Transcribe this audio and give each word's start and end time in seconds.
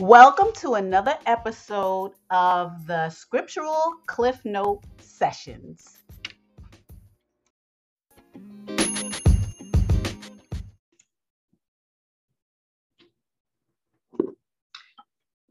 Welcome 0.00 0.54
to 0.54 0.76
another 0.76 1.18
episode 1.26 2.12
of 2.30 2.86
the 2.86 3.10
Scriptural 3.10 3.96
Cliff 4.06 4.40
Note 4.46 4.82
Sessions. 4.98 5.98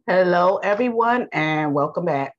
Hello, 0.08 0.58
everyone, 0.64 1.30
and 1.32 1.76
welcome 1.76 2.06
back. 2.06 2.36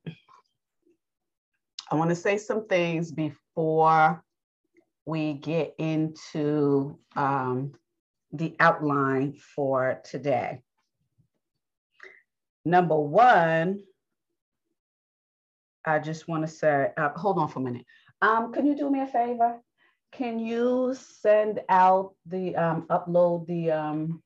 I 1.92 1.94
want 1.94 2.10
to 2.10 2.16
say 2.16 2.38
some 2.38 2.66
things 2.66 3.12
before 3.12 4.24
we 5.06 5.34
get 5.34 5.76
into 5.78 6.98
um, 7.14 7.70
the 8.32 8.56
outline 8.58 9.34
for 9.54 10.00
today. 10.02 10.60
Number 12.64 12.96
one, 12.96 13.80
I 15.84 15.98
just 15.98 16.28
want 16.28 16.46
to 16.46 16.52
say, 16.52 16.88
uh, 16.96 17.10
hold 17.16 17.38
on 17.38 17.48
for 17.48 17.60
a 17.60 17.62
minute. 17.62 17.86
Um, 18.22 18.52
can 18.52 18.66
you 18.66 18.76
do 18.76 18.90
me 18.90 19.00
a 19.00 19.06
favor? 19.06 19.58
Can 20.12 20.38
you 20.38 20.94
send 20.94 21.60
out 21.68 22.14
the 22.26 22.56
um, 22.56 22.86
upload 22.90 23.46
the 23.46 23.70
um, 23.70 24.22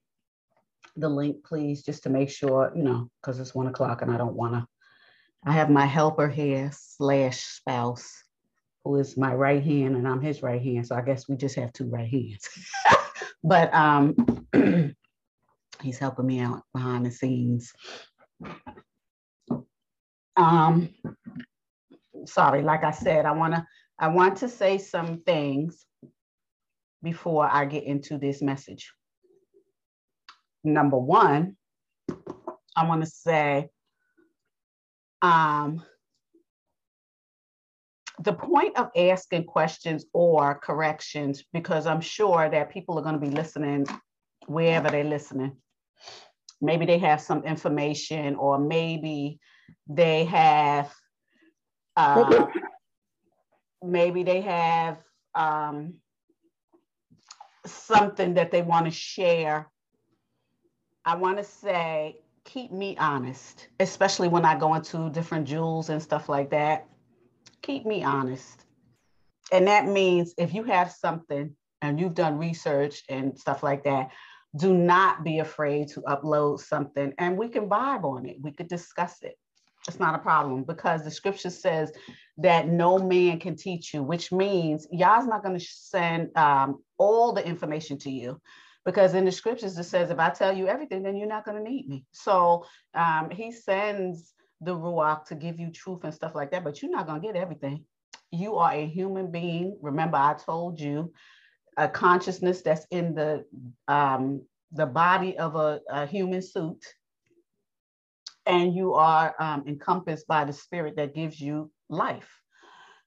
the 0.96 1.08
link, 1.08 1.44
please, 1.44 1.82
just 1.82 2.02
to 2.04 2.10
make 2.10 2.30
sure, 2.30 2.72
you 2.74 2.82
know, 2.82 3.10
because 3.20 3.40
it's 3.40 3.54
one 3.54 3.66
o'clock 3.66 4.02
and 4.02 4.10
I 4.10 4.16
don't 4.16 4.34
want 4.36 4.54
to. 4.54 4.66
I 5.46 5.52
have 5.52 5.70
my 5.70 5.86
helper 5.86 6.28
here 6.28 6.70
slash 6.72 7.40
spouse, 7.44 8.22
who 8.84 8.96
is 8.96 9.16
my 9.16 9.34
right 9.34 9.62
hand, 9.62 9.96
and 9.96 10.08
I'm 10.08 10.20
his 10.20 10.42
right 10.42 10.62
hand. 10.62 10.86
So 10.86 10.96
I 10.96 11.02
guess 11.02 11.28
we 11.28 11.36
just 11.36 11.56
have 11.56 11.72
two 11.72 11.90
right 11.90 12.08
hands. 12.08 12.48
but 13.44 13.74
um, 13.74 14.14
he's 15.82 15.98
helping 15.98 16.26
me 16.26 16.40
out 16.40 16.62
behind 16.72 17.04
the 17.04 17.10
scenes. 17.10 17.72
Um, 20.36 20.90
sorry, 22.24 22.62
like 22.62 22.84
I 22.84 22.90
said, 22.90 23.26
I 23.26 23.32
want 23.32 23.54
to 23.54 23.66
I 23.98 24.08
want 24.08 24.38
to 24.38 24.48
say 24.48 24.78
some 24.78 25.20
things 25.20 25.86
before 27.02 27.48
I 27.50 27.64
get 27.66 27.84
into 27.84 28.18
this 28.18 28.42
message. 28.42 28.92
Number 30.64 30.98
one, 30.98 31.56
I 32.74 32.88
want 32.88 33.04
to 33.04 33.10
say 33.10 33.68
um, 35.22 35.84
the 38.18 38.32
point 38.32 38.76
of 38.76 38.90
asking 38.96 39.44
questions 39.44 40.06
or 40.12 40.58
corrections, 40.58 41.44
because 41.52 41.86
I'm 41.86 42.00
sure 42.00 42.48
that 42.48 42.70
people 42.70 42.98
are 42.98 43.02
going 43.02 43.20
to 43.20 43.20
be 43.20 43.34
listening 43.34 43.86
wherever 44.46 44.90
they're 44.90 45.04
listening 45.04 45.56
maybe 46.64 46.86
they 46.86 46.98
have 46.98 47.20
some 47.20 47.44
information 47.44 48.36
or 48.36 48.58
maybe 48.58 49.38
they 49.86 50.24
have 50.24 50.92
uh, 51.96 52.46
maybe 53.82 54.22
they 54.22 54.40
have 54.40 54.98
um, 55.34 55.94
something 57.66 58.34
that 58.34 58.50
they 58.50 58.62
want 58.62 58.86
to 58.86 58.90
share. 58.90 59.70
I 61.04 61.16
want 61.16 61.38
to 61.38 61.44
say 61.44 62.18
keep 62.44 62.70
me 62.70 62.94
honest 62.98 63.68
especially 63.80 64.28
when 64.28 64.44
i 64.44 64.54
go 64.54 64.74
into 64.74 65.08
different 65.10 65.46
jewels 65.48 65.88
and 65.88 66.02
stuff 66.02 66.28
like 66.28 66.50
that. 66.50 66.86
Keep 67.62 67.86
me 67.86 68.04
honest. 68.04 68.66
And 69.50 69.66
that 69.66 69.86
means 69.86 70.34
if 70.36 70.52
you 70.52 70.64
have 70.64 70.92
something 70.92 71.56
and 71.80 71.98
you've 71.98 72.14
done 72.14 72.38
research 72.38 73.02
and 73.08 73.38
stuff 73.38 73.62
like 73.62 73.84
that 73.84 74.10
do 74.56 74.74
not 74.74 75.24
be 75.24 75.40
afraid 75.40 75.88
to 75.88 76.00
upload 76.02 76.60
something 76.60 77.12
and 77.18 77.36
we 77.36 77.48
can 77.48 77.68
vibe 77.68 78.04
on 78.04 78.26
it. 78.26 78.36
We 78.40 78.52
could 78.52 78.68
discuss 78.68 79.22
it. 79.22 79.36
It's 79.88 80.00
not 80.00 80.14
a 80.14 80.18
problem 80.18 80.64
because 80.64 81.04
the 81.04 81.10
scripture 81.10 81.50
says 81.50 81.92
that 82.38 82.68
no 82.68 82.98
man 82.98 83.38
can 83.38 83.56
teach 83.56 83.92
you, 83.92 84.02
which 84.02 84.32
means 84.32 84.86
Yah's 84.90 85.26
not 85.26 85.42
going 85.42 85.58
to 85.58 85.64
send 85.64 86.36
um, 86.36 86.82
all 86.98 87.32
the 87.32 87.46
information 87.46 87.98
to 87.98 88.10
you 88.10 88.40
because 88.84 89.14
in 89.14 89.24
the 89.24 89.32
scriptures 89.32 89.76
it 89.76 89.84
says 89.84 90.10
if 90.10 90.18
I 90.18 90.30
tell 90.30 90.56
you 90.56 90.68
everything, 90.68 91.02
then 91.02 91.16
you're 91.16 91.28
not 91.28 91.44
going 91.44 91.62
to 91.62 91.70
need 91.70 91.88
me. 91.88 92.04
So 92.12 92.64
um, 92.94 93.28
he 93.30 93.52
sends 93.52 94.34
the 94.60 94.74
Ruach 94.74 95.26
to 95.26 95.34
give 95.34 95.58
you 95.58 95.70
truth 95.70 96.04
and 96.04 96.14
stuff 96.14 96.34
like 96.34 96.50
that, 96.52 96.64
but 96.64 96.80
you're 96.80 96.90
not 96.90 97.06
going 97.06 97.20
to 97.20 97.26
get 97.26 97.36
everything. 97.36 97.84
You 98.30 98.56
are 98.56 98.72
a 98.72 98.86
human 98.86 99.30
being. 99.30 99.76
Remember, 99.82 100.16
I 100.16 100.34
told 100.34 100.80
you 100.80 101.12
a 101.76 101.88
consciousness 101.88 102.62
that's 102.62 102.86
in 102.90 103.14
the 103.14 103.44
um, 103.88 104.42
the 104.74 104.86
body 104.86 105.38
of 105.38 105.56
a, 105.56 105.80
a, 105.88 106.06
human 106.06 106.42
suit, 106.42 106.84
and 108.46 108.74
you 108.74 108.94
are 108.94 109.34
um, 109.38 109.64
encompassed 109.66 110.26
by 110.26 110.44
the 110.44 110.52
spirit 110.52 110.96
that 110.96 111.14
gives 111.14 111.40
you 111.40 111.70
life. 111.88 112.28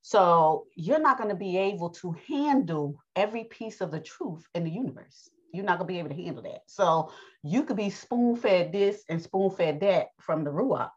So 0.01 0.65
you're 0.75 1.01
not 1.01 1.17
going 1.17 1.29
to 1.29 1.35
be 1.35 1.57
able 1.57 1.89
to 2.01 2.15
handle 2.27 2.95
every 3.15 3.43
piece 3.43 3.81
of 3.81 3.91
the 3.91 3.99
truth 3.99 4.43
in 4.55 4.63
the 4.63 4.71
universe. 4.71 5.29
You're 5.53 5.65
not 5.65 5.79
going 5.79 5.87
to 5.87 5.93
be 5.93 5.99
able 5.99 6.09
to 6.09 6.23
handle 6.23 6.43
that. 6.43 6.61
So 6.67 7.11
you 7.43 7.63
could 7.63 7.77
be 7.77 7.89
spoon 7.89 8.35
fed 8.37 8.71
this 8.71 9.03
and 9.09 9.21
spoon 9.21 9.51
fed 9.51 9.81
that 9.81 10.07
from 10.21 10.43
the 10.43 10.51
Ruach. 10.51 10.89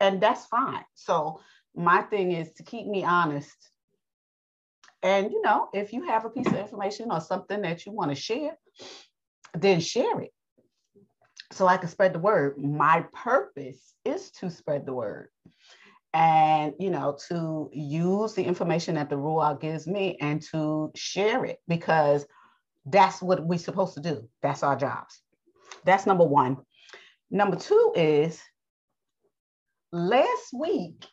And 0.00 0.20
that's 0.20 0.46
fine. 0.46 0.84
So 0.94 1.40
my 1.74 2.02
thing 2.02 2.32
is 2.32 2.52
to 2.54 2.62
keep 2.62 2.86
me 2.86 3.04
honest 3.04 3.72
and 5.02 5.32
you 5.32 5.42
know, 5.42 5.68
if 5.72 5.92
you 5.92 6.04
have 6.04 6.24
a 6.24 6.30
piece 6.30 6.46
of 6.46 6.54
information 6.54 7.10
or 7.10 7.20
something 7.20 7.62
that 7.62 7.84
you 7.84 7.92
want 7.92 8.10
to 8.12 8.14
share, 8.14 8.56
then 9.54 9.80
share 9.80 10.20
it. 10.20 10.30
So 11.50 11.66
I 11.66 11.76
can 11.76 11.88
spread 11.88 12.14
the 12.14 12.18
word. 12.18 12.58
My 12.58 13.04
purpose 13.12 13.94
is 14.04 14.30
to 14.32 14.50
spread 14.50 14.86
the 14.86 14.94
word. 14.94 15.28
And 16.14 16.74
you 16.78 16.90
know, 16.90 17.16
to 17.28 17.70
use 17.72 18.34
the 18.34 18.44
information 18.44 18.96
that 18.96 19.08
the 19.08 19.16
Ruach 19.16 19.60
gives 19.60 19.86
me 19.86 20.18
and 20.20 20.42
to 20.52 20.90
share 20.94 21.44
it 21.44 21.58
because 21.68 22.26
that's 22.84 23.22
what 23.22 23.46
we're 23.46 23.58
supposed 23.58 23.94
to 23.94 24.00
do. 24.00 24.28
That's 24.42 24.62
our 24.62 24.76
jobs. 24.76 25.22
That's 25.84 26.06
number 26.06 26.24
one. 26.24 26.58
Number 27.30 27.56
two 27.56 27.92
is 27.96 28.40
last 29.90 30.52
week 30.52 31.06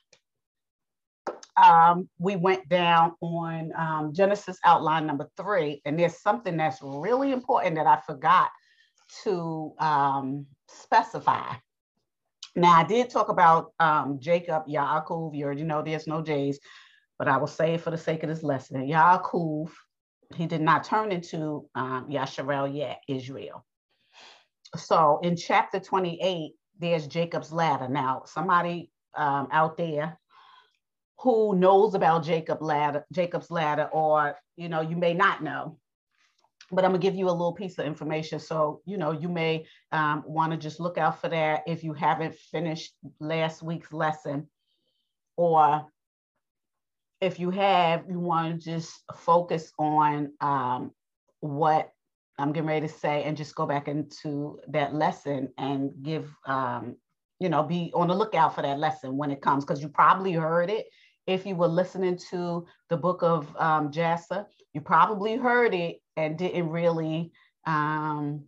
um, 1.63 2.09
we 2.17 2.35
went 2.35 2.67
down 2.69 3.13
on 3.21 3.71
um, 3.77 4.13
Genesis 4.13 4.57
outline 4.63 5.05
number 5.05 5.29
three, 5.35 5.81
and 5.85 5.99
there's 5.99 6.21
something 6.21 6.57
that's 6.57 6.79
really 6.81 7.31
important 7.31 7.75
that 7.75 7.87
I 7.87 7.99
forgot 8.05 8.49
to 9.23 9.73
um, 9.79 10.45
specify. 10.67 11.53
Now, 12.55 12.73
I 12.73 12.83
did 12.83 13.09
talk 13.09 13.29
about 13.29 13.73
um, 13.79 14.19
Jacob, 14.19 14.67
Yaakov. 14.67 15.35
You 15.35 15.45
already 15.45 15.63
know 15.63 15.81
there's 15.81 16.07
no 16.07 16.21
J's, 16.21 16.59
but 17.17 17.27
I 17.27 17.37
will 17.37 17.47
say 17.47 17.75
it 17.75 17.81
for 17.81 17.91
the 17.91 17.97
sake 17.97 18.23
of 18.23 18.29
this 18.29 18.43
lesson. 18.43 18.87
Yaakov, 18.87 19.69
he 20.35 20.45
did 20.45 20.61
not 20.61 20.83
turn 20.83 21.11
into 21.11 21.67
um, 21.75 22.07
Yasharel 22.09 22.73
yet, 22.73 23.01
Israel. 23.07 23.65
So 24.75 25.19
in 25.23 25.35
chapter 25.35 25.79
28, 25.79 26.51
there's 26.77 27.07
Jacob's 27.07 27.51
ladder. 27.51 27.87
Now, 27.87 28.23
somebody 28.25 28.91
um, 29.15 29.47
out 29.51 29.77
there 29.77 30.18
who 31.21 31.55
knows 31.55 31.95
about 31.95 32.23
Jacob 32.23 32.61
ladder, 32.61 33.05
Jacob's 33.11 33.51
ladder, 33.51 33.89
or 33.91 34.37
you 34.55 34.69
know, 34.69 34.81
you 34.81 34.95
may 34.95 35.13
not 35.13 35.43
know. 35.43 35.77
But 36.71 36.85
I'm 36.85 36.91
gonna 36.91 37.01
give 37.01 37.15
you 37.15 37.29
a 37.29 37.31
little 37.31 37.53
piece 37.53 37.77
of 37.79 37.85
information. 37.85 38.39
So, 38.39 38.81
you 38.85 38.97
know, 38.97 39.11
you 39.11 39.27
may 39.27 39.65
um, 39.91 40.23
want 40.25 40.51
to 40.51 40.57
just 40.57 40.79
look 40.79 40.97
out 40.97 41.19
for 41.19 41.29
that 41.29 41.63
if 41.67 41.83
you 41.83 41.93
haven't 41.93 42.35
finished 42.35 42.93
last 43.19 43.63
week's 43.63 43.91
lesson, 43.91 44.47
or 45.35 45.85
if 47.21 47.39
you 47.39 47.49
have, 47.49 48.05
you 48.09 48.19
want 48.19 48.61
to 48.61 48.71
just 48.71 49.03
focus 49.15 49.73
on 49.77 50.31
um, 50.39 50.91
what 51.41 51.91
I'm 52.37 52.53
getting 52.53 52.69
ready 52.69 52.87
to 52.87 52.93
say 52.93 53.23
and 53.23 53.35
just 53.35 53.55
go 53.55 53.65
back 53.65 53.87
into 53.87 54.59
that 54.69 54.93
lesson 54.93 55.49
and 55.57 55.91
give, 56.01 56.33
um, 56.45 56.95
you 57.39 57.49
know, 57.49 57.63
be 57.63 57.91
on 57.93 58.07
the 58.07 58.15
lookout 58.15 58.55
for 58.55 58.61
that 58.61 58.79
lesson 58.79 59.17
when 59.17 59.31
it 59.31 59.41
comes 59.41 59.65
because 59.65 59.81
you 59.81 59.89
probably 59.89 60.33
heard 60.33 60.69
it 60.69 60.85
if 61.29 61.45
you 61.45 61.55
were 61.55 61.67
listening 61.67 62.17
to 62.31 62.65
the 62.89 62.97
book 62.97 63.21
of 63.21 63.55
um, 63.57 63.91
Jasher, 63.91 64.47
you 64.73 64.81
probably 64.81 65.37
heard 65.37 65.75
it 65.75 65.97
and 66.17 66.35
didn't 66.35 66.69
really 66.69 67.31
um, 67.67 68.43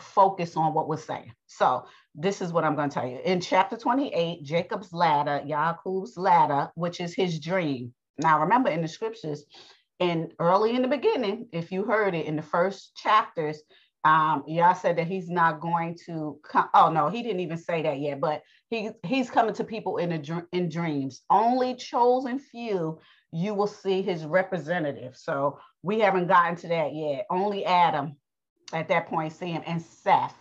focus 0.00 0.56
on 0.56 0.72
what 0.72 0.88
was 0.88 1.04
saying. 1.04 1.32
So 1.46 1.84
this 2.14 2.40
is 2.40 2.50
what 2.50 2.64
I'm 2.64 2.76
going 2.76 2.88
to 2.88 2.94
tell 2.94 3.06
you. 3.06 3.18
In 3.22 3.42
chapter 3.42 3.76
28, 3.76 4.42
Jacob's 4.42 4.94
ladder, 4.94 5.42
Yaakov's 5.46 6.16
ladder, 6.16 6.70
which 6.76 6.98
is 6.98 7.14
his 7.14 7.38
dream. 7.38 7.92
Now 8.16 8.40
remember 8.40 8.70
in 8.70 8.80
the 8.80 8.88
scriptures, 8.88 9.44
and 10.00 10.32
early 10.38 10.74
in 10.74 10.80
the 10.80 10.88
beginning, 10.88 11.46
if 11.52 11.70
you 11.70 11.84
heard 11.84 12.14
it 12.14 12.24
in 12.24 12.36
the 12.36 12.42
first 12.42 12.96
chapters, 12.96 13.60
um, 14.04 14.44
Yah 14.48 14.74
said 14.74 14.96
that 14.98 15.08
he's 15.08 15.30
not 15.30 15.60
going 15.60 15.98
to 16.06 16.40
come. 16.44 16.68
Oh 16.74 16.90
no, 16.90 17.08
he 17.08 17.22
didn't 17.22 17.40
even 17.40 17.58
say 17.58 17.82
that 17.82 18.00
yet, 18.00 18.20
but 18.20 18.42
he 18.70 18.90
he's 19.04 19.30
coming 19.30 19.54
to 19.54 19.64
people 19.64 19.98
in 19.98 20.12
a, 20.12 20.46
in 20.52 20.68
dreams. 20.68 21.22
Only 21.30 21.74
chosen 21.76 22.38
few 22.38 23.00
you 23.32 23.54
will 23.54 23.68
see 23.68 24.02
his 24.02 24.24
representative. 24.26 25.16
So 25.16 25.58
we 25.82 26.00
haven't 26.00 26.28
gotten 26.28 26.56
to 26.56 26.68
that 26.68 26.94
yet. 26.94 27.26
Only 27.30 27.64
Adam 27.64 28.16
at 28.72 28.88
that 28.88 29.08
point 29.08 29.32
see 29.34 29.52
him 29.52 29.62
and 29.66 29.82
Seth. 29.82 30.34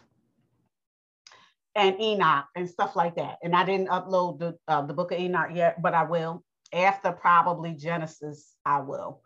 and 1.75 1.99
Enoch 2.01 2.45
and 2.55 2.69
stuff 2.69 2.95
like 2.95 3.15
that. 3.15 3.37
And 3.43 3.55
I 3.55 3.65
didn't 3.65 3.89
upload 3.89 4.39
the 4.39 4.57
uh, 4.67 4.83
the 4.83 4.93
book 4.93 5.11
of 5.11 5.19
Enoch 5.19 5.51
yet, 5.53 5.81
but 5.81 5.93
I 5.93 6.03
will 6.03 6.43
after 6.73 7.11
probably 7.11 7.73
Genesis. 7.73 8.55
I 8.65 8.81
will. 8.81 9.21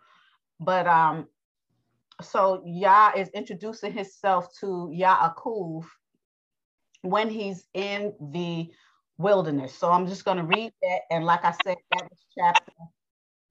But 0.59 0.87
um, 0.87 1.27
so 2.21 2.63
Yah 2.65 3.11
is 3.15 3.29
introducing 3.29 3.93
himself 3.93 4.49
to 4.59 4.91
Yaakov 4.93 5.85
when 7.01 7.29
he's 7.29 7.65
in 7.73 8.13
the 8.19 8.69
wilderness. 9.17 9.77
So 9.77 9.91
I'm 9.91 10.07
just 10.07 10.25
going 10.25 10.37
to 10.37 10.43
read 10.43 10.71
that. 10.81 11.01
And 11.11 11.25
like 11.25 11.45
I 11.45 11.53
said, 11.63 11.77
that 11.91 12.03
was 12.09 12.25
chapter 12.37 12.71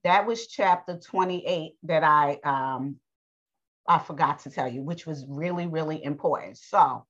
that 0.05 0.27
was 0.27 0.47
chapter 0.47 0.99
28 0.99 1.73
that 1.85 2.05
I 2.05 2.39
um 2.45 2.97
I 3.87 3.99
forgot 3.99 4.41
to 4.41 4.51
tell 4.51 4.69
you, 4.69 4.83
which 4.83 5.07
was 5.07 5.27
really, 5.29 5.67
really 5.67 6.03
important. 6.03 6.57
So, 6.57 7.05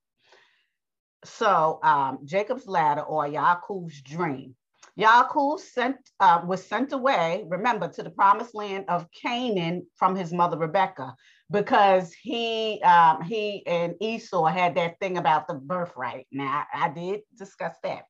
so 1.25 1.79
um, 1.83 2.19
Jacob's 2.25 2.67
ladder 2.67 3.03
or 3.03 3.27
Yaakov's 3.27 4.03
dream. 4.03 4.57
Yaakov 4.99 5.61
sent 5.61 5.97
uh, 6.21 6.43
was 6.45 6.65
sent 6.65 6.93
away, 6.93 7.45
remember, 7.49 7.89
to 7.89 8.03
the 8.03 8.11
promised 8.11 8.55
land 8.55 8.85
of 8.89 9.09
Canaan 9.11 9.87
from 9.97 10.15
his 10.15 10.33
mother 10.33 10.59
Rebecca, 10.59 11.15
because 11.51 12.13
he 12.13 12.81
um, 12.83 13.23
he 13.23 13.67
and 13.67 13.95
Esau 14.01 14.45
had 14.47 14.75
that 14.77 14.99
thing 15.01 15.19
about 15.19 15.47
the 15.47 15.55
birthright. 15.55 16.27
Now 16.33 16.65
I, 16.73 16.87
I 16.87 16.89
did 16.91 17.21
discuss 17.37 17.75
that. 17.83 18.05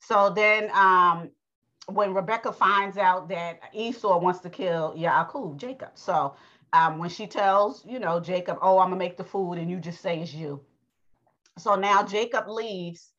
So 0.00 0.30
then 0.30 0.70
um, 0.72 1.30
when 1.86 2.14
Rebecca 2.14 2.52
finds 2.52 2.96
out 2.96 3.28
that 3.30 3.60
Esau 3.72 4.18
wants 4.18 4.40
to 4.40 4.50
kill 4.50 4.94
Yaakov, 4.96 5.56
Jacob. 5.56 5.90
So 5.94 6.36
um, 6.72 6.98
when 6.98 7.10
she 7.10 7.26
tells, 7.26 7.84
you 7.86 7.98
know, 7.98 8.20
Jacob, 8.20 8.58
oh, 8.62 8.78
I'm 8.78 8.88
gonna 8.88 8.96
make 8.96 9.16
the 9.16 9.24
food 9.24 9.54
and 9.54 9.70
you 9.70 9.80
just 9.80 10.00
say 10.00 10.20
it's 10.20 10.34
you. 10.34 10.60
So 11.58 11.74
now 11.74 12.04
Jacob 12.04 12.48
leaves 12.48 13.12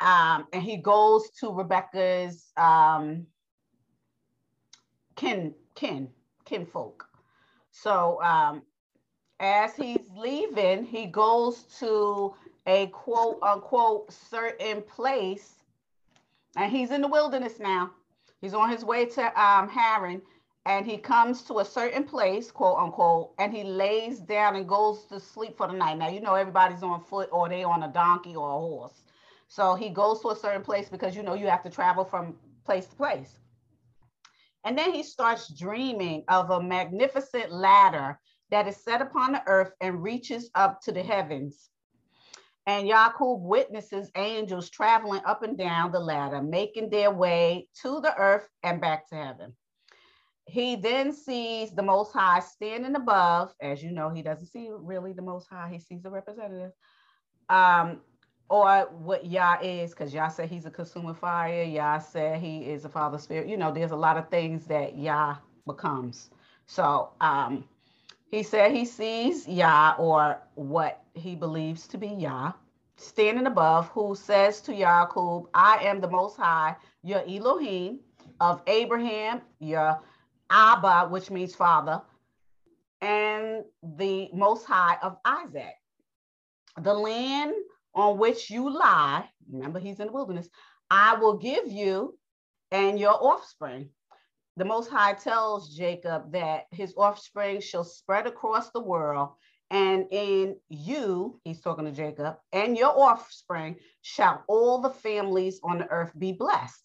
um, 0.00 0.46
and 0.52 0.62
he 0.62 0.76
goes 0.76 1.30
to 1.40 1.52
Rebecca's 1.52 2.50
um, 2.56 3.26
kin, 5.16 5.54
kin, 5.74 6.08
kinfolk. 6.44 7.06
So 7.70 8.22
um, 8.22 8.62
as 9.42 9.74
he's 9.74 10.08
leaving, 10.16 10.84
he 10.84 11.06
goes 11.06 11.64
to 11.80 12.34
a 12.66 12.86
quote 12.86 13.40
unquote 13.42 14.12
certain 14.12 14.82
place 14.82 15.56
and 16.56 16.70
he's 16.70 16.92
in 16.92 17.02
the 17.02 17.08
wilderness 17.08 17.58
now. 17.58 17.90
He's 18.40 18.54
on 18.54 18.70
his 18.70 18.84
way 18.84 19.04
to 19.06 19.40
um, 19.40 19.68
Haran 19.68 20.22
and 20.64 20.86
he 20.86 20.96
comes 20.96 21.42
to 21.42 21.58
a 21.58 21.64
certain 21.64 22.04
place, 22.04 22.52
quote 22.52 22.78
unquote, 22.78 23.32
and 23.38 23.52
he 23.52 23.64
lays 23.64 24.20
down 24.20 24.54
and 24.54 24.68
goes 24.68 25.06
to 25.06 25.18
sleep 25.18 25.56
for 25.56 25.66
the 25.66 25.72
night. 25.72 25.98
Now, 25.98 26.08
you 26.08 26.20
know, 26.20 26.34
everybody's 26.34 26.84
on 26.84 27.00
foot 27.00 27.28
or 27.32 27.48
they 27.48 27.64
on 27.64 27.82
a 27.82 27.88
donkey 27.88 28.36
or 28.36 28.48
a 28.48 28.58
horse. 28.58 29.02
So 29.48 29.74
he 29.74 29.90
goes 29.90 30.20
to 30.20 30.30
a 30.30 30.36
certain 30.36 30.62
place 30.62 30.88
because, 30.88 31.16
you 31.16 31.24
know, 31.24 31.34
you 31.34 31.48
have 31.48 31.64
to 31.64 31.70
travel 31.70 32.04
from 32.04 32.36
place 32.64 32.86
to 32.86 32.94
place. 32.94 33.40
And 34.64 34.78
then 34.78 34.92
he 34.92 35.02
starts 35.02 35.48
dreaming 35.48 36.22
of 36.28 36.50
a 36.50 36.62
magnificent 36.62 37.50
ladder 37.50 38.20
that 38.52 38.68
is 38.68 38.76
set 38.76 39.00
upon 39.00 39.32
the 39.32 39.42
earth 39.46 39.72
and 39.80 40.02
reaches 40.02 40.50
up 40.54 40.80
to 40.82 40.92
the 40.92 41.02
heavens. 41.02 41.70
And 42.66 42.88
Yaakov 42.88 43.40
witnesses 43.40 44.10
angels 44.14 44.70
traveling 44.70 45.22
up 45.24 45.42
and 45.42 45.58
down 45.58 45.90
the 45.90 45.98
ladder, 45.98 46.40
making 46.40 46.90
their 46.90 47.10
way 47.10 47.66
to 47.82 48.00
the 48.00 48.14
earth 48.16 48.46
and 48.62 48.80
back 48.80 49.08
to 49.08 49.16
heaven. 49.16 49.54
He 50.44 50.76
then 50.76 51.12
sees 51.12 51.70
the 51.70 51.82
Most 51.82 52.12
High 52.12 52.40
standing 52.40 52.94
above. 52.94 53.54
As 53.60 53.82
you 53.82 53.90
know, 53.90 54.10
he 54.10 54.22
doesn't 54.22 54.46
see 54.46 54.68
really 54.70 55.12
the 55.12 55.22
Most 55.22 55.48
High, 55.48 55.70
he 55.72 55.78
sees 55.78 56.02
the 56.02 56.10
representative. 56.10 56.72
Um, 57.48 58.00
or 58.50 58.90
what 58.92 59.24
Yah 59.24 59.56
is, 59.62 59.90
because 59.90 60.12
Yah 60.12 60.28
said 60.28 60.50
he's 60.50 60.66
a 60.66 60.70
consuming 60.70 61.14
fire. 61.14 61.62
Yah 61.62 61.98
said 61.98 62.38
he 62.38 62.58
is 62.58 62.84
a 62.84 62.88
Father 62.90 63.16
Spirit. 63.16 63.48
You 63.48 63.56
know, 63.56 63.72
there's 63.72 63.92
a 63.92 63.96
lot 63.96 64.18
of 64.18 64.28
things 64.28 64.66
that 64.66 64.94
Yah 64.94 65.36
becomes. 65.66 66.28
So 66.66 67.10
um, 67.22 67.64
he 68.32 68.42
said 68.42 68.72
he 68.72 68.86
sees 68.86 69.46
Yah 69.46 69.94
or 69.98 70.42
what 70.54 71.04
he 71.14 71.36
believes 71.36 71.86
to 71.88 71.98
be 71.98 72.08
Yah 72.08 72.52
standing 72.96 73.46
above, 73.46 73.88
who 73.88 74.14
says 74.14 74.60
to 74.62 74.72
Yaakov, 74.72 75.46
I 75.54 75.84
am 75.84 76.00
the 76.00 76.08
Most 76.08 76.36
High, 76.36 76.76
your 77.02 77.22
Elohim 77.28 78.00
of 78.40 78.62
Abraham, 78.66 79.42
your 79.58 80.00
Abba, 80.50 81.08
which 81.10 81.30
means 81.30 81.54
father, 81.54 82.00
and 83.00 83.64
the 83.82 84.30
Most 84.32 84.64
High 84.64 84.96
of 85.02 85.18
Isaac. 85.24 85.74
The 86.80 86.94
land 86.94 87.54
on 87.94 88.18
which 88.18 88.50
you 88.50 88.70
lie, 88.70 89.28
remember 89.50 89.78
he's 89.78 90.00
in 90.00 90.06
the 90.06 90.12
wilderness, 90.12 90.48
I 90.90 91.16
will 91.16 91.36
give 91.36 91.66
you 91.66 92.18
and 92.70 92.98
your 92.98 93.12
offspring 93.22 93.90
the 94.56 94.64
Most 94.64 94.90
High 94.90 95.14
tells 95.14 95.76
Jacob 95.76 96.32
that 96.32 96.66
his 96.70 96.94
offspring 96.96 97.60
shall 97.60 97.84
spread 97.84 98.26
across 98.26 98.70
the 98.70 98.80
world, 98.80 99.30
and 99.70 100.06
in 100.10 100.56
you, 100.68 101.40
he's 101.44 101.60
talking 101.60 101.86
to 101.86 101.92
Jacob, 101.92 102.36
and 102.52 102.76
your 102.76 102.98
offspring 102.98 103.76
shall 104.02 104.44
all 104.48 104.80
the 104.80 104.90
families 104.90 105.60
on 105.62 105.78
the 105.78 105.90
earth 105.90 106.12
be 106.18 106.32
blessed. 106.32 106.82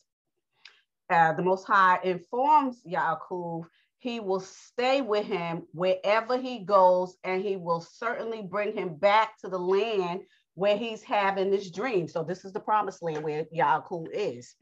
Uh, 1.10 1.34
the 1.34 1.42
Most 1.42 1.66
High 1.66 2.00
informs 2.04 2.82
Yaakov 2.90 3.66
he 4.00 4.20
will 4.20 4.40
stay 4.40 5.02
with 5.02 5.26
him 5.26 5.64
wherever 5.74 6.38
he 6.38 6.60
goes, 6.60 7.18
and 7.24 7.44
he 7.44 7.56
will 7.56 7.82
certainly 7.82 8.42
bring 8.44 8.74
him 8.74 8.96
back 8.96 9.38
to 9.40 9.48
the 9.48 9.60
land 9.60 10.22
where 10.54 10.78
he's 10.78 11.04
having 11.04 11.50
this 11.50 11.72
dream. 11.72 12.08
So, 12.08 12.24
this 12.24 12.46
is 12.46 12.54
the 12.54 12.60
promised 12.60 13.02
land 13.02 13.24
where 13.24 13.46
Yaakov 13.46 14.08
is. 14.14 14.56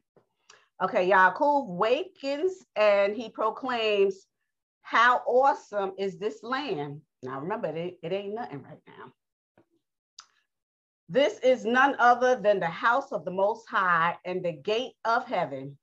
Okay, 0.84 1.10
Yaakov 1.10 1.68
wakens 1.68 2.52
and 2.76 3.16
he 3.16 3.30
proclaims, 3.30 4.28
How 4.82 5.22
awesome 5.26 5.94
is 5.98 6.18
this 6.18 6.44
land? 6.44 7.02
Now 7.24 7.40
remember, 7.40 7.68
it, 7.70 7.98
it 8.04 8.12
ain't 8.12 8.36
nothing 8.36 8.62
right 8.62 8.82
now. 8.86 9.12
This 11.08 11.40
is 11.40 11.66
none 11.66 11.96
other 12.00 12.36
than 12.36 12.60
the 12.60 12.68
house 12.68 13.12
of 13.12 13.24
the 13.26 13.32
Most 13.32 13.70
High 13.70 14.18
and 14.26 14.44
the 14.44 14.52
gate 14.52 14.94
of 15.06 15.26
heaven. 15.26 15.78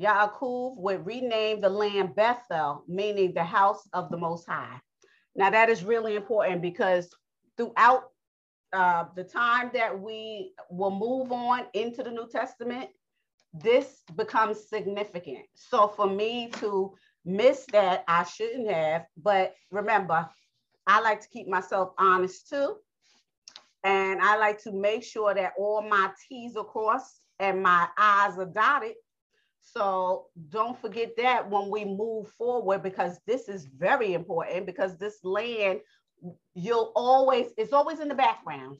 Yaakov 0.00 0.78
would 0.78 1.06
rename 1.06 1.60
the 1.60 1.68
land 1.68 2.16
Bethel, 2.16 2.82
meaning 2.88 3.32
the 3.34 3.44
house 3.44 3.86
of 3.92 4.10
the 4.10 4.16
Most 4.16 4.48
High. 4.48 4.80
Now, 5.36 5.50
that 5.50 5.68
is 5.68 5.84
really 5.84 6.16
important 6.16 6.62
because 6.62 7.08
throughout 7.56 8.04
uh, 8.72 9.04
the 9.14 9.22
time 9.22 9.70
that 9.74 10.00
we 10.00 10.54
will 10.70 10.90
move 10.90 11.30
on 11.30 11.66
into 11.74 12.02
the 12.02 12.10
New 12.10 12.28
Testament, 12.28 12.90
this 13.54 14.02
becomes 14.16 14.68
significant. 14.68 15.46
So 15.54 15.88
for 15.88 16.08
me 16.08 16.48
to 16.58 16.94
miss 17.24 17.64
that, 17.72 18.04
I 18.08 18.24
shouldn't 18.24 18.70
have. 18.70 19.06
But 19.16 19.54
remember, 19.70 20.28
I 20.86 21.00
like 21.00 21.20
to 21.20 21.28
keep 21.28 21.48
myself 21.48 21.92
honest 21.98 22.48
too. 22.48 22.76
And 23.84 24.20
I 24.20 24.36
like 24.38 24.62
to 24.64 24.72
make 24.72 25.04
sure 25.04 25.34
that 25.34 25.52
all 25.58 25.82
my 25.82 26.10
T's 26.28 26.56
are 26.56 26.64
crossed 26.64 27.20
and 27.38 27.62
my 27.62 27.86
I's 27.96 28.38
are 28.38 28.46
dotted. 28.46 28.94
So 29.60 30.26
don't 30.50 30.78
forget 30.78 31.12
that 31.16 31.48
when 31.48 31.70
we 31.70 31.84
move 31.84 32.28
forward, 32.28 32.82
because 32.82 33.18
this 33.26 33.48
is 33.48 33.66
very 33.66 34.14
important 34.14 34.66
because 34.66 34.96
this 34.96 35.18
land, 35.22 35.80
you'll 36.54 36.92
always, 36.96 37.48
it's 37.56 37.72
always 37.72 38.00
in 38.00 38.08
the 38.08 38.14
background. 38.14 38.78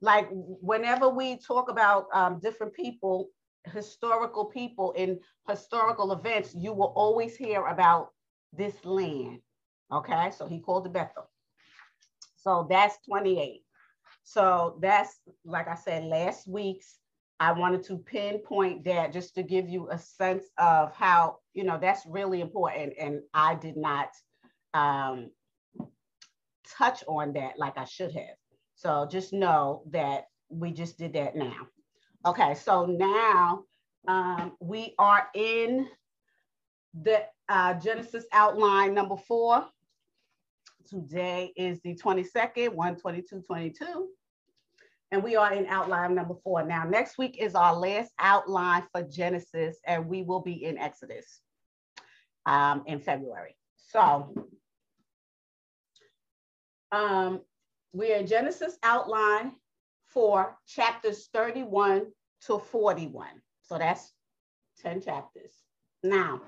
Like 0.00 0.28
whenever 0.30 1.08
we 1.08 1.38
talk 1.38 1.70
about 1.70 2.06
um, 2.12 2.40
different 2.40 2.74
people, 2.74 3.28
historical 3.66 4.44
people 4.44 4.92
in 4.92 5.18
historical 5.48 6.12
events, 6.12 6.54
you 6.54 6.72
will 6.72 6.92
always 6.96 7.36
hear 7.36 7.66
about 7.66 8.10
this 8.52 8.84
land. 8.84 9.40
Okay, 9.92 10.30
so 10.36 10.46
he 10.46 10.60
called 10.60 10.86
it 10.86 10.92
Bethel. 10.92 11.30
So 12.36 12.66
that's 12.68 12.96
28. 13.08 13.62
So 14.24 14.78
that's, 14.80 15.20
like 15.44 15.68
I 15.68 15.74
said, 15.74 16.04
last 16.04 16.46
week's, 16.48 16.98
I 17.40 17.52
wanted 17.52 17.82
to 17.84 17.98
pinpoint 17.98 18.84
that 18.84 19.12
just 19.12 19.34
to 19.34 19.42
give 19.42 19.68
you 19.68 19.90
a 19.90 19.98
sense 19.98 20.44
of 20.58 20.94
how, 20.94 21.38
you 21.54 21.64
know, 21.64 21.78
that's 21.80 22.06
really 22.06 22.40
important. 22.40 22.94
And 22.98 23.20
I 23.34 23.56
did 23.56 23.76
not 23.76 24.10
um, 24.74 25.30
touch 26.78 27.02
on 27.08 27.32
that 27.34 27.58
like 27.58 27.76
I 27.76 27.84
should 27.84 28.12
have. 28.12 28.36
So 28.76 29.08
just 29.10 29.32
know 29.32 29.82
that 29.90 30.26
we 30.48 30.70
just 30.72 30.98
did 30.98 31.14
that 31.14 31.36
now. 31.36 31.66
Okay, 32.24 32.54
so 32.54 32.86
now 32.86 33.64
um, 34.06 34.52
we 34.60 34.94
are 34.96 35.26
in 35.34 35.88
the 37.02 37.24
uh, 37.48 37.74
Genesis 37.74 38.24
outline 38.32 38.94
number 38.94 39.16
four. 39.16 39.66
Today 40.88 41.52
is 41.56 41.80
the 41.80 41.96
22nd, 41.96 42.74
122, 42.74 43.40
22. 43.40 44.08
And 45.10 45.22
we 45.22 45.34
are 45.34 45.52
in 45.52 45.66
outline 45.66 46.14
number 46.14 46.34
four. 46.44 46.64
Now, 46.64 46.84
next 46.84 47.18
week 47.18 47.38
is 47.40 47.56
our 47.56 47.74
last 47.74 48.12
outline 48.20 48.84
for 48.92 49.02
Genesis, 49.02 49.78
and 49.84 50.06
we 50.06 50.22
will 50.22 50.40
be 50.40 50.64
in 50.64 50.78
Exodus 50.78 51.40
um, 52.46 52.84
in 52.86 53.00
February. 53.00 53.56
So 53.76 54.32
um, 56.92 57.40
we're 57.92 58.16
in 58.16 58.28
Genesis 58.28 58.78
outline 58.84 59.52
for 60.12 60.56
chapters 60.66 61.28
31 61.32 62.06
to 62.46 62.58
41. 62.58 63.26
So 63.62 63.78
that's 63.78 64.12
10 64.82 65.02
chapters. 65.02 65.52
Now, 66.02 66.42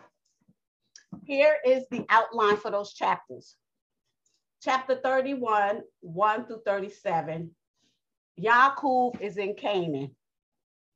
here 1.25 1.56
is 1.64 1.85
the 1.90 2.04
outline 2.09 2.56
for 2.56 2.71
those 2.71 2.92
chapters. 2.92 3.54
Chapter 4.62 4.97
31, 4.97 5.83
1 6.00 6.47
through 6.47 6.62
37. 6.66 7.50
Yaakov 8.40 9.21
is 9.21 9.37
in 9.37 9.54
Canaan. 9.54 10.14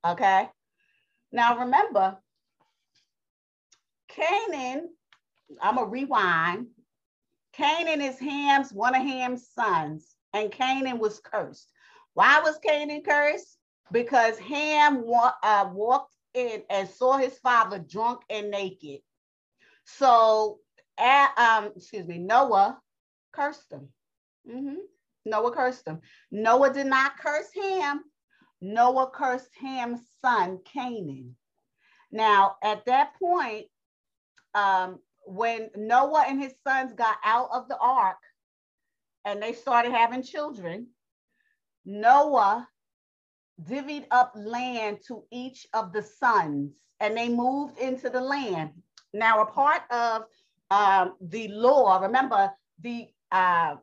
Okay. 0.04 0.48
Now 1.30 1.58
remember, 1.58 2.16
Canaan, 4.08 4.88
I'm 5.60 5.76
going 5.76 5.86
to 5.86 5.90
rewind. 5.90 6.66
Canaan 7.52 8.00
is 8.00 8.18
Ham's, 8.18 8.72
one 8.72 8.94
of 8.94 9.02
Ham's 9.02 9.48
sons, 9.48 10.14
and 10.32 10.50
Canaan 10.50 10.98
was 10.98 11.20
cursed. 11.20 11.70
Why 12.18 12.40
was 12.40 12.58
Canaan 12.58 13.02
cursed? 13.04 13.58
Because 13.92 14.40
Ham 14.40 15.06
wa- 15.06 15.34
uh, 15.40 15.70
walked 15.72 16.12
in 16.34 16.64
and 16.68 16.88
saw 16.88 17.16
his 17.16 17.38
father 17.38 17.78
drunk 17.78 18.22
and 18.28 18.50
naked. 18.50 19.02
So, 19.84 20.58
um, 20.98 21.70
excuse 21.76 22.08
me, 22.08 22.18
Noah 22.18 22.80
cursed 23.30 23.70
him. 23.70 23.90
Mm-hmm. 24.50 24.78
Noah 25.26 25.52
cursed 25.52 25.86
him. 25.86 26.00
Noah 26.32 26.72
did 26.72 26.88
not 26.88 27.18
curse 27.18 27.50
Ham. 27.54 28.02
Noah 28.60 29.10
cursed 29.14 29.54
Ham's 29.60 30.00
son, 30.20 30.58
Canaan. 30.64 31.36
Now, 32.10 32.56
at 32.64 32.84
that 32.86 33.14
point, 33.14 33.66
um, 34.56 34.98
when 35.24 35.70
Noah 35.76 36.24
and 36.26 36.42
his 36.42 36.54
sons 36.66 36.94
got 36.94 37.18
out 37.24 37.50
of 37.52 37.68
the 37.68 37.78
ark 37.78 38.18
and 39.24 39.40
they 39.40 39.52
started 39.52 39.92
having 39.92 40.24
children, 40.24 40.88
Noah 41.88 42.68
divvied 43.64 44.04
up 44.10 44.32
land 44.36 44.98
to 45.08 45.24
each 45.32 45.66
of 45.72 45.92
the 45.92 46.02
sons 46.02 46.72
and 47.00 47.16
they 47.16 47.28
moved 47.30 47.78
into 47.78 48.10
the 48.10 48.20
land. 48.20 48.70
Now, 49.14 49.40
a 49.40 49.46
part 49.46 49.82
of 49.90 50.24
um, 50.70 51.14
the 51.20 51.48
law, 51.48 51.98
remember, 51.98 52.52
the 52.82 53.08
uh, 53.32 53.76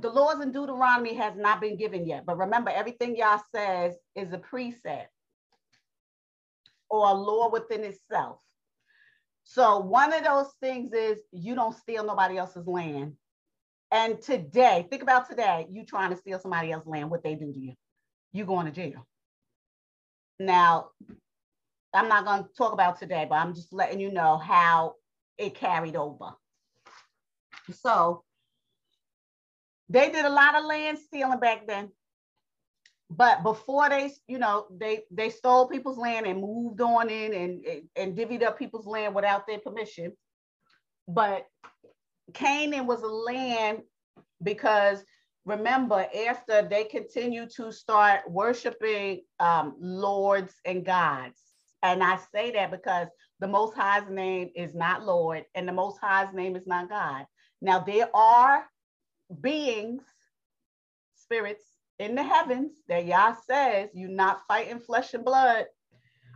the 0.00 0.10
laws 0.10 0.42
in 0.42 0.50
Deuteronomy 0.50 1.14
has 1.14 1.34
not 1.36 1.60
been 1.60 1.76
given 1.76 2.06
yet, 2.06 2.26
but 2.26 2.38
remember, 2.38 2.70
everything 2.70 3.16
Yah 3.16 3.38
says 3.54 3.94
is 4.16 4.32
a 4.32 4.38
precept 4.38 5.10
or 6.90 7.08
a 7.08 7.12
law 7.14 7.50
within 7.50 7.84
itself. 7.84 8.38
So 9.44 9.78
one 9.78 10.12
of 10.12 10.24
those 10.24 10.52
things 10.60 10.92
is 10.92 11.18
you 11.30 11.54
don't 11.54 11.76
steal 11.76 12.04
nobody 12.04 12.38
else's 12.38 12.66
land. 12.66 13.12
And 13.94 14.20
today, 14.20 14.88
think 14.90 15.02
about 15.02 15.30
today, 15.30 15.68
you 15.70 15.86
trying 15.86 16.10
to 16.10 16.16
steal 16.16 16.40
somebody 16.40 16.72
else's 16.72 16.88
land, 16.88 17.12
what 17.12 17.22
they 17.22 17.36
do 17.36 17.52
to 17.52 17.58
you. 17.58 17.74
You 18.32 18.44
going 18.44 18.66
to 18.66 18.72
jail. 18.72 19.06
Now, 20.40 20.88
I'm 21.94 22.08
not 22.08 22.24
going 22.24 22.42
to 22.42 22.48
talk 22.58 22.72
about 22.72 22.98
today, 22.98 23.24
but 23.30 23.36
I'm 23.36 23.54
just 23.54 23.72
letting 23.72 24.00
you 24.00 24.10
know 24.10 24.36
how 24.36 24.94
it 25.38 25.54
carried 25.54 25.94
over. 25.94 26.30
So 27.70 28.24
they 29.88 30.10
did 30.10 30.24
a 30.24 30.28
lot 30.30 30.56
of 30.56 30.64
land 30.64 30.98
stealing 30.98 31.38
back 31.38 31.68
then. 31.68 31.90
But 33.10 33.44
before 33.44 33.88
they, 33.90 34.10
you 34.26 34.38
know, 34.38 34.66
they 34.76 35.04
they 35.12 35.30
stole 35.30 35.68
people's 35.68 35.98
land 35.98 36.26
and 36.26 36.40
moved 36.40 36.80
on 36.80 37.10
in 37.10 37.32
and, 37.32 37.64
and, 37.64 37.82
and 37.94 38.18
divvied 38.18 38.42
up 38.42 38.58
people's 38.58 38.86
land 38.86 39.14
without 39.14 39.46
their 39.46 39.60
permission. 39.60 40.14
But 41.06 41.46
Canaan 42.32 42.86
was 42.86 43.02
a 43.02 43.06
land 43.06 43.82
because 44.42 45.04
remember, 45.44 46.06
after 46.28 46.62
they 46.62 46.84
continued 46.84 47.50
to 47.56 47.72
start 47.72 48.30
worshiping 48.30 49.22
um, 49.40 49.76
lords 49.78 50.54
and 50.64 50.84
gods. 50.84 51.40
And 51.82 52.02
I 52.02 52.18
say 52.32 52.50
that 52.52 52.70
because 52.70 53.08
the 53.40 53.48
Most 53.48 53.76
High's 53.76 54.08
name 54.08 54.50
is 54.54 54.74
not 54.74 55.04
Lord 55.04 55.44
and 55.54 55.68
the 55.68 55.72
Most 55.72 55.98
High's 56.00 56.32
name 56.32 56.56
is 56.56 56.66
not 56.66 56.88
God. 56.88 57.26
Now, 57.60 57.80
there 57.80 58.08
are 58.14 58.64
beings, 59.40 60.02
spirits 61.14 61.64
in 61.98 62.14
the 62.14 62.22
heavens 62.22 62.72
that 62.88 63.06
Yah 63.06 63.34
says 63.46 63.90
you're 63.94 64.08
not 64.08 64.40
fighting 64.48 64.80
flesh 64.80 65.14
and 65.14 65.24
blood, 65.24 65.66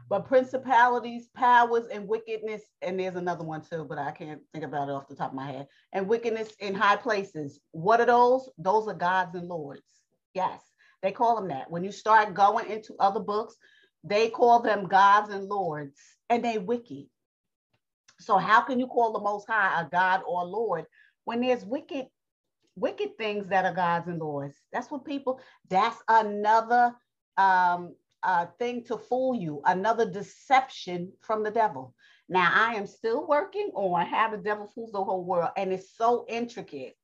but 0.09 0.27
principalities, 0.27 1.29
powers, 1.35 1.85
and 1.93 2.09
wickedness. 2.09 2.62
And 2.83 2.99
there's 2.99 3.17
another 3.17 3.45
one 3.45 3.62
too, 3.62 3.85
but 3.88 3.99
I 3.99 4.11
can't 4.11 4.41
think 4.53 4.65
about 4.65 4.88
it 4.88 4.93
off 4.93 5.09
the 5.09 5.15
top 5.15 5.31
of 5.31 5.37
my 5.37 5.50
head. 5.50 5.67
And 5.93 6.09
wickedness 6.09 6.50
in 6.61 6.75
high 6.75 6.97
places. 6.97 7.61
What 7.73 8.00
are 8.00 8.07
those? 8.07 8.49
Those 8.59 8.88
are 8.88 8.95
gods 8.95 9.35
and 9.35 9.49
lords. 9.49 9.83
Yes, 10.35 10.62
they 11.03 11.12
call 11.12 11.37
them 11.37 11.49
that. 11.49 11.71
When 11.71 11.85
you 11.85 11.93
start 11.93 12.35
going 12.35 12.71
into 12.71 12.95
other 12.99 13.21
books, 13.21 13.57
they 14.05 14.31
call 14.31 14.61
them 14.61 14.87
gods 14.87 15.31
and 15.31 15.45
lords, 15.45 15.99
and 16.31 16.45
they 16.45 16.59
wicked. 16.59 17.07
So 18.21 18.38
how 18.38 18.62
can 18.62 18.81
you 18.81 18.87
call 18.87 19.12
the 19.12 19.21
Most 19.21 19.49
High 19.49 19.83
a 19.83 19.88
God 19.91 20.23
or 20.27 20.45
Lord 20.45 20.87
when 21.25 21.41
there's 21.41 21.65
wicked 21.65 22.07
wicked 22.79 23.17
things 23.19 23.49
that 23.49 23.65
are 23.65 23.75
gods 23.75 24.09
and 24.09 24.21
lords. 24.21 24.57
That's 24.73 24.91
what 24.91 25.05
people, 25.05 25.41
that's 25.69 26.00
another 26.09 26.95
um, 27.37 27.95
uh, 28.23 28.47
thing 28.59 28.85
to 28.85 28.99
fool 28.99 29.35
you, 29.35 29.61
another 29.65 30.11
deception 30.11 31.13
from 31.21 31.43
the 31.43 31.51
devil. 31.51 31.95
Now, 32.29 32.51
I 32.55 32.75
am 32.75 32.87
still 32.87 33.27
working 33.27 33.71
on 33.75 34.07
how 34.07 34.31
the 34.31 34.37
devil 34.37 34.67
fools 34.67 34.93
the 34.93 35.03
whole 35.03 35.25
world, 35.25 35.51
and 35.57 35.73
it's 35.73 35.97
so 35.97 36.27
intricate 36.29 36.95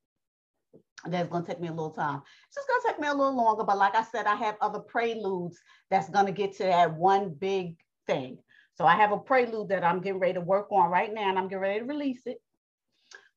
that's 1.07 1.29
going 1.29 1.45
to 1.45 1.51
take 1.51 1.61
me 1.61 1.69
a 1.69 1.73
little 1.73 1.91
time. 1.91 2.23
It's 2.47 2.57
just 2.57 2.69
going 2.69 2.81
to 2.83 2.89
take 2.89 3.01
me 3.01 3.09
a 3.09 3.15
little 3.15 3.37
longer, 3.37 3.65
but 3.65 3.79
like 3.79 3.95
I 3.95 4.05
said, 4.05 4.27
I 4.27 4.35
have 4.37 4.57
other 4.61 4.81
preludes 4.81 5.59
that's 5.91 6.11
going 6.11 6.27
to 6.27 6.33
get 6.33 6.57
to 6.57 6.65
that 6.65 6.95
one 6.95 7.35
big 7.35 7.77
thing. 8.07 8.39
So 8.77 8.85
I 8.87 8.97
have 8.97 9.13
a 9.13 9.19
prelude 9.19 9.69
that 9.69 9.85
I'm 9.85 10.01
getting 10.01 10.21
ready 10.21 10.35
to 10.35 10.41
work 10.41 10.73
on 10.73 10.91
right 10.91 11.13
now, 11.13 11.29
and 11.29 11.39
I'm 11.39 11.49
getting 11.49 11.63
ready 11.63 11.81
to 11.81 11.87
release 11.87 12.23
it. 12.27 12.39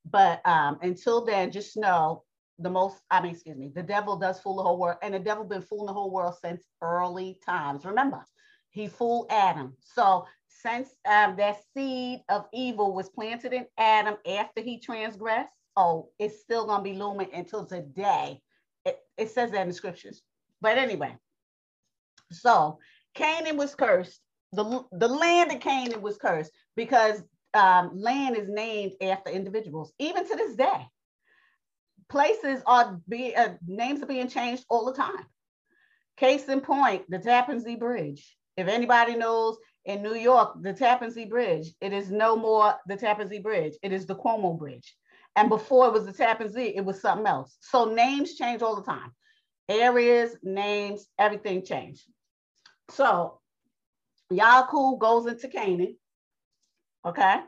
But 0.10 0.46
um, 0.46 0.80
until 0.82 1.26
then, 1.26 1.52
just 1.52 1.78
know 1.78 2.24
the 2.60 2.70
most, 2.70 2.98
I 3.12 3.22
mean, 3.22 3.34
excuse 3.34 3.58
me, 3.58 3.72
the 3.74 3.84
devil 3.84 4.18
does 4.18 4.40
fool 4.40 4.58
the 4.58 4.64
whole 4.64 4.80
world, 4.80 4.98
and 5.02 5.14
the 5.14 5.20
devil 5.20 5.44
been 5.44 5.62
fooling 5.62 5.88
the 5.88 5.94
whole 5.94 6.12
world 6.12 6.36
since 6.42 6.64
early 6.82 7.40
times. 7.46 7.86
Remember, 7.86 8.24
he 8.70 8.88
fooled 8.88 9.28
Adam. 9.30 9.76
So 9.80 10.26
since 10.48 10.90
um, 11.08 11.36
that 11.38 11.58
seed 11.74 12.22
of 12.30 12.46
evil 12.54 12.94
was 12.94 13.10
planted 13.10 13.54
in 13.54 13.66
Adam 13.78 14.16
after 14.28 14.62
he 14.62 14.80
transgressed, 14.80 15.52
oh, 15.76 16.10
it's 16.18 16.40
still 16.42 16.66
gonna 16.66 16.84
be 16.84 16.94
looming 16.94 17.30
until 17.34 17.66
today. 17.66 18.42
It, 18.86 18.98
it 19.18 19.30
says 19.30 19.52
that 19.52 19.62
in 19.62 19.68
the 19.68 19.74
scriptures. 19.74 20.24
But 20.62 20.78
anyway, 20.78 21.16
so 22.32 22.80
Canaan 23.14 23.58
was 23.58 23.76
cursed. 23.76 24.20
The, 24.54 24.84
the 24.92 25.08
land 25.08 25.52
of 25.52 25.60
Canaan 25.60 26.02
was 26.02 26.18
cursed 26.18 26.52
because 26.76 27.22
um, 27.54 27.92
land 27.94 28.38
is 28.38 28.48
named 28.50 28.94
after 29.02 29.30
individuals, 29.30 29.94
even 30.00 30.28
to 30.28 30.36
this 30.36 30.56
day 30.56 30.88
places 32.10 32.62
are 32.66 33.00
being 33.08 33.36
uh, 33.36 33.56
names 33.66 34.02
are 34.02 34.08
being 34.08 34.28
changed 34.28 34.66
all 34.70 34.86
the 34.86 34.94
time. 34.94 35.26
Case 36.18 36.48
in 36.48 36.62
point, 36.62 37.04
the 37.10 37.20
Tappan 37.20 37.60
Zee 37.60 37.76
Bridge. 37.76 38.36
If 38.56 38.68
anybody 38.68 39.16
knows 39.16 39.58
in 39.86 40.02
New 40.02 40.16
York, 40.16 40.62
the 40.62 40.74
Tappan 40.74 41.12
Zee 41.12 41.26
Bridge, 41.26 41.68
it 41.80 41.94
is 41.94 42.10
no 42.10 42.36
more 42.36 42.76
the 42.88 42.98
Tappan 42.98 43.28
Zee 43.28 43.40
Bridge. 43.40 43.74
It 43.84 43.94
is 43.94 44.06
the 44.06 44.16
Cuomo 44.16 44.58
Bridge. 44.58 44.96
And 45.36 45.50
before 45.50 45.88
it 45.88 45.94
was 45.94 46.06
the 46.06 46.14
Tappan 46.14 46.50
Zee, 46.50 46.76
it 46.76 46.84
was 46.84 47.00
something 47.00 47.28
else. 47.28 47.56
So 47.62 47.94
names 47.94 48.36
change 48.36 48.64
all 48.64 48.76
the 48.76 48.82
time. 48.82 49.12
Areas, 49.70 50.36
names, 50.42 51.08
everything 51.20 51.64
changed. 51.64 52.04
So 52.90 53.40
Yaakov 54.32 55.00
goes 55.00 55.28
into 55.28 55.48
Canaan. 55.48 55.96
Okay. 57.06 57.42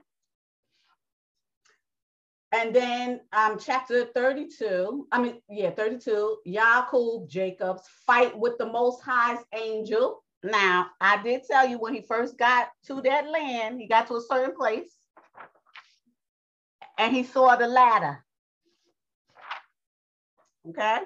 And 2.51 2.75
then 2.75 3.21
um, 3.31 3.59
chapter 3.59 4.05
32, 4.05 5.07
I 5.11 5.21
mean, 5.21 5.41
yeah, 5.49 5.69
32, 5.69 6.37
Yaakov, 6.47 7.29
Jacob's 7.29 7.83
fight 8.07 8.37
with 8.37 8.57
the 8.57 8.65
Most 8.65 9.03
High's 9.03 9.43
angel. 9.53 10.23
Now, 10.43 10.87
I 10.99 11.21
did 11.21 11.43
tell 11.43 11.67
you 11.67 11.77
when 11.77 11.93
he 11.93 12.01
first 12.01 12.37
got 12.37 12.69
to 12.87 13.01
that 13.01 13.29
land, 13.29 13.79
he 13.79 13.87
got 13.87 14.07
to 14.07 14.15
a 14.15 14.21
certain 14.21 14.55
place 14.55 14.89
and 16.97 17.15
he 17.15 17.23
saw 17.23 17.55
the 17.55 17.67
ladder. 17.67 18.25
Okay. 20.69 20.99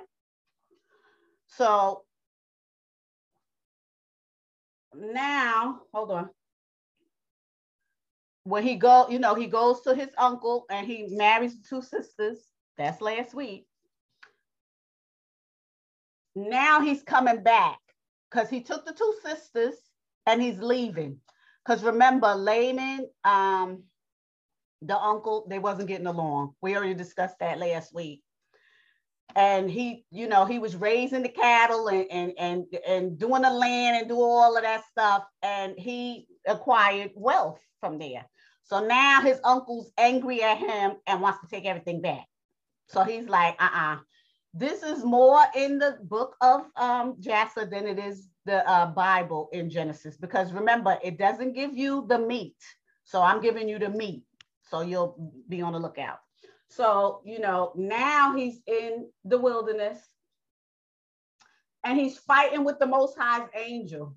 So 1.47 2.03
now, 4.95 5.81
hold 5.93 6.12
on 6.12 6.29
when 8.45 8.63
he 8.63 8.75
go, 8.75 9.07
you 9.09 9.19
know, 9.19 9.35
he 9.35 9.47
goes 9.47 9.81
to 9.81 9.95
his 9.95 10.09
uncle 10.17 10.65
and 10.71 10.88
he 10.88 11.07
marries 11.12 11.57
two 11.69 11.81
sisters. 11.81 12.39
That's 12.77 13.01
last 13.01 13.33
week. 13.35 13.67
Now 16.35 16.81
he's 16.81 17.03
coming 17.03 17.43
back 17.43 17.79
because 18.31 18.50
he 18.50 18.62
took 18.63 18.85
the 18.85 18.93
two 18.93 19.15
sisters 19.25 19.75
and 20.27 20.41
he's 20.41 20.59
leaving. 20.59 21.19
Because 21.65 21.83
remember, 21.83 22.33
Laban, 22.35 23.09
um, 23.25 23.83
the 24.81 24.97
uncle, 24.97 25.47
they 25.50 25.59
wasn't 25.59 25.89
getting 25.89 26.07
along. 26.07 26.53
We 26.62 26.75
already 26.77 26.95
discussed 26.95 27.39
that 27.41 27.59
last 27.59 27.93
week. 27.93 28.21
and 29.35 29.71
he, 29.71 30.05
you 30.12 30.27
know, 30.29 30.45
he 30.45 30.59
was 30.59 30.77
raising 30.77 31.23
the 31.23 31.29
cattle 31.29 31.89
and 31.89 32.07
and 32.12 32.33
and 32.39 32.65
and 32.88 33.19
doing 33.19 33.43
the 33.43 33.51
land 33.51 33.97
and 33.97 34.09
do 34.09 34.21
all 34.21 34.57
of 34.57 34.63
that 34.63 34.83
stuff, 34.91 35.25
and 35.43 35.75
he 35.79 36.27
acquired 36.47 37.12
wealth 37.15 37.62
from 37.81 38.00
there. 38.00 38.25
So 38.63 38.86
now 38.86 39.22
his 39.22 39.39
uncle's 39.43 39.91
angry 39.98 40.41
at 40.41 40.58
him 40.58 40.93
and 41.08 41.22
wants 41.22 41.39
to 41.41 41.48
take 41.48 41.65
everything 41.65 42.01
back. 42.01 42.25
So 42.88 43.03
he's 43.03 43.27
like, 43.27 43.55
uh-uh. 43.60 43.98
This 44.53 44.84
is 44.84 45.03
more 45.03 45.41
in 45.55 45.79
the 45.79 45.98
book 46.03 46.36
of 46.41 46.65
um, 46.75 47.15
Jasher 47.20 47.65
than 47.65 47.88
it 47.88 47.98
is 47.98 48.29
the 48.46 48.67
uh, 48.70 48.86
Bible 48.88 49.50
in 49.51 49.70
Genesis, 49.70 50.15
because 50.15 50.51
remember, 50.51 50.98
it 51.03 51.17
doesn't 51.17 51.53
give 51.53 51.75
you 51.75 52.05
the 52.08 52.20
meat. 52.20 52.55
So 53.03 53.22
I'm 53.22 53.41
giving 53.41 53.67
you 53.67 53.79
the 53.79 53.89
meat. 53.89 54.24
So 54.70 54.82
you'll 54.82 55.34
be 55.50 55.62
on 55.62 55.74
the 55.74 55.79
lookout. 55.79 56.20
So, 56.67 57.22
you 57.25 57.39
know, 57.39 57.72
now 57.75 58.36
he's 58.36 58.60
in 58.65 59.10
the 59.25 59.38
wilderness 59.38 60.00
and 61.84 62.00
he's 62.00 62.17
fighting 62.17 62.63
with 62.63 62.79
the 62.79 62.88
Most 62.88 63.17
High's 63.17 63.50
angel. 63.55 64.15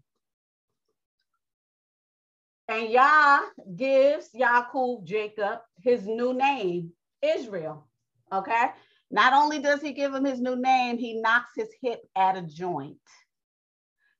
And 2.69 2.91
Yah 2.91 3.41
gives 3.77 4.31
Yaakov 4.35 5.05
Jacob 5.05 5.61
his 5.83 6.07
new 6.07 6.35
name, 6.35 6.91
Israel. 7.23 7.87
Okay. 8.33 8.67
Not 9.11 9.33
only 9.33 9.61
does 9.61 9.81
he 9.81 9.93
give 9.93 10.13
him 10.13 10.25
his 10.25 10.41
new 10.41 10.57
name, 10.57 10.99
he 10.99 11.21
knocks 11.21 11.53
his 11.55 11.69
hip 11.81 12.01
at 12.17 12.37
a 12.37 12.43
joint. 12.43 12.97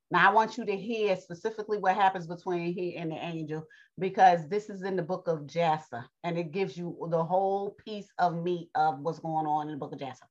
Now, 0.09 0.29
I 0.29 0.33
want 0.33 0.57
you 0.57 0.65
to 0.65 0.77
hear 0.77 1.17
specifically 1.17 1.77
what 1.77 1.95
happens 1.95 2.27
between 2.27 2.73
he 2.73 2.95
and 2.95 3.11
the 3.11 3.17
angel, 3.17 3.65
because 3.99 4.47
this 4.47 4.69
is 4.69 4.83
in 4.83 4.95
the 4.95 5.03
book 5.03 5.27
of 5.27 5.45
Jasher, 5.45 6.05
and 6.23 6.37
it 6.37 6.53
gives 6.53 6.77
you 6.77 6.97
the 7.09 7.21
whole 7.21 7.75
piece 7.85 8.07
of 8.17 8.41
meat 8.41 8.69
of 8.75 8.99
what's 9.01 9.19
going 9.19 9.45
on 9.45 9.67
in 9.67 9.73
the 9.73 9.77
book 9.77 9.91
of 9.91 9.99
Jasher. 9.99 10.25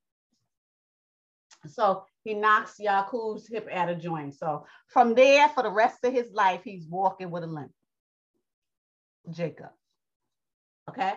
So 1.66 2.04
he 2.24 2.32
knocks 2.32 2.76
Yaakov's 2.80 3.48
hip 3.48 3.68
at 3.70 3.90
a 3.90 3.94
joint. 3.94 4.34
So 4.34 4.64
from 4.88 5.14
there, 5.14 5.50
for 5.50 5.62
the 5.62 5.70
rest 5.70 5.98
of 6.04 6.14
his 6.14 6.32
life, 6.32 6.62
he's 6.64 6.86
walking 6.88 7.30
with 7.30 7.44
a 7.44 7.46
limp. 7.46 7.72
Jacob. 9.30 9.70
Okay. 10.88 11.14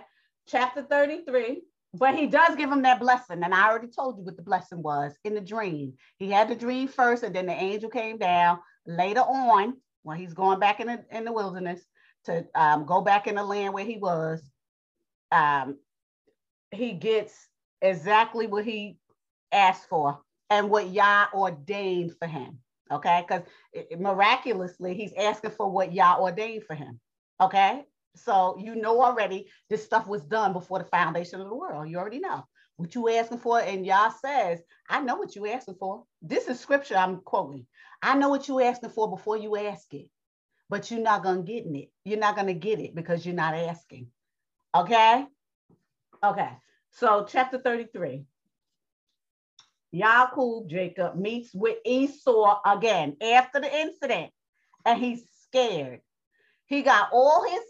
Chapter 0.48 0.84
33. 0.84 1.62
But 1.94 2.16
he 2.16 2.28
does 2.28 2.56
give 2.56 2.72
him 2.72 2.84
that 2.84 3.00
blessing. 3.00 3.44
And 3.44 3.54
I 3.54 3.68
already 3.68 3.88
told 3.88 4.18
you 4.18 4.24
what 4.24 4.36
the 4.36 4.44
blessing 4.44 4.84
was 4.84 5.14
in 5.24 5.34
the 5.34 5.42
dream. 5.42 5.94
He 6.18 6.30
had 6.30 6.48
the 6.48 6.56
dream 6.56 6.88
first, 6.88 7.24
and 7.24 7.36
then 7.36 7.48
the 7.48 7.54
angel 7.54 7.90
came 7.90 8.18
down 8.18 8.60
later 8.86 9.22
on 9.22 9.78
when 10.04 10.18
he's 10.18 10.34
going 10.34 10.60
back 10.60 10.80
in 10.80 10.88
the, 10.88 11.04
in 11.12 11.26
the 11.26 11.34
wilderness 11.34 11.82
to 12.26 12.46
um, 12.54 12.86
go 12.86 13.02
back 13.02 13.26
in 13.28 13.36
the 13.36 13.44
land 13.44 13.74
where 13.74 13.86
he 13.86 13.98
was. 13.98 14.42
Um, 15.32 15.78
he 16.72 16.94
gets 16.94 17.34
exactly 17.82 18.46
what 18.46 18.66
he 18.66 18.98
asked 19.52 19.90
for 19.90 20.20
and 20.52 20.70
what 20.70 20.90
Yah 20.90 21.28
ordained 21.34 22.14
for 22.20 22.28
him. 22.28 22.60
Okay. 22.92 23.26
Because 23.28 23.44
miraculously, 23.98 24.94
he's 24.94 25.14
asking 25.14 25.52
for 25.52 25.72
what 25.72 25.94
Yah 25.94 26.20
ordained 26.20 26.66
for 26.66 26.76
him. 26.76 27.00
Okay. 27.42 27.84
So 28.16 28.58
you 28.60 28.76
know 28.76 29.02
already 29.02 29.50
this 29.70 29.84
stuff 29.84 30.08
was 30.08 30.24
done 30.24 30.54
before 30.54 30.80
the 30.80 30.86
foundation 30.86 31.42
of 31.42 31.50
the 31.50 31.56
world. 31.56 31.90
You 31.90 31.98
already 31.98 32.20
know 32.20 32.46
what 32.78 32.96
you 32.96 33.10
asking 33.10 33.40
for. 33.40 33.60
And 33.60 33.86
Yah 33.86 34.10
says, 34.10 34.62
I 34.90 35.02
know 35.02 35.16
what 35.16 35.36
you 35.36 35.48
asking 35.48 35.76
for. 35.76 36.04
This 36.22 36.48
is 36.48 36.60
scripture 36.60 36.96
I'm 36.96 37.18
quoting. 37.18 37.66
I 38.02 38.16
know 38.16 38.30
what 38.30 38.48
you 38.48 38.62
asking 38.62 38.92
for 38.92 39.10
before 39.10 39.38
you 39.38 39.58
ask 39.58 39.94
it, 39.94 40.08
but 40.70 40.90
you're 40.90 41.02
not 41.02 41.24
gonna 41.24 41.44
get 41.44 41.66
it. 41.66 41.92
You're 42.06 42.20
not 42.20 42.36
gonna 42.36 42.54
get 42.54 42.80
it 42.80 42.96
because 42.96 43.26
you're 43.26 43.36
not 43.36 43.54
asking. 43.54 44.08
Okay. 44.76 45.26
Okay. 46.24 46.50
So 46.92 47.26
chapter 47.28 47.60
33. 47.60 48.26
Yaakov 49.94 50.68
Jacob 50.68 51.16
meets 51.16 51.54
with 51.54 51.78
Esau 51.84 52.60
again 52.66 53.18
after 53.22 53.60
the 53.60 53.76
incident, 53.76 54.32
and 54.86 55.00
he's 55.00 55.24
scared. 55.44 56.02
He 56.68 56.84
got 56.84 57.10
all 57.12 57.44
his 57.50 57.64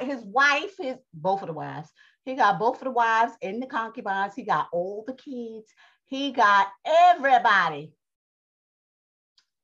his 0.00 0.24
wife, 0.24 0.76
his 0.78 0.96
both 1.12 1.42
of 1.42 1.48
the 1.48 1.52
wives. 1.52 1.88
He 2.24 2.34
got 2.34 2.58
both 2.58 2.78
of 2.78 2.84
the 2.84 2.90
wives 2.90 3.32
and 3.42 3.62
the 3.62 3.66
concubines. 3.66 4.34
He 4.34 4.42
got 4.42 4.68
all 4.72 5.04
the 5.06 5.14
kids. 5.14 5.72
He 6.06 6.32
got 6.32 6.68
everybody. 6.84 7.92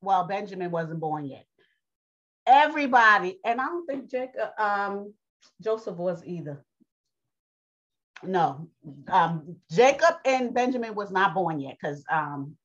Well, 0.01 0.25
Benjamin 0.27 0.71
wasn't 0.71 1.01
born 1.01 1.27
yet. 1.27 1.47
Everybody, 2.47 3.39
and 3.45 3.61
I 3.61 3.67
don't 3.67 3.87
think 3.87 4.11
Jacob, 4.11 4.51
um, 4.59 5.15
Joseph 5.61 5.97
was 5.97 6.25
either. 6.25 6.65
No, 8.25 8.69
um, 9.09 9.57
Jacob 9.71 10.17
and 10.25 10.55
Benjamin 10.55 10.95
was 10.95 11.11
not 11.11 11.35
born 11.35 11.61
yet 11.61 11.77
because 11.81 12.05
um, 12.11 12.57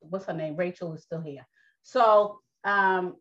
what's 0.00 0.26
her 0.26 0.34
name? 0.34 0.56
Rachel 0.56 0.94
is 0.94 1.02
still 1.02 1.20
here. 1.20 1.46
So 1.82 2.40
um, 2.64 3.16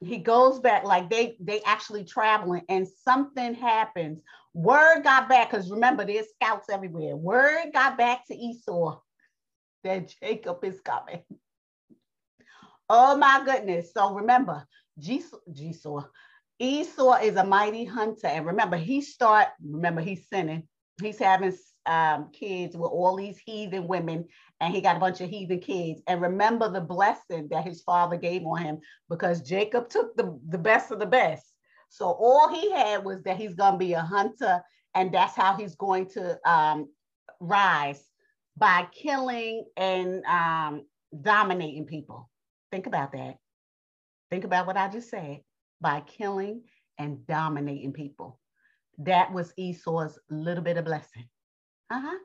he 0.00 0.18
goes 0.18 0.60
back 0.60 0.84
like 0.84 1.08
they 1.10 1.36
they 1.40 1.60
actually 1.62 2.04
traveling 2.04 2.62
and 2.68 2.86
something 3.04 3.54
happens. 3.54 4.20
Word 4.52 5.02
got 5.02 5.28
back 5.28 5.50
because 5.50 5.70
remember 5.70 6.04
there's 6.04 6.26
scouts 6.40 6.68
everywhere. 6.70 7.16
Word 7.16 7.72
got 7.72 7.96
back 7.98 8.26
to 8.26 8.34
esau 8.34 9.00
that 9.82 10.14
jacob 10.20 10.64
is 10.64 10.80
coming. 10.80 11.22
Oh 12.88 13.16
my 13.16 13.42
goodness. 13.44 13.92
So 13.92 14.14
remember 14.14 14.66
esau, 15.00 15.38
esau 15.54 16.02
esau 16.58 17.14
is 17.14 17.36
a 17.36 17.44
mighty 17.44 17.84
hunter. 17.84 18.28
And 18.28 18.46
remember 18.46 18.76
he 18.76 19.00
start 19.00 19.48
remember 19.64 20.00
he's 20.00 20.28
sinning. 20.28 20.68
He's 21.00 21.18
having 21.18 21.54
um, 21.86 22.30
kids 22.32 22.76
with 22.76 22.90
all 22.90 23.16
these 23.16 23.38
heathen 23.38 23.86
women, 23.86 24.26
and 24.60 24.74
he 24.74 24.80
got 24.80 24.96
a 24.96 25.00
bunch 25.00 25.20
of 25.20 25.30
heathen 25.30 25.60
kids. 25.60 26.02
And 26.06 26.20
remember 26.20 26.70
the 26.70 26.80
blessing 26.80 27.48
that 27.50 27.64
his 27.64 27.82
father 27.82 28.16
gave 28.16 28.44
on 28.44 28.62
him 28.62 28.78
because 29.08 29.42
Jacob 29.42 29.88
took 29.88 30.16
the, 30.16 30.38
the 30.48 30.58
best 30.58 30.90
of 30.90 30.98
the 30.98 31.06
best. 31.06 31.44
So 31.88 32.06
all 32.06 32.48
he 32.48 32.72
had 32.72 33.04
was 33.04 33.22
that 33.22 33.36
he's 33.36 33.54
going 33.54 33.74
to 33.74 33.78
be 33.78 33.92
a 33.92 34.00
hunter, 34.00 34.62
and 34.94 35.12
that's 35.12 35.36
how 35.36 35.56
he's 35.56 35.76
going 35.76 36.08
to 36.10 36.38
um, 36.48 36.88
rise 37.40 38.02
by 38.56 38.86
killing 38.92 39.64
and 39.76 40.24
um, 40.24 40.86
dominating 41.22 41.86
people. 41.86 42.30
Think 42.70 42.86
about 42.86 43.12
that. 43.12 43.36
Think 44.30 44.44
about 44.44 44.66
what 44.66 44.76
I 44.76 44.88
just 44.88 45.10
said 45.10 45.40
by 45.80 46.00
killing 46.00 46.62
and 46.98 47.26
dominating 47.26 47.92
people. 47.92 48.40
That 48.98 49.32
was 49.32 49.52
Esau's 49.56 50.18
little 50.30 50.62
bit 50.62 50.76
of 50.76 50.84
blessing. 50.84 51.28
Uh-huh. 51.90 52.18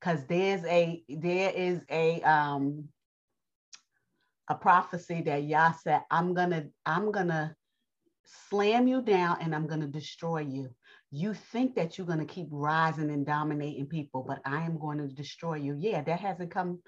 Because 0.00 0.26
there's 0.26 0.64
a 0.64 1.02
there 1.08 1.50
is 1.50 1.80
a 1.90 2.22
um 2.22 2.88
a 4.48 4.54
prophecy 4.54 5.22
that 5.22 5.44
Yah 5.44 5.72
said, 5.72 6.02
I'm 6.10 6.34
gonna, 6.34 6.66
I'm 6.84 7.12
gonna 7.12 7.56
slam 8.26 8.88
you 8.88 9.02
down 9.02 9.38
and 9.40 9.54
I'm 9.54 9.66
gonna 9.66 9.86
destroy 9.86 10.40
you. 10.40 10.70
You 11.10 11.34
think 11.34 11.76
that 11.76 11.98
you're 11.98 12.06
gonna 12.06 12.26
keep 12.26 12.48
rising 12.50 13.10
and 13.10 13.26
dominating 13.26 13.86
people, 13.86 14.24
but 14.26 14.40
I 14.44 14.62
am 14.64 14.78
going 14.78 14.98
to 14.98 15.08
destroy 15.08 15.56
you. 15.56 15.76
Yeah, 15.78 16.02
that 16.02 16.20
hasn't 16.20 16.50
come 16.50 16.80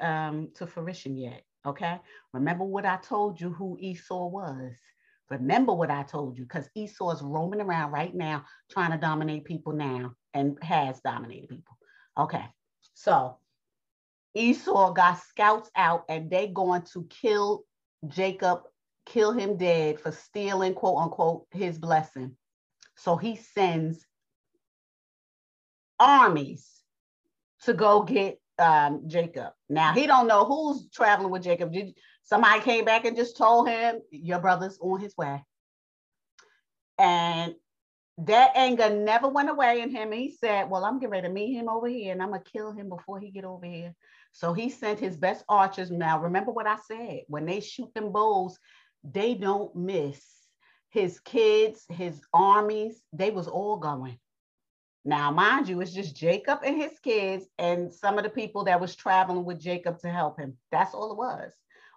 um, 0.00 0.50
to 0.56 0.66
fruition 0.66 1.16
yet. 1.16 1.42
Okay. 1.66 2.00
Remember 2.32 2.64
what 2.64 2.86
I 2.86 2.98
told 2.98 3.40
you 3.40 3.50
who 3.50 3.76
Esau 3.80 4.28
was. 4.28 4.74
Remember 5.32 5.72
what 5.72 5.90
I 5.90 6.02
told 6.02 6.36
you, 6.36 6.44
because 6.44 6.68
Esau 6.74 7.10
is 7.10 7.22
roaming 7.22 7.60
around 7.60 7.90
right 7.90 8.14
now 8.14 8.44
trying 8.70 8.90
to 8.92 8.98
dominate 8.98 9.44
people 9.44 9.72
now 9.72 10.14
and 10.34 10.58
has 10.62 11.00
dominated 11.00 11.48
people. 11.48 11.76
Okay, 12.18 12.44
so 12.94 13.38
Esau 14.34 14.92
got 14.92 15.20
scouts 15.20 15.70
out 15.74 16.04
and 16.08 16.30
they 16.30 16.48
going 16.48 16.82
to 16.92 17.06
kill 17.08 17.64
Jacob, 18.08 18.60
kill 19.06 19.32
him 19.32 19.56
dead 19.56 20.00
for 20.00 20.12
stealing, 20.12 20.74
quote 20.74 20.98
unquote, 20.98 21.46
his 21.50 21.78
blessing. 21.78 22.36
So 22.96 23.16
he 23.16 23.36
sends 23.36 24.06
armies 25.98 26.68
to 27.64 27.72
go 27.72 28.02
get 28.02 28.38
um, 28.58 29.04
Jacob. 29.06 29.52
Now 29.68 29.94
he 29.94 30.06
don't 30.06 30.26
know 30.26 30.44
who's 30.44 30.88
traveling 30.90 31.30
with 31.30 31.42
Jacob. 31.42 31.72
Somebody 32.22 32.60
came 32.60 32.84
back 32.84 33.04
and 33.04 33.16
just 33.16 33.36
told 33.36 33.68
him 33.68 34.00
your 34.10 34.38
brother's 34.38 34.78
on 34.80 35.00
his 35.00 35.16
way? 35.16 35.44
And 36.98 37.54
that 38.18 38.52
anger 38.54 38.90
never 38.90 39.28
went 39.28 39.50
away 39.50 39.80
in 39.80 39.90
him. 39.90 40.12
He 40.12 40.36
said, 40.38 40.70
Well, 40.70 40.84
I'm 40.84 40.98
getting 40.98 41.10
ready 41.10 41.28
to 41.28 41.32
meet 41.32 41.54
him 41.54 41.68
over 41.68 41.88
here 41.88 42.12
and 42.12 42.22
I'm 42.22 42.30
gonna 42.30 42.42
kill 42.44 42.72
him 42.72 42.88
before 42.88 43.18
he 43.18 43.30
get 43.30 43.44
over 43.44 43.66
here. 43.66 43.94
So 44.32 44.52
he 44.52 44.70
sent 44.70 45.00
his 45.00 45.16
best 45.16 45.44
archers. 45.48 45.90
Now, 45.90 46.20
remember 46.20 46.52
what 46.52 46.66
I 46.66 46.76
said 46.86 47.22
when 47.28 47.46
they 47.46 47.60
shoot 47.60 47.92
them 47.94 48.12
bows, 48.12 48.58
they 49.04 49.34
don't 49.34 49.74
miss. 49.74 50.22
His 50.90 51.20
kids, 51.20 51.84
his 51.88 52.20
armies, 52.32 53.02
they 53.12 53.30
was 53.30 53.48
all 53.48 53.78
going. 53.78 54.18
Now, 55.04 55.30
mind 55.32 55.68
you, 55.68 55.80
it's 55.80 55.92
just 55.92 56.14
Jacob 56.14 56.60
and 56.64 56.76
his 56.76 56.98
kids 57.00 57.46
and 57.58 57.92
some 57.92 58.18
of 58.18 58.24
the 58.24 58.30
people 58.30 58.64
that 58.64 58.80
was 58.80 58.94
traveling 58.94 59.44
with 59.44 59.58
Jacob 59.58 59.98
to 60.00 60.08
help 60.08 60.38
him. 60.38 60.56
That's 60.70 60.94
all 60.94 61.10
it 61.10 61.18
was. 61.18 61.52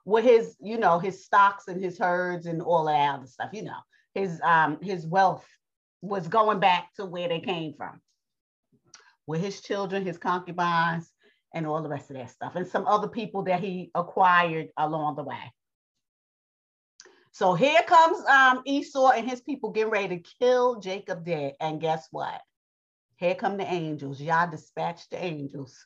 With 0.05 0.23
his, 0.23 0.55
you 0.61 0.77
know, 0.77 0.99
his 0.99 1.25
stocks 1.25 1.67
and 1.67 1.83
his 1.83 1.97
herds 1.97 2.45
and 2.45 2.61
all 2.61 2.85
that 2.85 3.15
other 3.15 3.27
stuff, 3.27 3.49
you 3.53 3.63
know, 3.63 3.79
his 4.13 4.39
um 4.41 4.79
his 4.81 5.05
wealth 5.05 5.45
was 6.01 6.27
going 6.27 6.59
back 6.59 6.93
to 6.95 7.05
where 7.05 7.27
they 7.27 7.39
came 7.39 7.73
from. 7.73 7.99
With 9.27 9.41
his 9.41 9.61
children, 9.61 10.05
his 10.05 10.19
concubines, 10.19 11.11
and 11.53 11.65
all 11.65 11.81
the 11.81 11.89
rest 11.89 12.11
of 12.11 12.17
that 12.17 12.29
stuff, 12.29 12.55
and 12.55 12.67
some 12.67 12.85
other 12.85 13.07
people 13.07 13.43
that 13.43 13.61
he 13.61 13.89
acquired 13.95 14.67
along 14.77 15.15
the 15.15 15.23
way. 15.23 15.51
So 17.31 17.53
here 17.53 17.81
comes 17.85 18.25
um, 18.27 18.61
Esau 18.65 19.09
and 19.09 19.29
his 19.29 19.41
people 19.41 19.71
getting 19.71 19.91
ready 19.91 20.17
to 20.19 20.29
kill 20.39 20.79
Jacob 20.79 21.25
dead. 21.25 21.53
And 21.59 21.81
guess 21.81 22.07
what? 22.11 22.39
Here 23.17 23.35
come 23.35 23.57
the 23.57 23.65
angels. 23.65 24.21
Yah 24.21 24.45
dispatched 24.45 25.11
the 25.11 25.21
angels. 25.21 25.85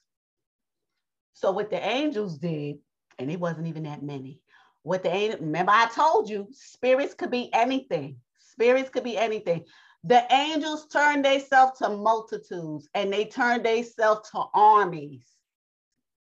So 1.33 1.51
what 1.51 1.71
the 1.71 1.83
angels 1.83 2.37
did, 2.37 2.77
and 3.19 3.29
it 3.29 3.39
wasn't 3.39 3.67
even 3.67 3.83
that 3.83 4.01
many. 4.01 4.41
What 4.83 5.03
the 5.03 5.37
remember 5.39 5.71
I 5.73 5.87
told 5.93 6.29
you, 6.29 6.47
spirits 6.51 7.13
could 7.13 7.29
be 7.29 7.53
anything. 7.53 8.17
Spirits 8.39 8.89
could 8.89 9.03
be 9.03 9.17
anything. 9.17 9.65
The 10.05 10.25
angels 10.33 10.87
turned 10.87 11.25
themselves 11.25 11.77
to 11.79 11.89
multitudes 11.89 12.87
and 12.93 13.11
they 13.11 13.25
turned 13.25 13.65
themselves 13.65 14.29
to 14.31 14.45
armies 14.53 15.25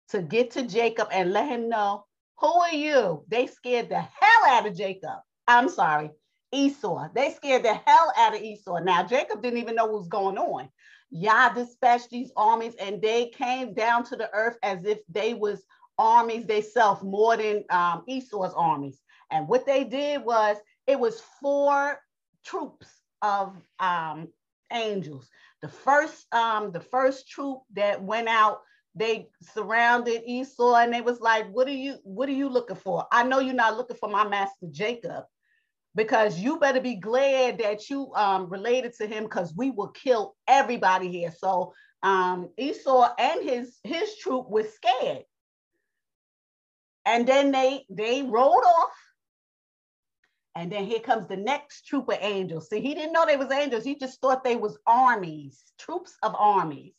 to 0.08 0.22
get 0.22 0.50
to 0.52 0.62
Jacob 0.62 1.08
and 1.12 1.32
let 1.32 1.48
him 1.48 1.68
know 1.68 2.06
who 2.38 2.48
are 2.48 2.74
you? 2.74 3.22
They 3.28 3.46
scared 3.46 3.90
the 3.90 4.00
hell 4.00 4.46
out 4.48 4.66
of 4.66 4.74
Jacob. 4.74 5.18
I'm 5.46 5.68
sorry, 5.68 6.10
Esau. 6.52 7.10
They 7.14 7.32
scared 7.32 7.64
the 7.64 7.74
hell 7.74 8.12
out 8.16 8.34
of 8.34 8.40
Esau. 8.40 8.78
Now, 8.78 9.02
Jacob 9.02 9.42
didn't 9.42 9.58
even 9.58 9.74
know 9.74 9.84
what 9.84 9.98
was 9.98 10.08
going 10.08 10.38
on. 10.38 10.70
Yah 11.10 11.52
dispatched 11.52 12.08
these 12.08 12.32
armies 12.36 12.74
and 12.76 13.02
they 13.02 13.26
came 13.28 13.74
down 13.74 14.04
to 14.04 14.16
the 14.16 14.32
earth 14.32 14.56
as 14.62 14.84
if 14.84 15.00
they 15.10 15.34
was 15.34 15.64
armies 16.00 16.46
themselves 16.46 17.02
more 17.02 17.36
than 17.36 17.64
um, 17.70 18.02
Esau's 18.08 18.54
armies. 18.56 19.00
And 19.30 19.46
what 19.46 19.66
they 19.66 19.84
did 19.84 20.24
was 20.24 20.56
it 20.86 20.98
was 20.98 21.22
four 21.40 21.98
troops 22.44 22.88
of 23.22 23.54
um, 23.78 24.28
angels. 24.72 25.28
The 25.62 25.68
first, 25.68 26.26
um, 26.34 26.72
the 26.72 26.80
first 26.80 27.28
troop 27.28 27.60
that 27.74 28.02
went 28.02 28.28
out 28.28 28.62
they 28.94 29.28
surrounded 29.40 30.22
Esau 30.26 30.74
and 30.74 30.92
they 30.92 31.00
was 31.00 31.20
like, 31.20 31.48
what 31.52 31.68
are 31.68 31.72
you, 31.72 31.98
what 32.02 32.28
are 32.28 32.32
you 32.32 32.48
looking 32.48 32.76
for? 32.76 33.06
I 33.12 33.22
know 33.22 33.38
you're 33.38 33.54
not 33.54 33.76
looking 33.76 33.96
for 33.96 34.08
my 34.08 34.26
master 34.26 34.66
Jacob 34.72 35.24
because 35.94 36.38
you 36.38 36.58
better 36.58 36.80
be 36.80 36.96
glad 36.96 37.58
that 37.58 37.88
you 37.88 38.12
um, 38.14 38.48
related 38.48 38.94
to 38.94 39.06
him 39.06 39.24
because 39.24 39.54
we 39.56 39.70
will 39.70 39.88
kill 39.88 40.34
everybody 40.48 41.08
here. 41.08 41.32
So 41.36 41.72
um, 42.02 42.50
Esau 42.56 43.12
and 43.18 43.42
his 43.42 43.78
his 43.84 44.16
troop 44.16 44.48
was 44.48 44.66
scared. 44.74 45.24
And 47.04 47.26
then 47.26 47.50
they 47.50 47.84
they 47.88 48.22
rolled 48.22 48.64
off. 48.64 48.90
And 50.56 50.70
then 50.70 50.84
here 50.84 51.00
comes 51.00 51.26
the 51.26 51.36
next 51.36 51.86
troop 51.86 52.08
of 52.08 52.18
angels. 52.20 52.68
See, 52.68 52.80
he 52.80 52.94
didn't 52.94 53.12
know 53.12 53.24
they 53.24 53.36
was 53.36 53.52
angels. 53.52 53.84
He 53.84 53.94
just 53.94 54.20
thought 54.20 54.42
they 54.42 54.56
was 54.56 54.78
armies, 54.86 55.62
troops 55.78 56.16
of 56.22 56.34
armies. 56.36 56.94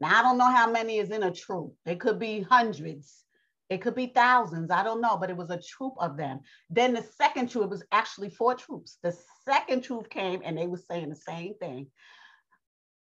Now, 0.00 0.18
I 0.18 0.22
don't 0.22 0.38
know 0.38 0.50
how 0.50 0.70
many 0.70 0.96
is 0.96 1.10
in 1.10 1.22
a 1.22 1.30
troop. 1.30 1.74
It 1.84 2.00
could 2.00 2.18
be 2.18 2.40
hundreds. 2.40 3.24
It 3.68 3.82
could 3.82 3.94
be 3.94 4.06
thousands. 4.06 4.70
I 4.70 4.82
don't 4.82 5.02
know, 5.02 5.16
but 5.16 5.30
it 5.30 5.36
was 5.36 5.50
a 5.50 5.60
troop 5.60 5.92
of 5.98 6.16
them. 6.16 6.40
Then 6.70 6.94
the 6.94 7.02
second 7.02 7.50
troop, 7.50 7.64
it 7.64 7.70
was 7.70 7.84
actually 7.92 8.30
four 8.30 8.54
troops. 8.54 8.98
The 9.02 9.16
second 9.44 9.84
troop 9.84 10.10
came 10.10 10.40
and 10.44 10.56
they 10.56 10.66
were 10.66 10.78
saying 10.78 11.10
the 11.10 11.16
same 11.16 11.54
thing. 11.54 11.86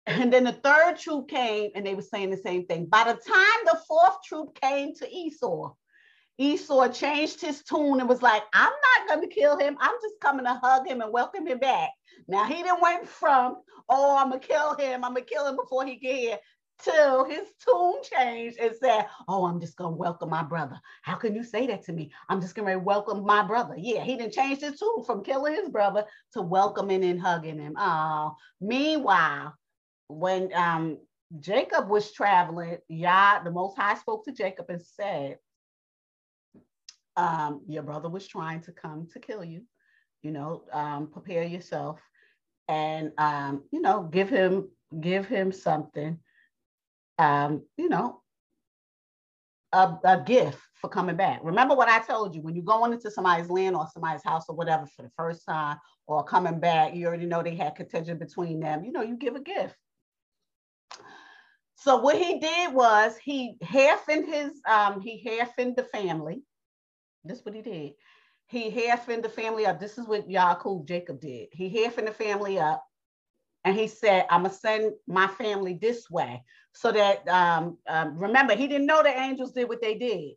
And 0.08 0.32
then 0.32 0.45
the 0.45 0.53
third 0.53 0.97
troop 0.97 1.27
came 1.27 1.71
and 1.75 1.86
they 1.86 1.93
were 1.93 2.01
saying 2.01 2.32
the 2.32 2.38
same 2.38 2.65
thing. 2.65 2.86
By 2.86 3.03
the 3.03 3.13
time 3.13 3.60
the 3.65 3.80
fourth 3.88 4.23
troop 4.25 4.60
came 4.60 4.95
to 4.95 5.13
Esau, 5.13 5.73
Esau 6.38 6.88
changed 6.89 7.41
his 7.41 7.63
tune 7.63 8.00
and 8.00 8.10
was 8.10 8.21
like, 8.21 8.43
I'm 8.54 8.71
not 8.71 9.08
going 9.08 9.28
to 9.28 9.34
kill 9.34 9.58
him. 9.58 9.78
I'm 9.80 9.95
just 10.02 10.15
coming 10.21 10.45
to 10.45 10.54
hug 10.54 10.88
him 10.88 11.02
and 11.02 11.12
welcome 11.12 11.47
him 11.47 11.60
back. 11.60 11.89
Now 12.28 12.45
he 12.45 12.62
didn't 12.62 12.82
went 12.82 13.08
from, 13.08 13.58
oh, 13.89 14.17
I'm 14.17 14.30
going 14.30 14.41
to 14.41 14.47
kill 14.47 14.76
him. 14.76 15.04
I'm 15.04 15.13
going 15.13 15.26
to 15.26 15.34
kill 15.34 15.47
him 15.47 15.56
before 15.56 15.86
he 15.86 15.95
get 15.97 16.15
here 16.15 16.38
till 16.84 17.26
his 17.26 17.47
tune 17.65 18.02
changed 18.04 18.58
and 18.60 18.73
said, 18.80 19.08
Oh, 19.28 19.45
I'm 19.45 19.60
just 19.60 19.78
gonna 19.78 19.95
welcome 19.95 20.30
my 20.30 20.43
brother. 20.43 20.80
How 21.02 21.15
can 21.15 21.36
you 21.36 21.43
say 21.43 21.67
that 21.67 21.84
to 21.86 21.93
me? 21.93 22.12
I'm 22.30 22.41
just 22.41 22.56
gonna 22.56 22.78
welcome 22.78 23.26
my 23.26 23.43
brother. 23.43 23.76
Yeah, 23.78 24.04
he 24.04 24.15
didn't 24.15 24.34
change 24.34 24.62
his 24.62 24.80
tune 24.80 25.04
from 25.04 25.23
killing 25.23 25.56
his 25.56 25.69
brother 25.69 26.06
to 26.34 26.41
welcoming 26.41 27.04
and 27.04 27.21
hugging 27.21 27.60
him. 27.60 27.76
Oh, 27.78 28.36
meanwhile, 28.62 29.56
when 30.08 30.54
um 30.54 30.97
Jacob 31.39 31.89
was 31.89 32.12
traveling, 32.12 32.78
Yah, 32.88 33.43
the 33.43 33.52
Most 33.52 33.78
High 33.78 33.95
spoke 33.95 34.23
to 34.26 34.32
Jacob 34.32 34.67
and 34.69 34.82
said, 34.82 35.39
um, 37.17 37.62
Your 37.67 37.84
brother 37.84 38.10
was 38.10 38.27
trying 38.27 38.62
to 38.62 38.71
come 38.71 39.08
to 39.13 39.19
kill 39.19 39.43
you. 39.43 39.63
You 40.23 40.32
know, 40.32 40.63
um, 40.73 41.08
prepare 41.08 41.43
yourself 41.43 41.99
and 42.67 43.12
um, 43.17 43.63
you 43.71 43.82
know, 43.82 44.03
give 44.03 44.30
him 44.30 44.69
give 44.99 45.25
him 45.25 45.51
something 45.51 46.19
um, 47.19 47.63
you 47.77 47.89
know, 47.89 48.21
a, 49.73 49.97
a 50.03 50.23
gift 50.25 50.60
for 50.75 50.89
coming 50.89 51.15
back. 51.15 51.39
Remember 51.43 51.75
what 51.75 51.89
I 51.89 51.99
told 51.99 52.36
you 52.36 52.41
when 52.41 52.56
you're 52.56 52.63
going 52.63 52.93
into 52.93 53.12
somebody's 53.12 53.49
land 53.49 53.75
or 53.75 53.88
somebody's 53.91 54.23
house 54.23 54.45
or 54.49 54.56
whatever 54.56 54.86
for 54.86 55.03
the 55.03 55.12
first 55.17 55.45
time 55.45 55.77
or 56.06 56.23
coming 56.23 56.60
back, 56.60 56.95
you 56.95 57.08
already 57.08 57.25
know 57.25 57.43
they 57.43 57.56
had 57.56 57.75
contention 57.75 58.17
between 58.17 58.60
them. 58.60 58.84
You 58.84 58.91
know, 58.91 59.01
you 59.01 59.17
give 59.17 59.36
a 59.36 59.41
gift. 59.41 59.75
So 61.75 61.97
what 61.97 62.17
he 62.17 62.39
did 62.39 62.73
was 62.73 63.17
he 63.17 63.56
halfened 63.63 64.25
his 64.25 64.62
um 64.67 64.99
he 65.01 65.23
halfened 65.25 65.75
the 65.75 65.84
family. 65.84 66.41
This 67.28 67.40
is 67.40 67.46
what 67.46 67.56
he 67.56 67.62
did. 67.62 67.94
He 68.48 68.72
halfened 68.72 69.24
the 69.24 69.30
family 69.30 69.66
up. 69.66 69.80
This 69.80 69.98
is 69.98 70.08
what 70.08 70.28
Yaakov 70.30 70.88
Jacob 70.88 71.20
did. 71.20 71.48
He 71.52 71.70
halfened 71.70 72.08
the 72.08 72.13
family 72.13 72.60
up 72.60 72.84
and 73.66 73.76
he 73.78 73.88
said, 73.88 74.26
I'm 74.30 74.44
gonna 74.44 74.54
send 74.54 74.94
my 75.08 75.28
family 75.28 75.78
this 75.82 76.10
way. 76.10 76.44
So 76.74 76.92
that 76.92 77.28
um, 77.28 77.78
um, 77.88 78.18
remember, 78.18 78.56
he 78.56 78.68
didn't 78.68 78.88
know 78.88 79.04
the 79.04 79.10
angels 79.10 79.52
did 79.52 79.68
what 79.68 79.82
they 79.82 79.96
did. 79.98 80.34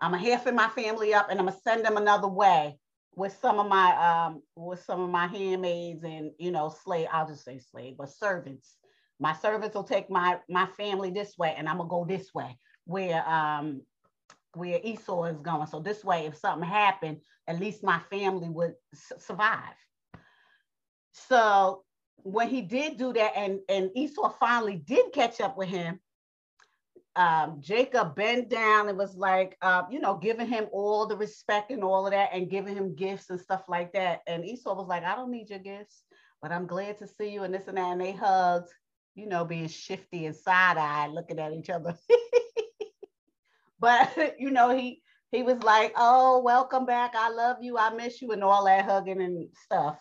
I'm 0.00 0.12
gonna 0.12 0.22
half 0.24 0.46
in 0.46 0.54
my 0.54 0.68
family 0.68 1.14
up 1.14 1.28
and 1.30 1.38
I'm 1.38 1.46
gonna 1.46 1.58
send 1.62 1.84
them 1.84 1.96
another 1.96 2.28
way 2.28 2.78
with 3.14 3.36
some 3.40 3.58
of 3.58 3.68
my 3.68 3.94
um, 3.96 4.42
with 4.56 4.82
some 4.82 5.00
of 5.00 5.10
my 5.10 5.26
handmaids 5.26 6.04
and 6.04 6.32
you 6.38 6.50
know, 6.50 6.68
slave, 6.68 7.08
I'll 7.12 7.28
just 7.28 7.44
say 7.44 7.58
slave, 7.58 7.96
but 7.98 8.10
servants. 8.10 8.76
My 9.20 9.32
servants 9.32 9.74
will 9.74 9.84
take 9.84 10.10
my 10.10 10.38
my 10.48 10.66
family 10.66 11.10
this 11.10 11.38
way 11.38 11.54
and 11.56 11.68
I'm 11.68 11.78
gonna 11.78 11.88
go 11.88 12.04
this 12.04 12.34
way 12.34 12.58
where 12.84 13.26
um 13.28 13.82
where 14.56 14.80
Esau 14.82 15.24
is 15.24 15.38
going. 15.40 15.66
So 15.66 15.80
this 15.80 16.04
way, 16.04 16.26
if 16.26 16.36
something 16.36 16.68
happened, 16.68 17.18
at 17.46 17.60
least 17.60 17.84
my 17.84 18.00
family 18.10 18.48
would 18.48 18.74
survive. 19.18 19.74
So 21.12 21.84
when 22.22 22.48
he 22.48 22.62
did 22.62 22.98
do 22.98 23.12
that 23.12 23.32
and, 23.36 23.60
and 23.68 23.90
Esau 23.94 24.30
finally 24.40 24.76
did 24.76 25.12
catch 25.12 25.40
up 25.40 25.56
with 25.56 25.68
him, 25.68 26.00
um, 27.14 27.60
Jacob 27.60 28.14
bent 28.14 28.50
down 28.50 28.88
and 28.88 28.98
was 28.98 29.16
like, 29.16 29.56
uh, 29.62 29.84
you 29.90 30.00
know, 30.00 30.16
giving 30.16 30.46
him 30.46 30.66
all 30.70 31.06
the 31.06 31.16
respect 31.16 31.70
and 31.70 31.82
all 31.82 32.06
of 32.06 32.12
that 32.12 32.30
and 32.32 32.50
giving 32.50 32.76
him 32.76 32.94
gifts 32.94 33.30
and 33.30 33.40
stuff 33.40 33.62
like 33.68 33.92
that. 33.94 34.20
And 34.26 34.44
Esau 34.44 34.74
was 34.74 34.86
like, 34.86 35.02
I 35.02 35.14
don't 35.14 35.30
need 35.30 35.48
your 35.48 35.58
gifts, 35.58 36.02
but 36.42 36.52
I'm 36.52 36.66
glad 36.66 36.98
to 36.98 37.06
see 37.06 37.30
you 37.30 37.44
and 37.44 37.54
this 37.54 37.68
and 37.68 37.78
that. 37.78 37.92
And 37.92 38.00
they 38.00 38.12
hugged, 38.12 38.70
you 39.14 39.26
know, 39.26 39.46
being 39.46 39.68
shifty 39.68 40.26
and 40.26 40.36
side 40.36 40.76
eyed, 40.76 41.12
looking 41.12 41.38
at 41.38 41.54
each 41.54 41.70
other. 41.70 41.96
but, 43.78 44.34
you 44.38 44.50
know, 44.50 44.76
he, 44.76 45.02
he 45.32 45.42
was 45.42 45.62
like, 45.62 45.92
oh, 45.96 46.40
welcome 46.40 46.86
back. 46.86 47.14
I 47.14 47.30
love 47.30 47.56
you. 47.60 47.78
I 47.78 47.90
miss 47.90 48.22
you 48.22 48.32
and 48.32 48.44
all 48.44 48.64
that 48.64 48.84
hugging 48.84 49.20
and 49.20 49.48
stuff. 49.64 49.98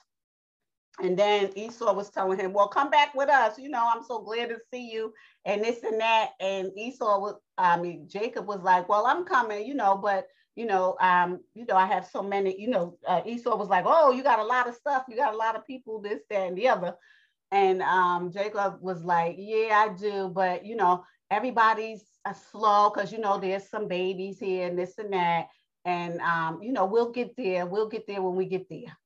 And 1.02 1.18
then 1.18 1.52
Esau 1.56 1.94
was 1.94 2.10
telling 2.10 2.40
him, 2.40 2.54
Well, 2.54 2.70
come 2.70 2.90
back 2.90 3.14
with 3.16 3.30
us. 3.30 3.58
You 3.60 3.70
know, 3.70 3.90
I'm 3.94 4.04
so 4.04 4.20
glad 4.20 4.50
to 4.50 4.58
see 4.72 4.92
you, 4.92 5.14
and 5.44 5.64
this 5.64 5.84
and 5.84 6.00
that. 6.00 6.32
And 6.40 6.72
Esau 6.78 7.20
was, 7.20 7.36
I 7.58 7.78
mean, 7.80 8.08
Jacob 8.08 8.48
was 8.48 8.62
like, 8.62 8.88
Well, 8.88 9.06
I'm 9.06 9.26
coming, 9.26 9.66
you 9.66 9.74
know, 9.74 9.98
but 9.98 10.28
you 10.56 10.66
know, 10.66 10.96
um, 11.02 11.42
you 11.54 11.66
know, 11.66 11.76
I 11.76 11.86
have 11.86 12.08
so 12.08 12.24
many, 12.24 12.60
you 12.60 12.70
know, 12.70 12.98
uh, 13.06 13.22
Esau 13.26 13.58
was 13.58 13.68
like, 13.68 13.84
Oh, 13.86 14.12
you 14.12 14.24
got 14.24 14.40
a 14.40 14.44
lot 14.46 14.70
of 14.70 14.76
stuff, 14.76 15.04
you 15.10 15.18
got 15.18 15.34
a 15.34 15.38
lot 15.38 15.56
of 15.58 15.68
people, 15.68 16.02
this, 16.02 16.22
that, 16.30 16.48
and 16.48 16.58
the 16.58 16.70
other. 16.70 16.96
And 17.52 17.82
um, 17.82 18.32
Jacob 18.32 18.78
was 18.80 19.04
like, 19.04 19.36
Yeah, 19.38 19.86
I 19.90 19.94
do, 19.98 20.30
but 20.30 20.66
you 20.66 20.78
know, 20.78 21.04
everybody's 21.32 22.04
slow 22.52 22.90
because 22.90 23.12
you 23.12 23.20
know 23.20 23.40
there's 23.40 23.70
some 23.70 23.88
babies 23.88 24.40
here 24.40 24.68
and 24.68 24.78
this 24.78 24.98
and 24.98 25.14
that. 25.14 25.48
And 25.86 26.20
um, 26.20 26.62
you 26.64 26.72
know, 26.72 26.86
we'll 26.86 27.12
get 27.12 27.36
there, 27.38 27.66
we'll 27.66 27.90
get 27.90 28.08
there 28.08 28.22
when 28.22 28.36
we 28.36 28.46
get 28.46 28.70
there. 28.70 28.98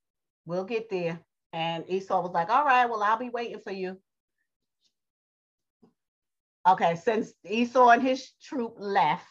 We'll 0.46 0.64
get 0.64 0.88
there. 0.88 1.20
And 1.52 1.84
Esau 1.88 2.22
was 2.22 2.32
like, 2.32 2.48
all 2.48 2.64
right, 2.64 2.88
well, 2.88 3.02
I'll 3.02 3.18
be 3.18 3.28
waiting 3.28 3.60
for 3.60 3.72
you. 3.72 3.98
Okay, 6.68 6.96
since 6.96 7.32
Esau 7.48 7.88
and 7.88 8.02
his 8.02 8.30
troop 8.42 8.74
left. 8.78 9.26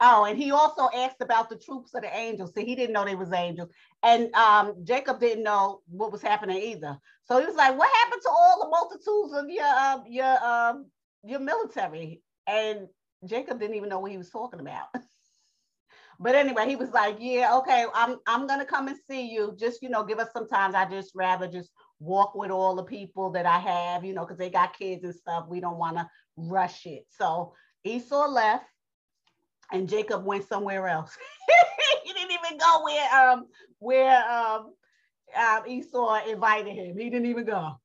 Oh, 0.00 0.24
and 0.24 0.38
he 0.38 0.52
also 0.52 0.88
asked 0.94 1.20
about 1.20 1.48
the 1.48 1.56
troops 1.56 1.92
of 1.92 2.02
the 2.02 2.16
angels. 2.16 2.54
See, 2.54 2.64
he 2.64 2.76
didn't 2.76 2.92
know 2.92 3.04
they 3.04 3.16
was 3.16 3.32
angels. 3.32 3.68
And 4.04 4.32
um, 4.32 4.74
Jacob 4.84 5.18
didn't 5.18 5.42
know 5.42 5.80
what 5.88 6.12
was 6.12 6.22
happening 6.22 6.56
either. 6.56 6.96
So 7.24 7.40
he 7.40 7.46
was 7.46 7.56
like, 7.56 7.76
what 7.76 7.90
happened 7.92 8.22
to 8.22 8.30
all 8.30 8.60
the 8.62 8.68
multitudes 8.68 9.34
of 9.34 9.50
your 9.50 9.64
uh, 9.64 9.98
your 10.06 10.44
um, 10.44 10.86
your 11.24 11.40
military? 11.40 12.22
And 12.46 12.88
Jacob 13.26 13.60
didn't 13.60 13.76
even 13.76 13.88
know 13.88 13.98
what 14.00 14.10
he 14.10 14.18
was 14.18 14.30
talking 14.30 14.60
about. 14.60 14.88
But 16.20 16.34
anyway, 16.34 16.66
he 16.66 16.74
was 16.74 16.90
like, 16.90 17.16
yeah, 17.20 17.56
okay, 17.58 17.86
I'm 17.94 18.16
I'm 18.26 18.46
gonna 18.48 18.64
come 18.64 18.88
and 18.88 18.98
see 19.08 19.30
you. 19.30 19.54
Just 19.56 19.82
you 19.82 19.88
know, 19.88 20.02
give 20.04 20.18
us 20.18 20.32
some 20.32 20.48
time. 20.48 20.74
I 20.74 20.84
just 20.84 21.12
rather 21.14 21.46
just 21.46 21.70
walk 22.00 22.34
with 22.34 22.50
all 22.50 22.74
the 22.74 22.82
people 22.82 23.30
that 23.30 23.46
I 23.46 23.58
have, 23.58 24.04
you 24.04 24.14
know, 24.14 24.24
because 24.24 24.38
they 24.38 24.50
got 24.50 24.76
kids 24.76 25.04
and 25.04 25.14
stuff. 25.14 25.46
We 25.48 25.60
don't 25.60 25.78
want 25.78 25.96
to 25.96 26.08
rush 26.36 26.86
it. 26.86 27.04
So 27.08 27.54
Esau 27.84 28.28
left 28.28 28.64
and 29.72 29.88
Jacob 29.88 30.24
went 30.24 30.48
somewhere 30.48 30.88
else. 30.88 31.16
he 32.04 32.12
didn't 32.12 32.32
even 32.32 32.58
go 32.58 32.84
where 32.84 33.14
um 33.14 33.46
where 33.78 34.30
um, 34.30 34.72
um 35.36 35.62
Esau 35.68 36.18
invited 36.28 36.74
him. 36.74 36.98
He 36.98 37.10
didn't 37.10 37.26
even 37.26 37.44
go. 37.44 37.80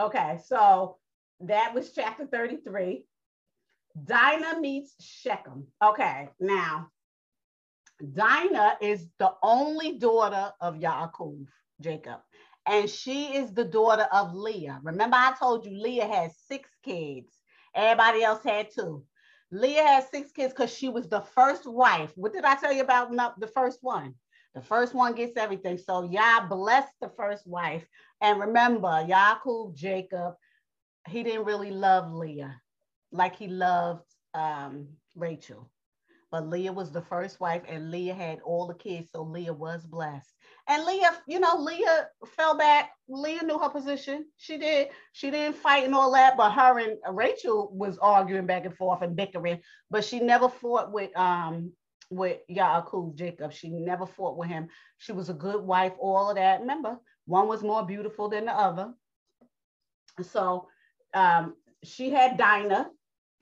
Okay, 0.00 0.40
so 0.44 0.96
that 1.40 1.74
was 1.74 1.92
chapter 1.92 2.26
33. 2.26 3.04
Dinah 4.04 4.60
meets 4.60 4.94
Shechem. 5.00 5.66
Okay, 5.82 6.28
now 6.40 6.88
Dinah 8.12 8.78
is 8.80 9.08
the 9.18 9.32
only 9.42 9.98
daughter 9.98 10.52
of 10.60 10.76
Yaakov, 10.76 11.46
Jacob, 11.80 12.20
and 12.66 12.90
she 12.90 13.36
is 13.36 13.52
the 13.52 13.64
daughter 13.64 14.08
of 14.12 14.34
Leah. 14.34 14.80
Remember, 14.82 15.16
I 15.16 15.34
told 15.38 15.64
you 15.64 15.80
Leah 15.80 16.06
had 16.06 16.32
six 16.48 16.68
kids. 16.82 17.38
Everybody 17.74 18.22
else 18.22 18.42
had 18.42 18.70
two. 18.74 19.04
Leah 19.50 19.84
had 19.84 20.08
six 20.10 20.32
kids 20.32 20.52
because 20.52 20.74
she 20.76 20.88
was 20.88 21.08
the 21.08 21.20
first 21.20 21.66
wife. 21.66 22.12
What 22.16 22.32
did 22.32 22.44
I 22.44 22.56
tell 22.56 22.72
you 22.72 22.82
about 22.82 23.38
the 23.38 23.46
first 23.46 23.78
one? 23.82 24.14
The 24.54 24.62
first 24.62 24.94
one 24.94 25.14
gets 25.14 25.36
everything. 25.36 25.78
So 25.78 26.02
Yah 26.02 26.46
blessed 26.48 26.94
the 27.00 27.08
first 27.10 27.46
wife. 27.46 27.86
And 28.20 28.40
remember, 28.40 28.88
Yaakov, 28.88 29.74
Jacob, 29.74 30.34
he 31.08 31.22
didn't 31.22 31.44
really 31.44 31.70
love 31.70 32.12
Leah 32.12 32.60
like 33.12 33.36
he 33.36 33.48
loved 33.48 34.04
um, 34.34 34.88
Rachel. 35.14 35.70
But 36.30 36.48
Leah 36.48 36.72
was 36.72 36.90
the 36.90 37.02
first 37.02 37.38
wife, 37.38 37.62
and 37.68 37.92
Leah 37.92 38.14
had 38.14 38.40
all 38.44 38.66
the 38.66 38.74
kids, 38.74 39.10
so 39.12 39.22
Leah 39.22 39.52
was 39.52 39.86
blessed. 39.86 40.32
And 40.66 40.84
Leah, 40.84 41.16
you 41.28 41.38
know, 41.38 41.56
Leah 41.56 42.08
fell 42.36 42.58
back. 42.58 42.90
Leah 43.08 43.44
knew 43.44 43.58
her 43.58 43.68
position. 43.68 44.24
She 44.36 44.58
did. 44.58 44.88
She 45.12 45.30
didn't 45.30 45.56
fight 45.56 45.84
and 45.84 45.94
all 45.94 46.12
that, 46.12 46.36
but 46.36 46.50
her 46.50 46.80
and 46.80 46.98
Rachel 47.16 47.70
was 47.72 47.98
arguing 47.98 48.46
back 48.46 48.64
and 48.64 48.76
forth 48.76 49.02
and 49.02 49.14
bickering. 49.14 49.60
But 49.90 50.04
she 50.04 50.18
never 50.18 50.48
fought 50.48 50.92
with 50.92 51.16
um 51.16 51.72
with 52.10 52.38
Yaakov, 52.50 53.14
Jacob. 53.14 53.52
She 53.52 53.70
never 53.70 54.06
fought 54.06 54.36
with 54.36 54.48
him. 54.48 54.68
She 54.98 55.12
was 55.12 55.28
a 55.28 55.34
good 55.34 55.62
wife. 55.62 55.92
All 56.00 56.30
of 56.30 56.36
that. 56.36 56.60
Remember, 56.60 56.98
one 57.26 57.46
was 57.46 57.62
more 57.62 57.86
beautiful 57.86 58.28
than 58.28 58.46
the 58.46 58.52
other. 58.52 58.92
So 60.22 60.68
um, 61.14 61.54
she 61.82 62.10
had 62.10 62.36
Dinah. 62.36 62.90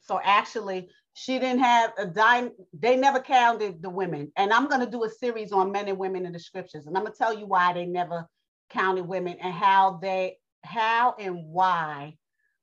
So 0.00 0.20
actually, 0.22 0.88
she 1.14 1.38
didn't 1.38 1.60
have 1.60 1.92
a 1.98 2.06
dime. 2.06 2.50
They 2.72 2.96
never 2.96 3.20
counted 3.20 3.82
the 3.82 3.90
women. 3.90 4.32
And 4.36 4.52
I'm 4.52 4.68
going 4.68 4.84
to 4.84 4.90
do 4.90 5.04
a 5.04 5.10
series 5.10 5.52
on 5.52 5.70
men 5.70 5.88
and 5.88 5.98
women 5.98 6.26
in 6.26 6.32
the 6.32 6.38
scriptures. 6.38 6.86
And 6.86 6.96
I'm 6.96 7.04
going 7.04 7.12
to 7.12 7.18
tell 7.18 7.38
you 7.38 7.46
why 7.46 7.72
they 7.72 7.86
never 7.86 8.26
counted 8.70 9.04
women 9.04 9.36
and 9.40 9.52
how 9.52 9.98
they, 10.02 10.38
how 10.64 11.14
and 11.18 11.44
why 11.44 12.16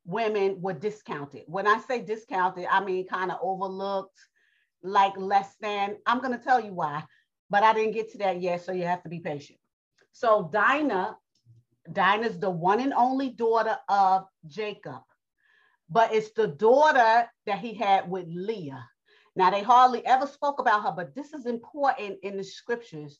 women 0.05 0.59
were 0.61 0.73
discounted. 0.73 1.43
When 1.45 1.67
I 1.67 1.79
say 1.79 2.01
discounted, 2.01 2.65
I 2.69 2.83
mean 2.83 3.07
kind 3.07 3.31
of 3.31 3.37
overlooked, 3.41 4.17
like 4.81 5.13
less 5.17 5.55
than. 5.61 5.97
I'm 6.05 6.19
going 6.19 6.37
to 6.37 6.43
tell 6.43 6.59
you 6.59 6.73
why, 6.73 7.03
but 7.49 7.63
I 7.63 7.73
didn't 7.73 7.93
get 7.93 8.11
to 8.13 8.17
that 8.19 8.41
yet. 8.41 8.63
So 8.65 8.71
you 8.71 8.83
have 8.83 9.03
to 9.03 9.09
be 9.09 9.19
patient. 9.19 9.59
So 10.11 10.49
Dinah, 10.51 11.15
Dinah's 11.93 12.39
the 12.39 12.49
one 12.49 12.79
and 12.79 12.93
only 12.93 13.29
daughter 13.29 13.77
of 13.87 14.25
Jacob 14.47 15.01
but 15.89 16.13
it's 16.13 16.31
the 16.31 16.47
daughter 16.47 17.29
that 17.45 17.59
he 17.59 17.73
had 17.73 18.09
with 18.09 18.25
Leah. 18.29 18.87
Now, 19.35 19.49
they 19.49 19.63
hardly 19.63 20.05
ever 20.05 20.27
spoke 20.27 20.59
about 20.59 20.83
her, 20.83 20.93
but 20.95 21.15
this 21.15 21.33
is 21.33 21.45
important 21.45 22.19
in 22.23 22.37
the 22.37 22.43
scriptures 22.43 23.19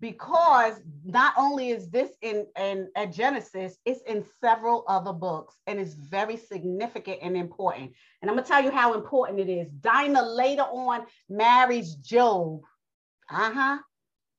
because 0.00 0.74
not 1.04 1.34
only 1.36 1.70
is 1.70 1.90
this 1.90 2.10
in, 2.22 2.46
in 2.56 2.88
at 2.94 3.12
Genesis, 3.12 3.76
it's 3.84 4.00
in 4.02 4.24
several 4.40 4.84
other 4.86 5.12
books 5.12 5.56
and 5.66 5.80
it's 5.80 5.94
very 5.94 6.36
significant 6.36 7.18
and 7.20 7.36
important. 7.36 7.92
And 8.22 8.30
I'm 8.30 8.36
gonna 8.36 8.46
tell 8.46 8.62
you 8.62 8.70
how 8.70 8.94
important 8.94 9.40
it 9.40 9.48
is. 9.48 9.70
Dinah 9.72 10.22
later 10.22 10.62
on 10.62 11.04
marries 11.28 11.96
Job. 11.96 12.60
Uh-huh. 13.30 13.78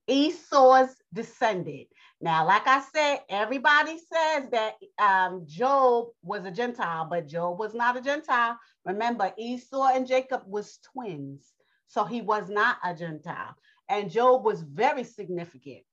Esau's 0.07 0.95
descendant. 1.13 1.87
Now, 2.21 2.45
like 2.45 2.67
I 2.67 2.81
said, 2.93 3.19
everybody 3.29 3.97
says 3.97 4.49
that 4.51 4.75
um, 4.97 5.45
Job 5.45 6.07
was 6.21 6.43
a 6.43 6.51
Gentile, 6.51 7.07
but 7.09 7.27
Job 7.27 7.59
was 7.59 7.73
not 7.73 7.95
a 7.95 8.01
Gentile. 8.01 8.57
Remember, 8.85 9.31
Esau 9.37 9.87
and 9.93 10.05
Jacob 10.05 10.41
was 10.45 10.79
twins, 10.91 11.53
so 11.87 12.03
he 12.03 12.21
was 12.21 12.49
not 12.49 12.77
a 12.83 12.93
Gentile. 12.93 13.55
And 13.87 14.11
Job 14.11 14.43
was 14.43 14.63
very 14.63 15.05
significant. 15.05 15.83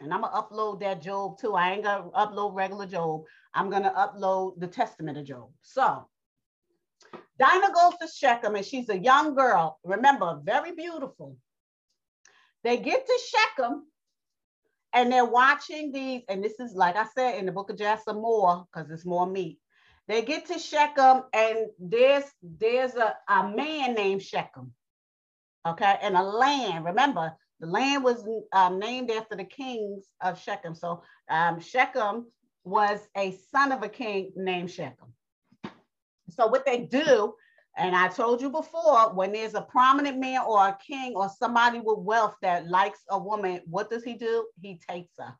And 0.00 0.12
I'm 0.12 0.22
gonna 0.22 0.34
upload 0.34 0.80
that 0.80 1.00
Job 1.00 1.38
too. 1.38 1.54
I 1.54 1.72
ain't 1.72 1.84
gonna 1.84 2.10
upload 2.10 2.54
regular 2.54 2.86
Job. 2.86 3.22
I'm 3.54 3.70
gonna 3.70 3.92
upload 3.96 4.58
the 4.58 4.66
Testament 4.66 5.16
of 5.16 5.24
Job. 5.24 5.48
So 5.62 6.06
Dinah 7.38 7.72
goes 7.72 7.94
to 8.00 8.08
Shechem, 8.08 8.56
and 8.56 8.64
she's 8.64 8.88
a 8.90 8.98
young 8.98 9.34
girl. 9.34 9.78
Remember, 9.84 10.40
very 10.44 10.72
beautiful. 10.72 11.36
They 12.62 12.76
get 12.76 13.06
to 13.06 13.20
Shechem, 13.28 13.86
and 14.92 15.10
they're 15.10 15.24
watching 15.24 15.92
these, 15.92 16.22
and 16.28 16.42
this 16.42 16.60
is 16.60 16.74
like 16.74 16.96
I 16.96 17.06
said 17.14 17.38
in 17.38 17.46
the 17.46 17.52
book 17.52 17.70
of 17.70 17.78
Jasher 17.78 18.12
more, 18.12 18.66
because 18.72 18.90
it's 18.90 19.06
more 19.06 19.26
meat. 19.26 19.58
They 20.08 20.22
get 20.22 20.46
to 20.46 20.58
Shechem, 20.58 21.24
and 21.32 21.66
there's 21.78 22.24
there's 22.42 22.94
a, 22.94 23.14
a 23.28 23.48
man 23.48 23.94
named 23.94 24.22
Shechem, 24.22 24.72
okay, 25.66 25.98
and 26.02 26.16
a 26.16 26.22
land. 26.22 26.84
Remember, 26.84 27.32
the 27.60 27.66
land 27.66 28.02
was 28.02 28.24
um, 28.52 28.78
named 28.78 29.10
after 29.10 29.36
the 29.36 29.44
kings 29.44 30.04
of 30.20 30.40
Shechem. 30.40 30.74
So 30.74 31.02
um, 31.30 31.60
Shechem 31.60 32.26
was 32.64 33.00
a 33.16 33.38
son 33.52 33.72
of 33.72 33.82
a 33.82 33.88
king 33.88 34.32
named 34.36 34.70
Shechem. 34.70 35.14
So 36.30 36.48
what 36.48 36.66
they 36.66 36.80
do 36.80 37.34
and 37.76 37.96
I 37.96 38.08
told 38.08 38.42
you 38.42 38.50
before, 38.50 39.14
when 39.14 39.32
there's 39.32 39.54
a 39.54 39.62
prominent 39.62 40.18
man 40.18 40.42
or 40.46 40.58
a 40.68 40.78
king 40.86 41.14
or 41.16 41.28
somebody 41.28 41.78
with 41.78 41.98
wealth 41.98 42.34
that 42.42 42.68
likes 42.68 43.00
a 43.08 43.18
woman, 43.18 43.60
what 43.66 43.88
does 43.88 44.04
he 44.04 44.14
do? 44.14 44.46
He 44.60 44.78
takes 44.88 45.12
her. 45.18 45.34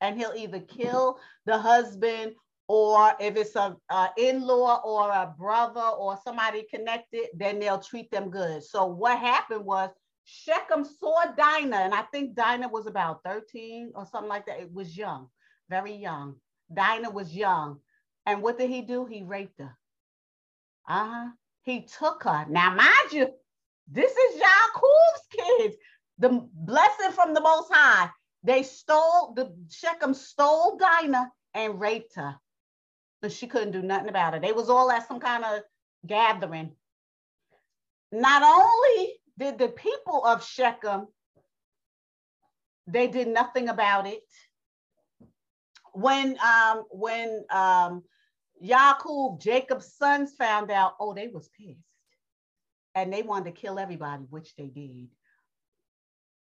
And 0.00 0.16
he'll 0.16 0.34
either 0.36 0.60
kill 0.60 1.18
the 1.46 1.58
husband 1.58 2.34
or 2.68 3.14
if 3.18 3.36
it's 3.36 3.56
a, 3.56 3.74
in-law 4.18 4.82
or 4.84 5.10
a 5.10 5.34
brother 5.38 5.80
or 5.80 6.18
somebody 6.22 6.66
connected, 6.70 7.28
then 7.34 7.58
they'll 7.58 7.80
treat 7.80 8.10
them 8.10 8.30
good. 8.30 8.62
So 8.62 8.84
what 8.84 9.18
happened 9.18 9.64
was 9.64 9.90
Shechem 10.24 10.84
saw 10.84 11.32
Dinah, 11.34 11.76
and 11.76 11.94
I 11.94 12.02
think 12.02 12.34
Dinah 12.34 12.68
was 12.68 12.86
about 12.86 13.20
13 13.24 13.92
or 13.94 14.04
something 14.04 14.28
like 14.28 14.44
that. 14.46 14.60
It 14.60 14.70
was 14.70 14.94
young, 14.94 15.28
very 15.70 15.94
young. 15.94 16.36
Dinah 16.72 17.10
was 17.10 17.34
young. 17.34 17.80
And 18.26 18.42
what 18.42 18.58
did 18.58 18.68
he 18.68 18.82
do? 18.82 19.06
He 19.06 19.22
raped 19.22 19.58
her. 19.58 19.74
Uh-huh. 20.86 21.28
He 21.68 21.82
took 21.82 22.24
her. 22.24 22.46
Now, 22.48 22.74
mind 22.74 23.12
you, 23.12 23.28
this 23.90 24.10
is 24.10 24.40
Yaakov's 24.40 25.22
kids. 25.30 25.76
The 26.18 26.48
blessing 26.54 27.12
from 27.12 27.34
the 27.34 27.42
Most 27.42 27.70
High. 27.70 28.08
They 28.42 28.62
stole, 28.62 29.34
the 29.34 29.54
Shechem 29.70 30.14
stole 30.14 30.78
Dinah 30.78 31.30
and 31.54 31.78
raped 31.78 32.14
her. 32.16 32.36
But 33.20 33.32
she 33.32 33.46
couldn't 33.48 33.72
do 33.72 33.82
nothing 33.82 34.08
about 34.08 34.34
it. 34.34 34.42
They 34.42 34.52
was 34.52 34.70
all 34.70 34.90
at 34.90 35.06
some 35.08 35.20
kind 35.20 35.44
of 35.44 35.60
gathering. 36.06 36.72
Not 38.12 38.42
only 38.42 39.14
did 39.36 39.58
the 39.58 39.68
people 39.68 40.24
of 40.24 40.44
Shechem, 40.44 41.08
they 42.86 43.08
did 43.08 43.28
nothing 43.28 43.68
about 43.68 44.06
it. 44.06 44.22
When 45.92 46.38
um, 46.40 46.84
when 46.90 47.44
um, 47.50 48.04
Yaakov, 48.64 49.40
Jacob's 49.40 49.94
sons 49.94 50.32
found 50.36 50.70
out, 50.70 50.94
oh, 51.00 51.14
they 51.14 51.28
was 51.28 51.48
pissed. 51.48 51.78
And 52.94 53.12
they 53.12 53.22
wanted 53.22 53.54
to 53.54 53.60
kill 53.60 53.78
everybody, 53.78 54.24
which 54.30 54.54
they 54.56 54.66
did. 54.66 55.08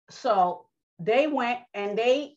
So 0.10 0.66
they 1.00 1.28
went 1.28 1.60
and 1.74 1.98
they 1.98 2.36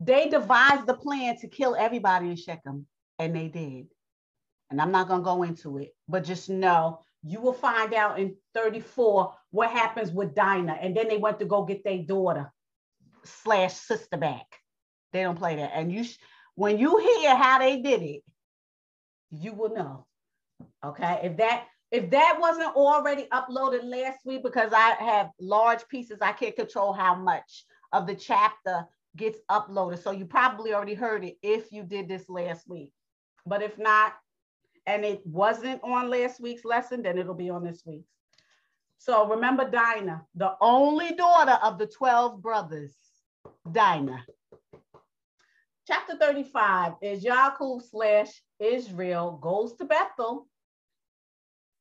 they 0.00 0.28
devised 0.28 0.86
the 0.86 0.94
plan 0.94 1.36
to 1.38 1.48
kill 1.48 1.76
everybody 1.76 2.28
in 2.30 2.36
Shechem, 2.36 2.86
and 3.18 3.34
they 3.34 3.48
did. 3.48 3.86
And 4.70 4.80
I'm 4.80 4.90
not 4.90 5.08
gonna 5.08 5.22
go 5.22 5.42
into 5.42 5.78
it, 5.78 5.94
but 6.08 6.24
just 6.24 6.48
know 6.48 7.00
you 7.22 7.40
will 7.40 7.52
find 7.52 7.94
out 7.94 8.18
in 8.18 8.36
34 8.54 9.34
what 9.50 9.70
happens 9.70 10.10
with 10.10 10.34
Dinah. 10.34 10.78
And 10.80 10.96
then 10.96 11.08
they 11.08 11.18
went 11.18 11.38
to 11.38 11.44
go 11.44 11.64
get 11.64 11.84
their 11.84 12.02
daughter 12.02 12.52
slash 13.24 13.74
sister 13.74 14.16
back. 14.16 14.46
They 15.12 15.22
don't 15.22 15.38
play 15.38 15.56
that. 15.56 15.72
And 15.74 15.92
you 15.92 16.04
when 16.54 16.78
you 16.78 16.98
hear 16.98 17.34
how 17.34 17.58
they 17.58 17.80
did 17.80 18.02
it, 18.02 18.22
you 19.30 19.52
will 19.52 19.74
know. 19.74 20.06
Okay. 20.84 21.20
If 21.22 21.36
that 21.38 21.66
if 21.90 22.10
that 22.10 22.38
wasn't 22.40 22.74
already 22.74 23.26
uploaded 23.32 23.84
last 23.84 24.20
week, 24.24 24.42
because 24.42 24.72
I 24.72 24.94
have 24.98 25.30
large 25.38 25.86
pieces, 25.88 26.18
I 26.22 26.32
can't 26.32 26.56
control 26.56 26.94
how 26.94 27.14
much 27.14 27.66
of 27.92 28.06
the 28.06 28.14
chapter 28.14 28.86
gets 29.14 29.38
uploaded. 29.50 30.02
So 30.02 30.10
you 30.10 30.24
probably 30.24 30.72
already 30.72 30.94
heard 30.94 31.22
it 31.22 31.36
if 31.42 31.70
you 31.70 31.82
did 31.84 32.08
this 32.08 32.30
last 32.30 32.66
week. 32.66 32.90
But 33.44 33.62
if 33.62 33.76
not, 33.78 34.14
and 34.86 35.04
it 35.04 35.20
wasn't 35.26 35.82
on 35.84 36.08
last 36.08 36.40
week's 36.40 36.64
lesson, 36.64 37.02
then 37.02 37.18
it'll 37.18 37.34
be 37.34 37.50
on 37.50 37.62
this 37.62 37.82
week's. 37.84 38.08
So 38.98 39.28
remember 39.28 39.68
Dinah, 39.68 40.22
the 40.34 40.54
only 40.60 41.14
daughter 41.14 41.58
of 41.62 41.78
the 41.78 41.86
12 41.86 42.40
brothers, 42.40 42.94
Dinah. 43.70 44.24
Chapter 45.86 46.16
35 46.16 46.94
is 47.02 47.24
Yaakov 47.24 47.82
slash 47.90 48.42
Israel 48.60 49.38
goes 49.42 49.74
to 49.76 49.84
Bethel 49.84 50.46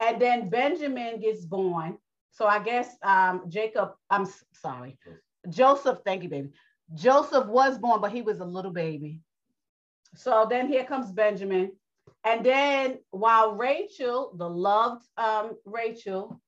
And 0.02 0.22
then 0.22 0.50
Benjamin 0.50 1.22
gets 1.22 1.46
born. 1.46 1.98
So 2.32 2.48
I 2.48 2.60
guess 2.60 2.90
um, 3.04 3.44
Jacob, 3.50 3.92
I'm 4.10 4.28
sorry, 4.54 4.98
Joseph, 5.50 6.00
thank 6.06 6.24
you, 6.24 6.30
baby. 6.30 6.50
Joseph 6.96 7.48
was 7.48 7.78
born, 7.78 8.02
but 8.02 8.12
he 8.12 8.22
was 8.22 8.40
a 8.40 8.46
little 8.46 8.72
baby. 8.72 9.22
So 10.16 10.48
then 10.50 10.68
here 10.68 10.86
comes 10.86 11.12
Benjamin. 11.12 11.74
And 12.26 12.46
then 12.46 13.00
while 13.12 13.54
Rachel, 13.54 14.34
the 14.38 14.50
loved 14.50 15.06
um, 15.18 15.58
Rachel, 15.66 16.42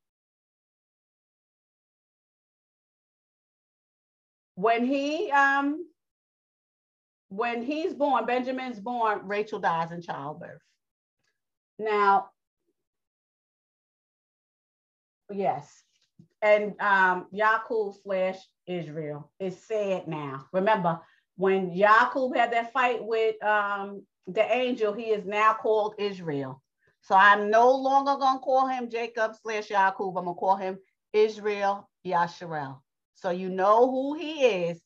when 4.55 4.85
he 4.85 5.31
um 5.31 5.85
when 7.35 7.63
he's 7.63 7.95
born, 7.95 8.27
Benjamin's 8.27 8.79
born, 8.79 9.21
Rachel 9.23 9.59
dies 9.59 9.91
in 9.91 10.03
childbirth. 10.03 10.61
Now, 11.79 12.29
yes, 15.31 15.67
and 16.43 16.79
um, 16.79 17.25
Yaakov 17.33 17.95
slash 18.03 18.37
Israel 18.67 19.31
is 19.39 19.57
said 19.65 20.07
now. 20.07 20.45
Remember, 20.53 20.99
when 21.35 21.71
Yaakov 21.71 22.35
had 22.35 22.53
that 22.53 22.71
fight 22.71 23.03
with 23.03 23.43
um, 23.43 24.05
the 24.27 24.43
angel, 24.55 24.93
he 24.93 25.05
is 25.05 25.25
now 25.25 25.53
called 25.53 25.95
Israel. 25.97 26.61
So 27.01 27.15
I'm 27.15 27.49
no 27.49 27.71
longer 27.71 28.15
going 28.15 28.37
to 28.37 28.43
call 28.43 28.67
him 28.67 28.91
Jacob 28.91 29.33
slash 29.41 29.69
Yaakov. 29.69 30.15
I'm 30.15 30.25
going 30.25 30.35
to 30.35 30.39
call 30.39 30.55
him 30.55 30.77
Israel 31.13 31.89
Yasharel. 32.05 32.79
So 33.15 33.31
you 33.31 33.49
know 33.49 33.89
who 33.89 34.13
he 34.13 34.45
is 34.45 34.79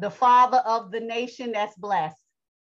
the 0.00 0.10
father 0.10 0.58
of 0.58 0.90
the 0.90 1.00
nation 1.00 1.52
that's 1.52 1.76
blessed, 1.76 2.16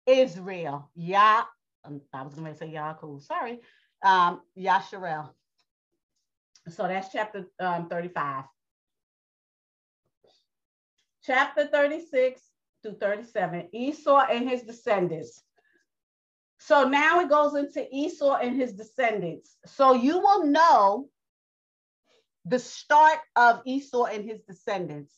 Israel. 0.08 0.90
Yah, 0.96 1.44
um, 1.86 2.02
I 2.14 2.24
was 2.24 2.34
going 2.34 2.52
to 2.52 2.58
say 2.58 2.72
Yaakov, 2.74 3.24
sorry, 3.24 3.60
um, 4.04 4.42
Yasharel. 4.58 5.30
So 6.70 6.88
that's 6.88 7.12
chapter 7.12 7.46
um, 7.60 7.88
35. 7.90 8.46
Chapter 11.24 11.68
36 11.68 12.42
to 12.84 12.94
37, 12.94 13.70
Esau 13.74 14.20
and 14.20 14.50
his 14.50 14.64
descendants. 14.64 15.42
So 16.60 16.88
now 16.88 17.20
it 17.22 17.30
goes 17.30 17.56
into 17.56 17.88
Esau 17.92 18.36
and 18.36 18.56
his 18.56 18.74
descendants. 18.74 19.56
So 19.66 19.94
you 19.94 20.20
will 20.20 20.46
know 20.46 21.10
the 22.46 22.60
start 22.60 23.20
of 23.36 23.62
Esau 23.66 24.06
and 24.06 24.26
his 24.26 24.42
descendants, 24.42 25.14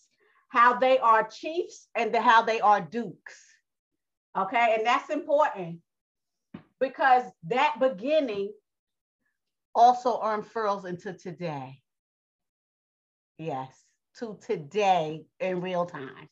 how 0.54 0.78
they 0.78 1.00
are 1.00 1.28
chiefs 1.28 1.88
and 1.96 2.14
the, 2.14 2.22
how 2.22 2.44
they 2.44 2.62
are 2.62 2.80
dukes. 2.80 3.44
Okay, 4.38 4.76
and 4.78 4.86
that's 4.86 5.10
important 5.10 5.80
because 6.80 7.24
that 7.48 7.78
beginning 7.80 8.54
also 9.74 10.20
unfurls 10.22 10.86
into 10.86 11.14
today. 11.14 11.80
Yes, 13.40 13.74
to 14.20 14.38
today 14.46 15.26
in 15.40 15.60
real 15.60 15.88
time. 15.88 16.30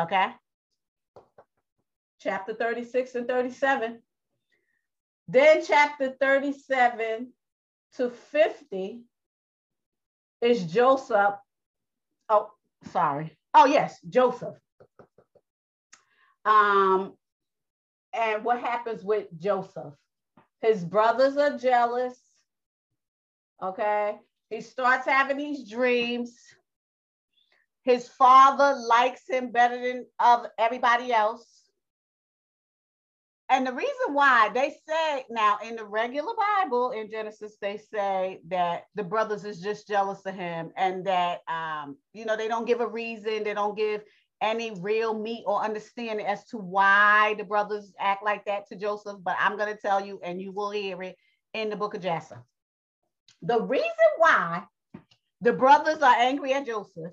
Okay. 0.00 0.28
Chapter 2.20 2.54
36 2.54 3.16
and 3.16 3.26
37. 3.26 4.00
Then 5.26 5.64
chapter 5.66 6.14
37 6.20 7.32
to 7.96 8.10
50 8.10 9.00
is 10.40 10.64
Joseph. 10.64 11.34
Oh, 12.28 12.50
sorry. 12.84 13.36
Oh, 13.52 13.66
yes, 13.66 13.98
Joseph. 14.08 14.56
Um, 16.44 17.14
and 18.12 18.44
what 18.44 18.60
happens 18.60 19.02
with 19.02 19.26
Joseph? 19.38 19.94
His 20.60 20.84
brothers 20.84 21.36
are 21.36 21.58
jealous. 21.58 22.18
Okay. 23.62 24.18
He 24.50 24.60
starts 24.60 25.06
having 25.06 25.36
these 25.36 25.68
dreams. 25.68 26.36
His 27.82 28.08
father 28.08 28.78
likes 28.88 29.28
him 29.28 29.50
better 29.50 29.80
than 29.80 30.06
of 30.18 30.46
everybody 30.58 31.12
else. 31.12 31.63
And 33.54 33.64
the 33.64 33.72
reason 33.72 34.14
why 34.14 34.50
they 34.52 34.74
say 34.84 35.24
now 35.30 35.58
in 35.64 35.76
the 35.76 35.84
regular 35.84 36.32
Bible 36.34 36.90
in 36.90 37.08
Genesis, 37.08 37.56
they 37.60 37.76
say 37.76 38.40
that 38.48 38.86
the 38.96 39.04
brothers 39.04 39.44
is 39.44 39.60
just 39.60 39.86
jealous 39.86 40.26
of 40.26 40.34
him 40.34 40.72
and 40.76 41.06
that 41.06 41.42
um, 41.46 41.96
you 42.14 42.24
know 42.24 42.36
they 42.36 42.48
don't 42.48 42.66
give 42.66 42.80
a 42.80 42.88
reason, 42.88 43.44
they 43.44 43.54
don't 43.54 43.76
give 43.76 44.02
any 44.42 44.72
real 44.80 45.14
meat 45.16 45.44
or 45.46 45.62
understanding 45.62 46.26
as 46.26 46.44
to 46.46 46.58
why 46.58 47.36
the 47.38 47.44
brothers 47.44 47.94
act 48.00 48.24
like 48.24 48.44
that 48.46 48.66
to 48.70 48.76
Joseph. 48.76 49.18
But 49.22 49.36
I'm 49.38 49.56
gonna 49.56 49.76
tell 49.76 50.04
you, 50.04 50.18
and 50.24 50.42
you 50.42 50.50
will 50.50 50.72
hear 50.72 51.00
it 51.04 51.16
in 51.52 51.70
the 51.70 51.76
book 51.76 51.94
of 51.94 52.02
Jasher. 52.02 52.42
The 53.42 53.62
reason 53.62 54.10
why 54.18 54.64
the 55.42 55.52
brothers 55.52 56.02
are 56.02 56.16
angry 56.18 56.54
at 56.54 56.66
Joseph, 56.66 57.12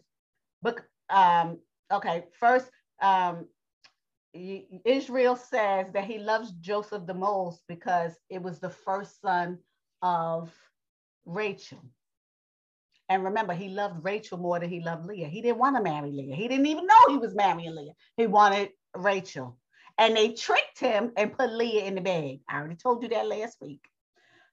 but 0.63 0.79
um, 1.07 1.59
okay, 1.91 2.23
first 2.39 2.65
um, 2.99 3.45
Israel 4.33 5.35
says 5.35 5.87
that 5.93 6.05
he 6.05 6.17
loves 6.17 6.51
Joseph 6.53 7.05
the 7.05 7.13
most 7.13 7.63
because 7.67 8.13
it 8.29 8.41
was 8.41 8.59
the 8.59 8.69
first 8.69 9.21
son 9.21 9.59
of 10.01 10.53
Rachel. 11.25 11.83
And 13.09 13.25
remember, 13.25 13.53
he 13.53 13.67
loved 13.67 14.05
Rachel 14.05 14.37
more 14.37 14.59
than 14.59 14.69
he 14.69 14.79
loved 14.79 15.05
Leah. 15.05 15.27
He 15.27 15.41
didn't 15.41 15.57
want 15.57 15.75
to 15.75 15.83
marry 15.83 16.11
Leah. 16.11 16.35
He 16.35 16.47
didn't 16.47 16.67
even 16.67 16.87
know 16.87 16.95
he 17.09 17.17
was 17.17 17.35
marrying 17.35 17.75
Leah. 17.75 17.93
He 18.15 18.25
wanted 18.25 18.69
Rachel. 18.95 19.57
And 19.97 20.15
they 20.15 20.31
tricked 20.31 20.79
him 20.79 21.11
and 21.17 21.37
put 21.37 21.51
Leah 21.51 21.83
in 21.83 21.95
the 21.95 22.01
bag. 22.01 22.39
I 22.47 22.57
already 22.57 22.75
told 22.75 23.03
you 23.03 23.09
that 23.09 23.27
last 23.27 23.57
week. 23.59 23.83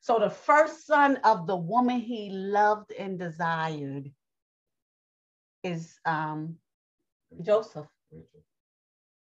So 0.01 0.19
the 0.19 0.31
first 0.31 0.87
son 0.87 1.19
of 1.23 1.47
the 1.47 1.57
woman 1.57 2.01
he 2.01 2.31
loved 2.31 2.93
and 2.93 3.19
desired 3.19 4.11
is 5.62 5.99
um, 6.05 6.57
Joseph. 7.43 7.87
Rachel. 8.11 8.48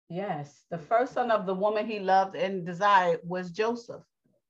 Yes, 0.09 0.65
the 0.71 0.79
first 0.79 1.15
son 1.15 1.31
of 1.31 1.47
the 1.47 1.55
woman 1.55 1.87
he 1.87 1.99
loved 1.99 2.37
and 2.37 2.65
desired 2.65 3.21
was 3.25 3.51
Joseph. 3.51 4.03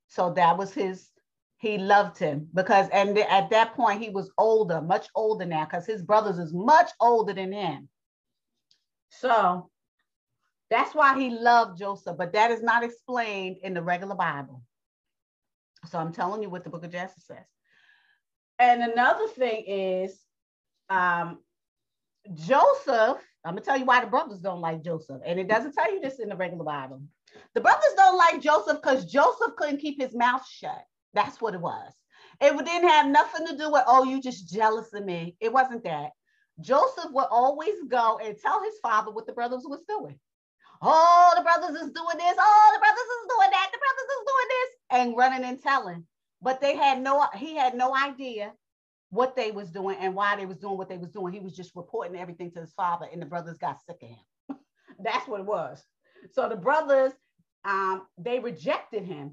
So 0.09 0.33
that 0.35 0.59
was 0.59 0.73
his, 0.73 1.11
he 1.57 1.79
loved 1.79 2.19
him 2.19 2.49
because, 2.55 2.88
and 2.90 3.16
at 3.19 3.51
that 3.51 3.75
point 3.75 4.03
he 4.03 4.11
was 4.11 4.31
older, 4.37 4.83
much 4.83 5.09
older 5.14 5.47
now, 5.47 5.64
because 5.64 5.87
his 5.87 6.03
brothers 6.03 6.38
is 6.38 6.53
much 6.53 6.90
older 7.01 7.33
than 7.33 7.53
him. 7.53 7.88
So 9.09 9.71
that's 10.69 10.95
why 10.95 11.19
he 11.19 11.31
loved 11.31 11.79
Joseph, 11.79 12.19
but 12.19 12.35
that 12.35 12.51
is 12.51 12.62
not 12.62 12.85
explained 12.85 13.57
in 13.62 13.73
the 13.73 13.83
regular 13.83 14.14
Bible. 14.14 14.62
So 15.90 15.99
I'm 15.99 16.12
telling 16.12 16.42
you 16.42 16.51
what 16.51 16.64
the 16.64 16.71
book 16.71 16.85
of 16.85 16.92
Jasher 16.92 17.14
says. 17.19 17.47
And 18.59 18.83
another 18.83 19.29
thing 19.29 19.64
is 19.66 20.19
um, 20.90 21.38
Joseph 22.35 23.23
I'm 23.46 23.52
gonna 23.52 23.61
tell 23.61 23.78
you 23.78 23.85
why 23.85 24.00
the 24.00 24.09
brothers 24.09 24.40
don't 24.40 24.61
like 24.61 24.82
Joseph, 24.82 25.22
and 25.24 25.38
it 25.38 25.46
doesn't 25.46 25.72
tell 25.72 25.92
you 25.92 26.00
this 26.00 26.18
in 26.18 26.28
the 26.28 26.37
regular 26.37 26.64
Bible. 26.64 27.00
The 27.54 27.61
brothers 27.61 27.94
don't 27.96 28.16
like 28.18 28.40
Joseph 28.40 28.82
because 28.82 29.04
Joseph 29.04 29.54
couldn't 29.56 29.78
keep 29.78 30.00
his 30.00 30.16
mouth 30.16 30.44
shut. 30.48 30.85
That's 31.14 31.40
what 31.40 31.54
it 31.54 31.61
was. 31.61 31.92
It 32.40 32.56
didn't 32.64 32.88
have 32.88 33.06
nothing 33.06 33.46
to 33.46 33.56
do 33.56 33.70
with, 33.70 33.85
oh, 33.87 34.02
you 34.02 34.20
just 34.20 34.52
jealous 34.52 34.92
of 34.92 35.04
me. 35.04 35.37
It 35.40 35.52
wasn't 35.52 35.85
that. 35.85 36.11
Joseph 36.61 37.12
would 37.12 37.28
always 37.30 37.76
go 37.88 38.18
and 38.18 38.37
tell 38.37 38.62
his 38.64 38.78
father 38.82 39.12
what 39.12 39.26
the 39.26 39.32
brothers 39.32 39.64
was 39.64 39.85
doing. 39.88 40.18
Oh, 40.82 41.32
the 41.37 41.42
brothers 41.42 41.76
is 41.76 41.92
doing 41.92 42.18
this. 42.18 42.37
Oh, 42.38 42.70
the 42.74 42.80
brothers 42.80 42.98
is 42.98 43.28
doing 43.28 43.50
that. 43.52 43.70
The 43.72 43.78
brothers 43.78 44.11
is 44.11 44.24
doing 44.26 44.48
this, 44.48 44.70
and 44.90 45.16
running 45.16 45.44
and 45.44 45.62
telling. 45.62 46.06
But 46.42 46.61
they 46.61 46.76
had 46.76 47.00
no, 47.00 47.26
he 47.37 47.54
had 47.54 47.74
no 47.74 47.94
idea 47.94 48.52
what 49.11 49.37
they 49.37 49.51
was 49.51 49.71
doing 49.71 49.97
and 50.01 50.14
why 50.14 50.37
they 50.37 50.47
was 50.47 50.59
doing 50.59 50.77
what 50.77 50.88
they 50.88 50.99
was 50.99 51.11
doing. 51.11 51.33
He 51.33 51.40
was 51.40 51.57
just 51.57 51.73
reporting 51.75 52.16
everything 52.16 52.51
to 52.53 52.61
his 52.61 52.73
father, 52.73 53.07
and 53.12 53.21
the 53.21 53.27
brothers 53.27 53.59
got 53.59 53.79
sick 53.87 53.99
of 54.03 54.09
him. 54.09 54.59
That's 54.99 55.29
what 55.29 55.41
it 55.41 55.47
was. 55.47 55.83
So 56.33 56.49
the 56.49 56.57
brothers, 56.57 57.12
um, 57.64 58.03
they 58.18 58.39
rejected 58.39 59.05
him. 59.05 59.33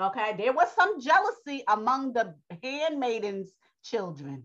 Okay, 0.00 0.34
there 0.36 0.52
was 0.52 0.68
some 0.74 1.00
jealousy 1.00 1.64
among 1.68 2.12
the 2.12 2.34
handmaidens' 2.62 3.52
children, 3.82 4.44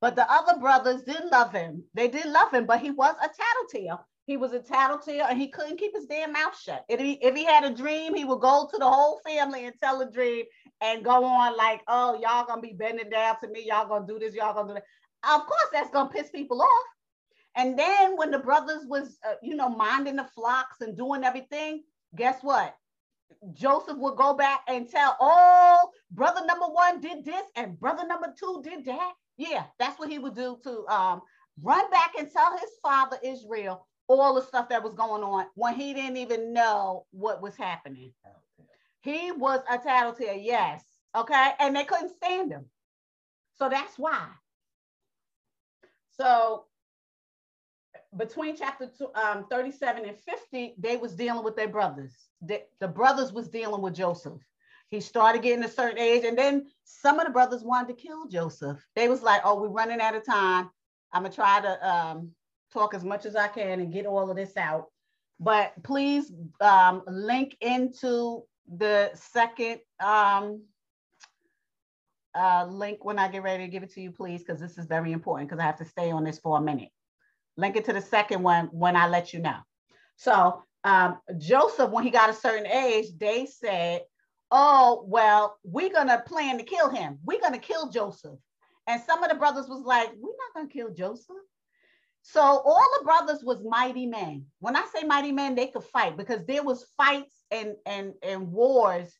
but 0.00 0.14
the 0.14 0.30
other 0.30 0.60
brothers 0.60 1.02
did 1.02 1.24
love 1.32 1.52
him. 1.52 1.82
They 1.94 2.08
did 2.08 2.26
love 2.26 2.52
him, 2.52 2.66
but 2.66 2.80
he 2.80 2.90
was 2.90 3.14
a 3.20 3.28
tattletale. 3.28 4.06
He 4.26 4.36
was 4.36 4.52
a 4.52 4.60
tattletale 4.60 5.26
and 5.28 5.40
he 5.40 5.48
couldn't 5.48 5.78
keep 5.78 5.94
his 5.94 6.06
damn 6.06 6.32
mouth 6.32 6.56
shut. 6.58 6.84
If 6.88 7.00
he, 7.00 7.14
if 7.14 7.34
he 7.34 7.44
had 7.44 7.64
a 7.64 7.74
dream, 7.74 8.14
he 8.14 8.24
would 8.24 8.40
go 8.40 8.68
to 8.70 8.78
the 8.78 8.88
whole 8.88 9.20
family 9.26 9.66
and 9.66 9.74
tell 9.82 10.00
a 10.00 10.10
dream 10.10 10.44
and 10.82 11.04
go 11.04 11.24
on 11.24 11.56
like, 11.56 11.80
oh, 11.88 12.18
y'all 12.20 12.46
gonna 12.46 12.60
be 12.60 12.72
bending 12.72 13.08
down 13.08 13.36
to 13.40 13.48
me, 13.48 13.64
y'all 13.66 13.88
gonna 13.88 14.06
do 14.06 14.18
this, 14.18 14.34
y'all 14.34 14.54
gonna 14.54 14.68
do 14.68 14.74
that. 14.74 14.84
Of 15.34 15.46
course, 15.46 15.68
that's 15.72 15.90
gonna 15.90 16.10
piss 16.10 16.30
people 16.30 16.60
off. 16.60 16.86
And 17.54 17.78
then 17.78 18.16
when 18.16 18.30
the 18.30 18.38
brothers 18.38 18.84
was, 18.86 19.18
uh, 19.26 19.34
you 19.42 19.54
know, 19.54 19.68
minding 19.68 20.16
the 20.16 20.26
flocks 20.34 20.80
and 20.80 20.96
doing 20.96 21.22
everything, 21.22 21.82
guess 22.16 22.42
what? 22.42 22.74
Joseph 23.52 23.98
would 23.98 24.16
go 24.16 24.34
back 24.34 24.60
and 24.68 24.88
tell, 24.88 25.16
oh, 25.20 25.90
brother 26.10 26.44
number 26.46 26.66
one 26.66 27.00
did 27.00 27.24
this 27.24 27.44
and 27.56 27.78
brother 27.78 28.06
number 28.06 28.34
two 28.38 28.62
did 28.64 28.84
that. 28.86 29.12
Yeah, 29.36 29.64
that's 29.78 29.98
what 29.98 30.10
he 30.10 30.18
would 30.18 30.34
do 30.34 30.58
to 30.64 30.86
um, 30.88 31.22
run 31.62 31.90
back 31.90 32.12
and 32.18 32.30
tell 32.30 32.56
his 32.58 32.70
father 32.82 33.18
Israel 33.22 33.86
all 34.08 34.34
the 34.34 34.42
stuff 34.42 34.68
that 34.68 34.82
was 34.82 34.94
going 34.94 35.22
on 35.22 35.46
when 35.54 35.74
he 35.74 35.94
didn't 35.94 36.16
even 36.16 36.52
know 36.52 37.06
what 37.12 37.42
was 37.42 37.56
happening. 37.56 38.12
He 39.02 39.32
was 39.32 39.60
a 39.70 39.78
tattletale, 39.78 40.36
yes. 40.36 40.82
Okay. 41.14 41.50
And 41.60 41.76
they 41.76 41.84
couldn't 41.84 42.16
stand 42.16 42.52
him. 42.52 42.66
So 43.58 43.68
that's 43.68 43.98
why. 43.98 44.26
So 46.16 46.64
between 48.16 48.56
chapter 48.56 48.90
two, 48.96 49.08
um, 49.14 49.46
37 49.50 50.04
and 50.04 50.16
50, 50.18 50.74
they 50.78 50.96
was 50.96 51.14
dealing 51.14 51.44
with 51.44 51.56
their 51.56 51.68
brothers. 51.68 52.12
The, 52.42 52.62
the 52.80 52.88
brothers 52.88 53.32
was 53.32 53.48
dealing 53.48 53.82
with 53.82 53.94
Joseph. 53.94 54.40
He 54.88 55.00
started 55.00 55.42
getting 55.42 55.64
a 55.64 55.70
certain 55.70 55.98
age, 55.98 56.24
and 56.24 56.36
then 56.36 56.66
some 56.84 57.18
of 57.18 57.26
the 57.26 57.32
brothers 57.32 57.62
wanted 57.62 57.88
to 57.88 58.02
kill 58.02 58.26
Joseph. 58.28 58.86
They 58.94 59.08
was 59.08 59.22
like, 59.22 59.40
"Oh, 59.42 59.58
we're 59.58 59.68
running 59.68 60.02
out 60.02 60.14
of 60.14 60.24
time. 60.26 60.68
I'm 61.14 61.22
gonna 61.22 61.34
try 61.34 61.62
to 61.62 61.88
um, 61.88 62.30
talk 62.74 62.92
as 62.92 63.02
much 63.02 63.24
as 63.24 63.34
I 63.34 63.48
can 63.48 63.80
and 63.80 63.90
get 63.90 64.04
all 64.04 64.30
of 64.30 64.36
this 64.36 64.54
out." 64.58 64.88
But 65.40 65.72
please 65.82 66.30
um, 66.60 67.02
link 67.06 67.56
into 67.62 68.44
the 68.76 69.10
second 69.14 69.80
um, 70.00 70.62
uh, 72.34 72.66
link 72.68 73.04
when 73.04 73.18
I 73.18 73.28
get 73.28 73.42
ready 73.42 73.66
to 73.66 73.70
give 73.70 73.82
it 73.82 73.92
to 73.94 74.00
you, 74.00 74.10
please, 74.10 74.42
because 74.42 74.60
this 74.60 74.78
is 74.78 74.86
very 74.86 75.12
important 75.12 75.48
because 75.48 75.62
I 75.62 75.66
have 75.66 75.78
to 75.78 75.84
stay 75.84 76.10
on 76.10 76.24
this 76.24 76.38
for 76.38 76.58
a 76.58 76.60
minute. 76.60 76.88
Link 77.56 77.76
it 77.76 77.84
to 77.86 77.92
the 77.92 78.00
second 78.00 78.42
one 78.42 78.66
when 78.66 78.96
I 78.96 79.08
let 79.08 79.32
you 79.32 79.40
know. 79.40 79.58
So 80.16 80.64
um, 80.84 81.18
Joseph, 81.38 81.90
when 81.90 82.04
he 82.04 82.10
got 82.10 82.30
a 82.30 82.34
certain 82.34 82.66
age, 82.66 83.06
they 83.18 83.46
said, 83.46 84.02
oh, 84.50 85.04
well, 85.06 85.58
we're 85.64 85.92
going 85.92 86.08
to 86.08 86.22
plan 86.26 86.58
to 86.58 86.64
kill 86.64 86.90
him. 86.90 87.18
We're 87.24 87.40
going 87.40 87.52
to 87.52 87.58
kill 87.58 87.90
Joseph. 87.90 88.38
And 88.86 89.02
some 89.02 89.22
of 89.22 89.30
the 89.30 89.36
brothers 89.36 89.68
was 89.68 89.84
like, 89.84 90.08
we're 90.18 90.30
not 90.30 90.54
going 90.54 90.68
to 90.68 90.72
kill 90.72 90.92
Joseph. 90.92 91.36
So 92.22 92.40
all 92.40 92.88
the 92.98 93.04
brothers 93.04 93.42
was 93.44 93.62
mighty 93.64 94.06
men. 94.06 94.46
When 94.60 94.76
I 94.76 94.86
say 94.94 95.04
mighty 95.04 95.32
men, 95.32 95.54
they 95.54 95.66
could 95.66 95.84
fight 95.84 96.16
because 96.16 96.44
there 96.46 96.62
was 96.62 96.86
fights 96.96 97.34
and, 97.50 97.74
and, 97.84 98.14
and 98.22 98.52
wars 98.52 99.12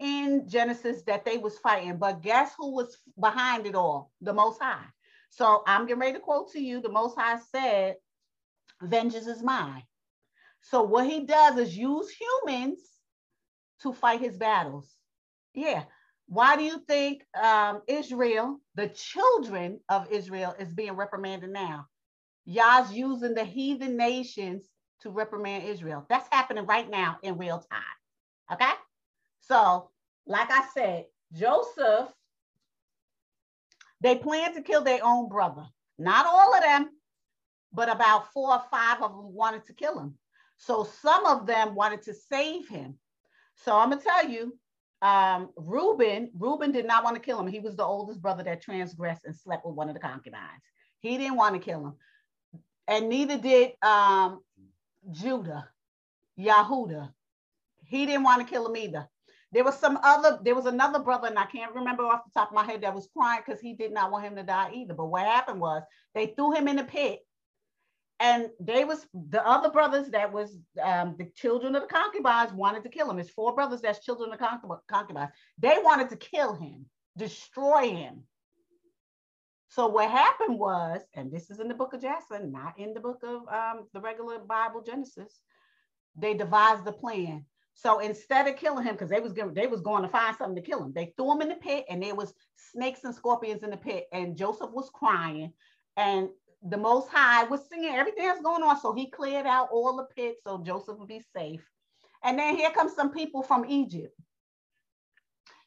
in 0.00 0.48
Genesis 0.48 1.02
that 1.04 1.24
they 1.24 1.38
was 1.38 1.58
fighting. 1.58 1.98
But 1.98 2.22
guess 2.22 2.52
who 2.58 2.74
was 2.74 2.98
behind 3.18 3.66
it 3.66 3.74
all? 3.74 4.10
The 4.20 4.32
Most 4.32 4.60
High. 4.60 4.84
So 5.30 5.62
I'm 5.66 5.86
getting 5.86 6.00
ready 6.00 6.14
to 6.14 6.20
quote 6.20 6.52
to 6.52 6.60
you. 6.60 6.80
The 6.80 6.90
Most 6.90 7.16
High 7.16 7.38
said, 7.52 7.96
vengeance 8.82 9.26
is 9.26 9.42
mine. 9.42 9.84
So 10.62 10.82
what 10.82 11.06
he 11.06 11.24
does 11.24 11.58
is 11.58 11.76
use 11.76 12.10
humans 12.10 12.80
to 13.82 13.92
fight 13.92 14.20
his 14.20 14.36
battles. 14.36 14.92
Yeah. 15.54 15.84
Why 16.26 16.56
do 16.56 16.64
you 16.64 16.80
think 16.86 17.22
um, 17.40 17.82
Israel, 17.86 18.58
the 18.74 18.88
children 18.88 19.80
of 19.88 20.10
Israel, 20.10 20.54
is 20.58 20.74
being 20.74 20.92
reprimanded 20.92 21.50
now? 21.50 21.86
Yah's 22.48 22.90
using 22.90 23.34
the 23.34 23.44
heathen 23.44 23.94
nations 23.98 24.64
to 25.00 25.10
reprimand 25.10 25.64
Israel. 25.64 26.06
That's 26.08 26.26
happening 26.32 26.64
right 26.64 26.88
now 26.88 27.18
in 27.22 27.36
real 27.36 27.58
time. 27.58 27.82
Okay. 28.50 28.72
So, 29.40 29.90
like 30.26 30.50
I 30.50 30.64
said, 30.72 31.04
Joseph, 31.34 32.08
they 34.00 34.16
planned 34.16 34.54
to 34.54 34.62
kill 34.62 34.82
their 34.82 35.00
own 35.04 35.28
brother. 35.28 35.66
Not 35.98 36.24
all 36.24 36.54
of 36.54 36.62
them, 36.62 36.88
but 37.70 37.90
about 37.90 38.32
four 38.32 38.50
or 38.50 38.62
five 38.70 39.02
of 39.02 39.10
them 39.10 39.34
wanted 39.34 39.66
to 39.66 39.74
kill 39.74 39.98
him. 39.98 40.14
So 40.56 40.84
some 40.84 41.26
of 41.26 41.46
them 41.46 41.74
wanted 41.74 42.00
to 42.04 42.14
save 42.14 42.66
him. 42.66 42.98
So 43.56 43.76
I'm 43.76 43.90
gonna 43.90 44.00
tell 44.00 44.26
you, 44.26 44.56
um, 45.02 45.50
Reuben, 45.54 46.30
Reuben 46.34 46.72
did 46.72 46.86
not 46.86 47.04
want 47.04 47.14
to 47.14 47.22
kill 47.22 47.38
him. 47.38 47.46
He 47.46 47.60
was 47.60 47.76
the 47.76 47.84
oldest 47.84 48.22
brother 48.22 48.42
that 48.44 48.62
transgressed 48.62 49.26
and 49.26 49.36
slept 49.36 49.66
with 49.66 49.74
one 49.74 49.88
of 49.88 49.94
the 49.94 50.00
concubines. 50.00 50.62
He 51.00 51.18
didn't 51.18 51.36
want 51.36 51.54
to 51.54 51.60
kill 51.60 51.86
him. 51.86 51.94
And 52.88 53.08
neither 53.08 53.38
did 53.38 53.72
um, 53.82 54.40
Judah, 55.10 55.68
Yahuda. 56.38 57.12
He 57.84 58.06
didn't 58.06 58.24
want 58.24 58.40
to 58.44 58.50
kill 58.52 58.66
him 58.66 58.76
either. 58.76 59.08
There 59.52 59.64
was 59.64 59.78
some 59.78 59.98
other, 60.02 60.40
there 60.42 60.54
was 60.54 60.66
another 60.66 60.98
brother, 60.98 61.28
and 61.28 61.38
I 61.38 61.46
can't 61.46 61.74
remember 61.74 62.04
off 62.04 62.24
the 62.24 62.38
top 62.38 62.48
of 62.48 62.54
my 62.54 62.64
head 62.64 62.82
that 62.82 62.94
was 62.94 63.08
crying 63.16 63.42
because 63.44 63.60
he 63.60 63.74
did 63.74 63.92
not 63.92 64.10
want 64.10 64.24
him 64.24 64.36
to 64.36 64.42
die 64.42 64.72
either. 64.74 64.94
But 64.94 65.06
what 65.06 65.24
happened 65.24 65.60
was 65.60 65.82
they 66.14 66.28
threw 66.28 66.52
him 66.52 66.68
in 66.68 66.76
the 66.76 66.84
pit 66.84 67.20
and 68.20 68.50
they 68.60 68.84
was 68.84 69.06
the 69.30 69.46
other 69.46 69.70
brothers 69.70 70.08
that 70.10 70.32
was 70.32 70.58
um, 70.82 71.14
the 71.18 71.30
children 71.36 71.74
of 71.74 71.82
the 71.82 71.88
concubines 71.88 72.52
wanted 72.52 72.82
to 72.82 72.88
kill 72.88 73.10
him. 73.10 73.18
It's 73.18 73.30
four 73.30 73.54
brothers 73.54 73.80
that's 73.80 74.04
children 74.04 74.32
of 74.32 74.38
the 74.38 74.78
concubines. 74.88 75.30
They 75.58 75.76
wanted 75.82 76.10
to 76.10 76.16
kill 76.16 76.54
him, 76.54 76.86
destroy 77.16 77.90
him. 77.90 78.24
So 79.68 79.86
what 79.86 80.10
happened 80.10 80.58
was, 80.58 81.02
and 81.14 81.30
this 81.30 81.50
is 81.50 81.60
in 81.60 81.68
the 81.68 81.74
book 81.74 81.92
of 81.92 82.00
Jasher, 82.00 82.44
not 82.44 82.78
in 82.78 82.94
the 82.94 83.00
book 83.00 83.20
of 83.22 83.42
um, 83.48 83.86
the 83.92 84.00
regular 84.00 84.38
Bible 84.38 84.82
Genesis, 84.82 85.42
they 86.16 86.34
devised 86.34 86.86
a 86.86 86.92
plan. 86.92 87.44
So 87.74 88.00
instead 88.00 88.48
of 88.48 88.56
killing 88.56 88.84
him, 88.84 88.94
because 88.94 89.10
they 89.10 89.20
was 89.20 89.32
going, 89.32 89.54
they 89.54 89.66
was 89.66 89.82
going 89.82 90.02
to 90.02 90.08
find 90.08 90.36
something 90.36 90.56
to 90.56 90.68
kill 90.68 90.82
him, 90.82 90.92
they 90.92 91.12
threw 91.16 91.32
him 91.32 91.42
in 91.42 91.48
the 91.50 91.54
pit, 91.56 91.84
and 91.88 92.02
there 92.02 92.14
was 92.14 92.34
snakes 92.56 93.04
and 93.04 93.14
scorpions 93.14 93.62
in 93.62 93.70
the 93.70 93.76
pit, 93.76 94.06
and 94.12 94.36
Joseph 94.36 94.70
was 94.72 94.90
crying, 94.90 95.52
and 95.96 96.28
the 96.62 96.76
Most 96.76 97.08
High 97.08 97.44
was 97.44 97.68
singing 97.68 97.94
everything 97.94 98.26
that's 98.26 98.42
going 98.42 98.62
on. 98.62 98.80
So 98.80 98.92
he 98.92 99.10
cleared 99.10 99.46
out 99.46 99.68
all 99.70 99.96
the 99.96 100.08
pits 100.16 100.40
so 100.44 100.58
Joseph 100.58 100.98
would 100.98 101.08
be 101.08 101.22
safe. 101.36 101.64
And 102.24 102.38
then 102.38 102.56
here 102.56 102.70
comes 102.70 102.94
some 102.94 103.12
people 103.12 103.42
from 103.42 103.64
Egypt. 103.66 104.18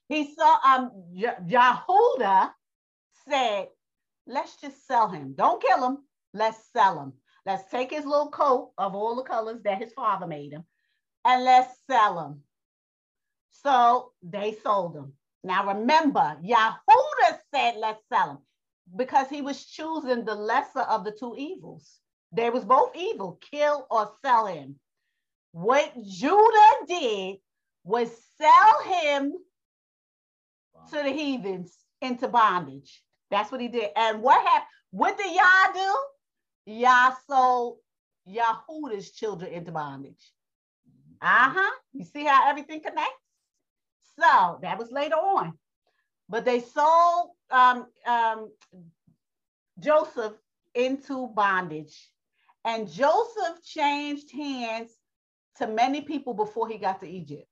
He 0.10 0.34
saw 0.36 0.58
um 0.66 0.92
Jehudah 1.48 2.54
said, 3.30 3.68
let's 4.32 4.56
just 4.58 4.88
sell 4.88 5.10
him. 5.10 5.34
Don't 5.36 5.62
kill 5.62 5.86
him. 5.86 5.98
Let's 6.34 6.60
sell 6.72 7.00
him. 7.02 7.14
Let's 7.46 7.70
take 7.70 7.92
his 7.92 8.06
little 8.06 8.30
coat 8.30 8.72
of 8.78 8.96
all 8.96 9.16
the 9.16 9.24
colors 9.24 9.62
that 9.64 9.82
his 9.82 9.94
father 9.94 10.28
made 10.28 10.54
him 10.54 10.64
and 11.26 11.44
let's 11.44 11.76
sell 11.90 12.20
him. 12.20 12.42
So 13.50 14.12
they 14.24 14.58
sold 14.64 14.96
him. 14.96 15.14
Now 15.44 15.74
remember, 15.74 16.38
Yahuda 16.44 17.40
said, 17.54 17.76
let's 17.78 18.02
sell 18.12 18.32
him 18.32 18.38
because 18.96 19.28
he 19.30 19.42
was 19.42 19.66
choosing 19.66 20.26
the 20.26 20.36
lesser 20.36 20.82
of 20.82 21.04
the 21.04 21.12
two 21.12 21.36
evils. 21.38 22.00
They 22.32 22.50
was 22.50 22.64
both 22.64 22.96
evil, 22.96 23.40
kill 23.52 23.88
or 23.90 24.12
sell 24.24 24.46
him. 24.46 24.80
What 25.52 25.92
Judah 26.04 26.86
did 26.88 27.38
was 27.84 28.10
sell 28.40 28.82
him 28.84 29.34
to 30.92 30.96
the 30.96 31.10
heathens 31.10 31.76
into 32.02 32.28
bondage. 32.28 33.04
That's 33.32 33.52
what 33.52 33.62
he 33.62 33.70
did. 33.70 33.90
And 33.96 34.22
what 34.22 34.46
happened? 34.46 34.68
What 34.92 35.18
did 35.18 35.34
Yah 35.34 35.74
do? 35.74 36.74
Yah 36.74 37.14
sold 37.28 37.78
Yahudah's 38.28 39.12
children 39.12 39.52
into 39.52 39.72
bondage. 39.72 40.32
Uh-huh. 41.22 41.72
You 41.94 42.06
see 42.06 42.26
how 42.26 42.50
everything 42.50 42.82
connects? 42.82 43.10
So 44.20 44.60
that 44.62 44.78
was 44.78 44.92
later 44.92 45.16
on. 45.16 45.54
But 46.30 46.46
they 46.46 46.60
sold 46.60 47.32
um, 47.50 47.88
um, 48.06 48.52
Joseph 49.80 50.34
into 50.76 51.28
bondage. 51.28 52.10
And 52.64 52.92
Joseph 52.92 53.64
changed 53.64 54.32
hands 54.32 54.92
to 55.58 55.68
many 55.68 56.02
people 56.02 56.34
before 56.34 56.68
he 56.68 56.78
got 56.78 57.00
to 57.02 57.10
Egypt. 57.10 57.48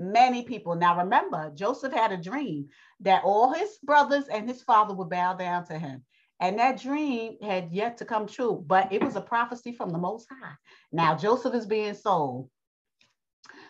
Many 0.00 0.42
people. 0.42 0.74
Now 0.74 0.98
remember, 0.98 1.50
Joseph 1.54 1.92
had 1.92 2.12
a 2.12 2.16
dream 2.16 2.68
that 3.00 3.22
all 3.24 3.52
his 3.52 3.78
brothers 3.82 4.28
and 4.28 4.48
his 4.48 4.62
father 4.62 4.94
would 4.94 5.10
bow 5.10 5.34
down 5.34 5.66
to 5.66 5.78
him. 5.78 6.04
And 6.40 6.58
that 6.58 6.80
dream 6.80 7.36
had 7.42 7.72
yet 7.72 7.96
to 7.98 8.04
come 8.04 8.26
true, 8.26 8.62
but 8.66 8.92
it 8.92 9.02
was 9.02 9.16
a 9.16 9.20
prophecy 9.20 9.72
from 9.72 9.90
the 9.90 9.98
Most 9.98 10.28
High. 10.30 10.54
Now 10.92 11.16
Joseph 11.16 11.54
is 11.54 11.66
being 11.66 11.94
sold. 11.94 12.48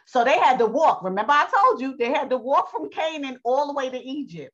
So 0.06 0.24
they 0.24 0.38
had 0.38 0.58
to 0.58 0.66
walk. 0.66 1.02
Remember, 1.02 1.32
I 1.32 1.46
told 1.54 1.80
you 1.80 1.96
they 1.96 2.12
had 2.12 2.30
to 2.30 2.36
walk 2.36 2.70
from 2.70 2.90
Canaan 2.90 3.38
all 3.44 3.66
the 3.66 3.74
way 3.74 3.90
to 3.90 3.98
Egypt. 3.98 4.52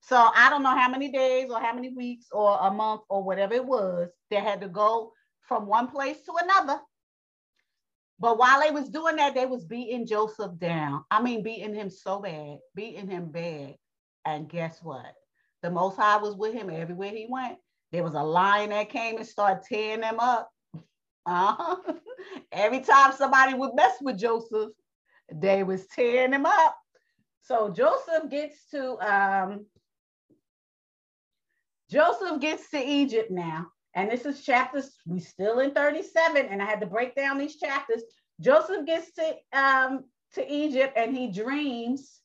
So 0.00 0.16
I 0.16 0.48
don't 0.48 0.62
know 0.62 0.74
how 0.74 0.88
many 0.88 1.12
days 1.12 1.50
or 1.50 1.60
how 1.60 1.74
many 1.74 1.90
weeks 1.94 2.26
or 2.32 2.58
a 2.60 2.70
month 2.70 3.02
or 3.08 3.22
whatever 3.22 3.54
it 3.54 3.64
was, 3.64 4.08
they 4.30 4.36
had 4.36 4.60
to 4.62 4.68
go 4.68 5.12
from 5.42 5.66
one 5.66 5.88
place 5.88 6.22
to 6.24 6.32
another. 6.42 6.80
But 8.18 8.38
while 8.38 8.60
they 8.60 8.70
was 8.70 8.88
doing 8.88 9.16
that, 9.16 9.34
they 9.34 9.46
was 9.46 9.64
beating 9.64 10.06
Joseph 10.06 10.58
down. 10.58 11.04
I 11.10 11.22
mean, 11.22 11.42
beating 11.42 11.74
him 11.74 11.90
so 11.90 12.20
bad, 12.20 12.58
beating 12.74 13.08
him 13.08 13.30
bad. 13.30 13.76
And 14.24 14.48
guess 14.48 14.80
what? 14.82 15.14
The 15.62 15.70
Most 15.70 15.96
High 15.96 16.18
was 16.18 16.36
with 16.36 16.54
him 16.54 16.70
everywhere 16.70 17.10
he 17.10 17.26
went. 17.28 17.58
There 17.92 18.04
was 18.04 18.14
a 18.14 18.22
lion 18.22 18.70
that 18.70 18.88
came 18.88 19.16
and 19.16 19.26
started 19.26 19.64
tearing 19.64 20.00
them 20.00 20.20
up. 20.20 20.50
Uh-huh. 21.26 21.76
Every 22.50 22.80
time 22.80 23.12
somebody 23.12 23.52
would 23.52 23.74
mess 23.74 23.92
with 24.00 24.18
Joseph, 24.18 24.70
they 25.30 25.62
was 25.62 25.86
tearing 25.88 26.32
him 26.32 26.46
up. 26.46 26.74
So 27.42 27.68
Joseph 27.68 28.30
gets 28.30 28.56
to 28.70 28.96
um, 28.98 29.66
Joseph 31.90 32.40
gets 32.40 32.70
to 32.70 32.78
Egypt 32.82 33.30
now. 33.30 33.66
And 33.94 34.10
this 34.10 34.24
is 34.24 34.44
chapters, 34.44 34.96
we 35.06 35.20
still 35.20 35.58
in 35.58 35.72
37, 35.72 36.46
and 36.46 36.62
I 36.62 36.64
had 36.64 36.80
to 36.80 36.86
break 36.86 37.14
down 37.14 37.38
these 37.38 37.56
chapters. 37.56 38.02
Joseph 38.40 38.86
gets 38.86 39.12
to 39.12 39.34
um, 39.52 40.04
to 40.34 40.52
Egypt 40.52 40.94
and 40.96 41.14
he 41.14 41.30
dreams 41.30 42.20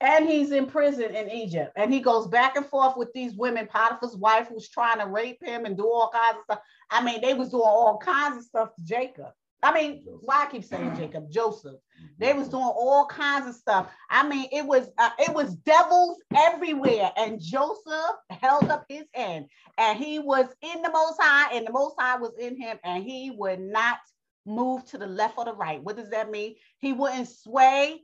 and 0.00 0.28
he's 0.28 0.50
in 0.52 0.66
prison 0.66 1.14
in 1.14 1.30
Egypt. 1.30 1.72
And 1.76 1.92
he 1.92 2.00
goes 2.00 2.26
back 2.26 2.56
and 2.56 2.66
forth 2.66 2.96
with 2.96 3.12
these 3.12 3.34
women. 3.34 3.66
Potiphar's 3.66 4.16
wife 4.16 4.48
who's 4.48 4.68
trying 4.68 4.98
to 4.98 5.06
rape 5.06 5.42
him 5.42 5.66
and 5.66 5.76
do 5.76 5.84
all 5.84 6.10
kinds 6.12 6.38
of 6.38 6.44
stuff. 6.44 6.60
I 6.90 7.04
mean, 7.04 7.20
they 7.20 7.34
was 7.34 7.50
doing 7.50 7.62
all 7.64 7.98
kinds 7.98 8.38
of 8.38 8.44
stuff 8.44 8.74
to 8.74 8.82
Jacob. 8.82 9.32
I 9.62 9.74
mean, 9.74 10.04
why 10.22 10.46
I 10.46 10.50
keep 10.50 10.64
saying 10.64 10.94
Jacob, 10.96 11.30
Joseph. 11.30 11.76
They 12.18 12.32
was 12.32 12.48
doing 12.48 12.64
all 12.64 13.04
kinds 13.06 13.46
of 13.46 13.54
stuff. 13.54 13.90
I 14.08 14.26
mean, 14.26 14.48
it 14.52 14.64
was 14.64 14.88
uh, 14.96 15.10
it 15.18 15.34
was 15.34 15.54
devils 15.56 16.22
everywhere, 16.34 17.12
and 17.14 17.38
Joseph 17.38 18.16
held 18.30 18.70
up 18.70 18.86
his 18.88 19.04
end, 19.14 19.46
and 19.76 19.98
he 19.98 20.18
was 20.18 20.46
in 20.62 20.80
the 20.80 20.90
Most 20.90 21.20
High, 21.20 21.54
and 21.54 21.66
the 21.66 21.72
Most 21.72 21.96
High 21.98 22.16
was 22.16 22.32
in 22.38 22.58
him, 22.58 22.78
and 22.84 23.04
he 23.04 23.30
would 23.30 23.60
not 23.60 23.98
move 24.46 24.84
to 24.86 24.98
the 24.98 25.06
left 25.06 25.36
or 25.36 25.44
the 25.44 25.52
right. 25.52 25.82
What 25.82 25.96
does 25.96 26.08
that 26.10 26.30
mean? 26.30 26.54
He 26.78 26.94
wouldn't 26.94 27.28
sway 27.28 28.00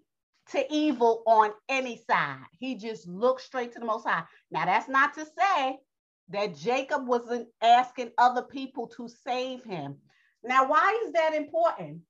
to 0.50 0.64
evil 0.72 1.22
on 1.26 1.50
any 1.68 2.00
side. 2.08 2.44
He 2.58 2.76
just 2.76 3.06
looked 3.06 3.42
straight 3.42 3.72
to 3.72 3.80
the 3.80 3.86
Most 3.86 4.06
High. 4.06 4.24
Now, 4.50 4.64
that's 4.64 4.88
not 4.88 5.14
to 5.14 5.24
say 5.24 5.78
that 6.30 6.56
Jacob 6.56 7.06
wasn't 7.06 7.48
asking 7.62 8.10
other 8.18 8.42
people 8.42 8.88
to 8.96 9.08
save 9.08 9.64
him. 9.64 9.96
Now, 10.42 10.68
why 10.68 11.02
is 11.06 11.12
that 11.12 11.34
important? 11.34 12.00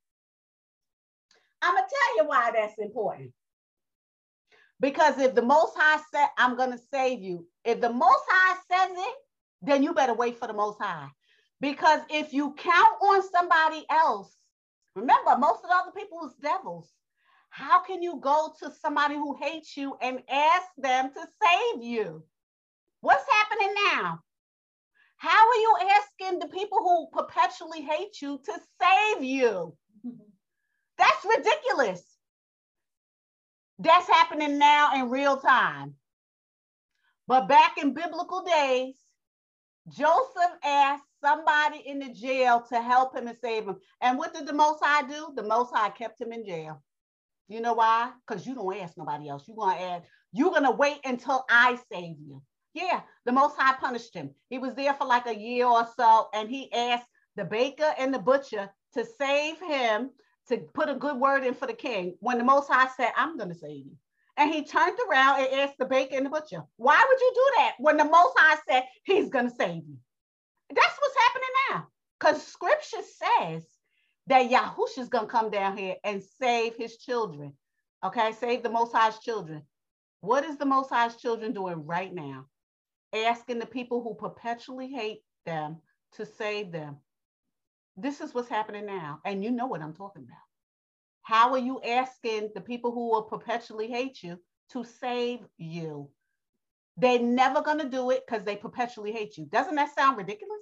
I'm 1.62 1.74
going 1.74 1.84
to 1.84 1.94
tell 1.94 2.24
you 2.24 2.28
why 2.28 2.50
that's 2.54 2.78
important. 2.78 3.32
Because 4.78 5.18
if 5.18 5.34
the 5.34 5.42
Most 5.42 5.72
High 5.76 6.00
said, 6.12 6.28
I'm 6.36 6.56
going 6.56 6.72
to 6.72 6.80
save 6.92 7.22
you, 7.22 7.46
if 7.64 7.80
the 7.80 7.92
Most 7.92 8.24
High 8.28 8.56
says 8.70 8.96
it, 8.96 9.14
then 9.62 9.82
you 9.82 9.94
better 9.94 10.14
wait 10.14 10.38
for 10.38 10.46
the 10.46 10.52
Most 10.52 10.78
High. 10.80 11.08
Because 11.60 12.00
if 12.10 12.34
you 12.34 12.54
count 12.58 13.00
on 13.00 13.22
somebody 13.30 13.86
else, 13.90 14.36
remember, 14.94 15.36
most 15.38 15.64
of 15.64 15.70
the 15.70 15.76
other 15.76 15.92
people 15.96 16.18
was 16.18 16.34
devils. 16.42 16.90
How 17.56 17.80
can 17.80 18.02
you 18.02 18.20
go 18.20 18.52
to 18.60 18.70
somebody 18.82 19.14
who 19.14 19.34
hates 19.40 19.78
you 19.78 19.96
and 20.02 20.20
ask 20.28 20.66
them 20.76 21.10
to 21.10 21.20
save 21.42 21.82
you? 21.82 22.22
What's 23.00 23.24
happening 23.32 23.74
now? 23.92 24.20
How 25.16 25.48
are 25.48 25.54
you 25.54 25.76
asking 25.90 26.38
the 26.38 26.48
people 26.48 26.76
who 26.76 27.08
perpetually 27.18 27.80
hate 27.80 28.20
you 28.20 28.42
to 28.44 28.52
save 28.78 29.24
you? 29.24 29.74
That's 30.98 31.24
ridiculous. 31.24 32.04
That's 33.78 34.06
happening 34.06 34.58
now 34.58 34.94
in 34.94 35.08
real 35.08 35.38
time. 35.38 35.94
But 37.26 37.48
back 37.48 37.78
in 37.78 37.94
biblical 37.94 38.42
days, 38.42 38.96
Joseph 39.88 40.58
asked 40.62 41.04
somebody 41.24 41.78
in 41.86 42.00
the 42.00 42.12
jail 42.12 42.66
to 42.68 42.82
help 42.82 43.16
him 43.16 43.28
and 43.28 43.38
save 43.42 43.64
him. 43.64 43.78
And 44.02 44.18
what 44.18 44.34
did 44.34 44.46
the 44.46 44.52
Most 44.52 44.84
High 44.84 45.08
do? 45.08 45.32
The 45.34 45.42
Most 45.42 45.74
High 45.74 45.88
kept 45.88 46.20
him 46.20 46.32
in 46.32 46.44
jail. 46.44 46.82
You 47.48 47.60
know 47.60 47.74
why? 47.74 48.12
Because 48.26 48.46
you 48.46 48.54
don't 48.54 48.76
ask 48.76 48.96
nobody 48.96 49.28
else. 49.28 49.44
You're 49.46 49.56
gonna 49.56 49.80
ask, 49.80 50.08
you're 50.32 50.52
gonna 50.52 50.72
wait 50.72 50.98
until 51.04 51.44
I 51.48 51.78
save 51.92 52.16
you. 52.18 52.42
Yeah, 52.74 53.00
the 53.24 53.32
Most 53.32 53.56
High 53.56 53.76
punished 53.76 54.14
him. 54.14 54.30
He 54.50 54.58
was 54.58 54.74
there 54.74 54.94
for 54.94 55.06
like 55.06 55.26
a 55.26 55.38
year 55.38 55.66
or 55.66 55.86
so, 55.96 56.28
and 56.34 56.48
he 56.48 56.72
asked 56.72 57.08
the 57.36 57.44
baker 57.44 57.94
and 57.98 58.12
the 58.12 58.18
butcher 58.18 58.68
to 58.94 59.04
save 59.18 59.60
him, 59.60 60.10
to 60.48 60.58
put 60.74 60.88
a 60.88 60.94
good 60.94 61.16
word 61.16 61.44
in 61.44 61.54
for 61.54 61.66
the 61.66 61.72
king. 61.72 62.16
When 62.20 62.38
the 62.38 62.44
Most 62.44 62.68
High 62.70 62.88
said, 62.96 63.12
I'm 63.16 63.38
to 63.38 63.54
save 63.54 63.86
you. 63.86 63.96
And 64.36 64.52
he 64.52 64.64
turned 64.64 64.98
around 65.08 65.40
and 65.40 65.60
asked 65.60 65.78
the 65.78 65.86
baker 65.86 66.16
and 66.16 66.26
the 66.26 66.30
butcher, 66.30 66.62
Why 66.76 67.04
would 67.08 67.20
you 67.20 67.32
do 67.34 67.50
that 67.58 67.72
when 67.78 67.96
the 67.96 68.04
Most 68.04 68.34
High 68.36 68.58
said 68.68 68.84
he's 69.04 69.30
to 69.30 69.50
save 69.50 69.82
you? 69.86 69.96
That's 70.68 70.98
what's 70.98 71.16
happening 71.26 71.48
now. 71.70 71.86
Because 72.18 72.46
scripture 72.46 73.02
says 73.02 73.64
that 74.26 74.50
Yahushua's 74.50 75.08
to 75.08 75.26
come 75.26 75.50
down 75.50 75.76
here 75.76 75.96
and 76.04 76.22
save 76.40 76.76
his 76.76 76.96
children. 76.96 77.52
Okay, 78.04 78.32
save 78.32 78.62
the 78.62 78.70
Most 78.70 78.92
High's 78.92 79.18
children. 79.18 79.62
What 80.20 80.44
is 80.44 80.56
the 80.56 80.66
Most 80.66 80.90
High's 80.90 81.16
children 81.16 81.52
doing 81.52 81.86
right 81.86 82.12
now? 82.12 82.46
asking 83.14 83.58
the 83.58 83.66
people 83.66 84.02
who 84.02 84.14
perpetually 84.14 84.88
hate 84.88 85.22
them 85.46 85.78
to 86.12 86.26
save 86.26 86.72
them. 86.72 86.96
This 87.96 88.20
is 88.20 88.34
what's 88.34 88.48
happening 88.48 88.84
now. 88.86 89.20
And 89.24 89.42
you 89.42 89.50
know 89.50 89.66
what 89.66 89.80
I'm 89.80 89.94
talking 89.94 90.22
about. 90.22 90.36
How 91.22 91.52
are 91.52 91.58
you 91.58 91.80
asking 91.82 92.50
the 92.54 92.60
people 92.60 92.92
who 92.92 93.10
will 93.10 93.22
perpetually 93.22 93.88
hate 93.88 94.22
you 94.22 94.38
to 94.70 94.84
save 94.84 95.40
you? 95.56 96.10
They're 96.96 97.18
never 97.20 97.62
going 97.62 97.78
to 97.78 97.88
do 97.88 98.10
it 98.10 98.22
because 98.26 98.44
they 98.44 98.56
perpetually 98.56 99.12
hate 99.12 99.36
you. 99.36 99.46
Doesn't 99.46 99.74
that 99.76 99.94
sound 99.94 100.18
ridiculous? 100.18 100.60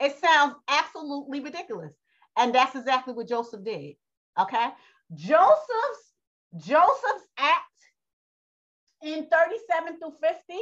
It 0.00 0.18
sounds 0.18 0.54
absolutely 0.68 1.40
ridiculous. 1.40 1.92
And 2.36 2.54
that's 2.54 2.74
exactly 2.74 3.14
what 3.14 3.28
Joseph 3.28 3.64
did. 3.64 3.94
Okay. 4.38 4.68
Joseph's 5.14 6.12
Joseph's 6.56 7.26
act 7.38 7.60
in 9.02 9.26
37 9.26 9.98
through 9.98 10.14
50 10.20 10.54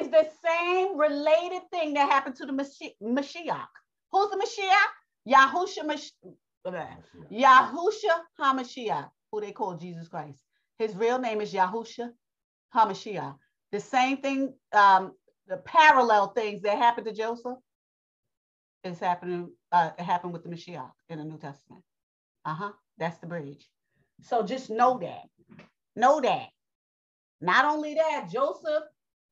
is 0.00 0.08
the 0.10 0.28
same 0.44 0.98
related 0.98 1.62
thing 1.72 1.94
that 1.94 2.10
happened 2.10 2.36
to 2.36 2.46
the 2.46 2.52
Mashiach. 2.52 3.66
Who's 4.12 4.30
the 4.30 4.36
Mashiach? 4.36 5.28
Yahusha 5.28 5.84
Mashiach. 5.84 6.96
Yahusha 7.32 8.20
HaMashiach, 8.40 9.10
who 9.32 9.40
they 9.40 9.52
call 9.52 9.76
Jesus 9.76 10.08
Christ. 10.08 10.40
His 10.78 10.94
real 10.94 11.18
name 11.18 11.40
is 11.40 11.52
Yahusha 11.52 12.10
HaMashiach. 12.74 13.36
The 13.72 13.80
same 13.80 14.18
thing, 14.18 14.54
um, 14.72 15.12
the 15.48 15.58
parallel 15.58 16.28
things 16.28 16.62
that 16.62 16.78
happened 16.78 17.06
to 17.06 17.12
Joseph 17.12 17.56
is 18.84 18.98
happening, 18.98 19.50
uh, 19.72 19.90
it 19.98 20.02
happened 20.02 20.32
with 20.32 20.42
the 20.42 20.48
Mashiach 20.48 20.92
in 21.08 21.18
the 21.18 21.24
New 21.24 21.38
Testament. 21.38 21.82
Uh-huh. 22.44 22.72
That's 22.98 23.18
the 23.18 23.26
bridge. 23.26 23.68
So 24.22 24.42
just 24.42 24.70
know 24.70 24.98
that. 25.02 25.66
Know 25.96 26.20
that. 26.20 26.48
Not 27.40 27.64
only 27.64 27.94
that, 27.94 28.28
Joseph 28.30 28.84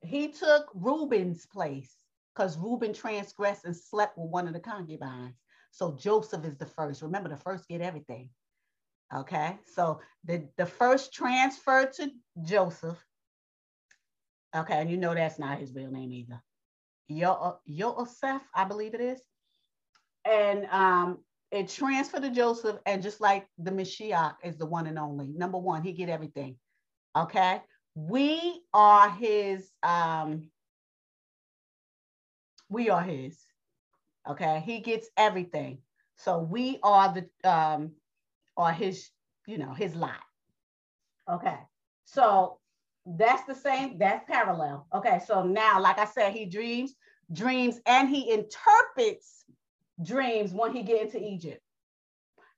he 0.03 0.28
took 0.28 0.68
Reuben's 0.74 1.46
place 1.46 1.92
because 2.34 2.57
Reuben 2.59 2.92
transgressed 2.92 3.64
and 3.64 3.76
slept 3.76 4.16
with 4.16 4.30
one 4.30 4.46
of 4.46 4.55
the 4.55 4.61
concubines. 4.61 5.36
So 5.70 5.96
Joseph 6.01 6.44
is 6.44 6.57
the 6.57 6.66
first. 6.66 7.03
Remember, 7.03 7.28
the 7.28 7.36
first 7.36 7.68
get 7.68 7.80
everything. 7.80 8.30
Okay, 9.14 9.59
so 9.74 10.01
the, 10.24 10.49
the 10.57 10.66
first 10.66 11.12
transferred 11.12 11.92
to 11.94 12.11
Joseph. 12.42 13.03
Okay, 14.55 14.74
and 14.74 14.90
you 14.90 14.96
know 14.96 15.14
that's 15.14 15.38
not 15.38 15.59
his 15.59 15.74
real 15.74 15.90
name 15.90 16.12
either. 16.12 16.42
Yo- 17.09 17.59
Yosef, 17.64 18.42
I 18.55 18.64
believe 18.64 18.94
it 18.94 19.01
is. 19.01 19.20
And 20.29 20.66
um, 20.66 21.18
it 21.51 21.68
transferred 21.68 22.22
to 22.22 22.31
Joseph, 22.31 22.76
and 22.85 23.03
just 23.03 23.20
like 23.20 23.47
the 23.59 23.70
Mashiach 23.70 24.35
is 24.45 24.57
the 24.57 24.66
one 24.66 24.87
and 24.87 24.99
only. 24.99 25.29
Number 25.29 25.59
one, 25.59 25.83
he 25.83 25.93
get 25.93 26.09
everything. 26.09 26.57
Okay, 27.16 27.62
we 27.95 28.61
are 28.72 29.11
his 29.11 29.72
um 29.83 30.49
we 32.68 32.91
are 32.91 33.03
his 33.03 33.37
okay 34.29 34.62
he 34.64 34.79
gets 34.79 35.09
everything 35.16 35.79
so 36.16 36.39
we 36.39 36.79
are 36.85 37.12
the 37.12 37.51
um 37.51 37.91
are 38.57 38.72
his 38.72 39.11
you 39.47 39.59
know 39.59 39.72
his 39.72 39.97
lot 39.97 40.22
okay 41.29 41.59
so 42.05 42.59
that's 43.16 43.45
the 43.47 43.55
same 43.55 43.99
that's 43.99 44.24
parallel 44.31 44.87
okay 44.95 45.20
so 45.26 45.43
now 45.43 45.81
like 45.81 45.99
i 45.99 46.05
said 46.05 46.33
he 46.33 46.45
dreams 46.45 46.95
dreams 47.33 47.81
and 47.87 48.09
he 48.09 48.31
interprets 48.31 49.45
dreams 50.03 50.53
when 50.53 50.72
he 50.72 50.82
get 50.82 51.03
into 51.03 51.18
egypt 51.22 51.61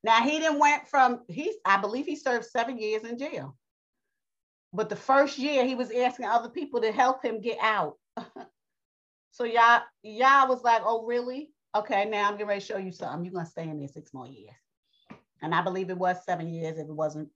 now 0.02 0.22
he 0.22 0.38
didn't 0.38 0.58
went 0.58 0.86
from 0.88 1.20
he's 1.28 1.54
i 1.64 1.76
believe 1.76 2.06
he 2.06 2.16
served 2.16 2.44
seven 2.44 2.78
years 2.78 3.04
in 3.04 3.18
jail 3.18 3.56
but 4.72 4.88
the 4.88 4.96
first 4.96 5.38
year 5.38 5.64
he 5.66 5.74
was 5.74 5.90
asking 5.90 6.26
other 6.26 6.48
people 6.48 6.80
to 6.80 6.92
help 6.92 7.24
him 7.24 7.40
get 7.40 7.58
out. 7.60 7.96
so 9.32 9.44
y'all, 9.44 9.82
y'all 10.02 10.48
was 10.48 10.62
like, 10.62 10.82
oh, 10.84 11.04
really? 11.06 11.50
Okay, 11.74 12.04
now 12.04 12.28
I'm 12.28 12.34
getting 12.34 12.48
ready 12.48 12.60
to 12.60 12.66
show 12.66 12.78
you 12.78 12.92
something. 12.92 13.24
You're 13.24 13.34
gonna 13.34 13.46
stay 13.46 13.68
in 13.68 13.78
there 13.78 13.88
six 13.88 14.14
more 14.14 14.26
years. 14.26 14.54
And 15.42 15.54
I 15.54 15.62
believe 15.62 15.90
it 15.90 15.98
was 15.98 16.24
seven 16.24 16.48
years 16.48 16.78
if 16.78 16.86
it 16.86 16.94
wasn't, 16.94 17.28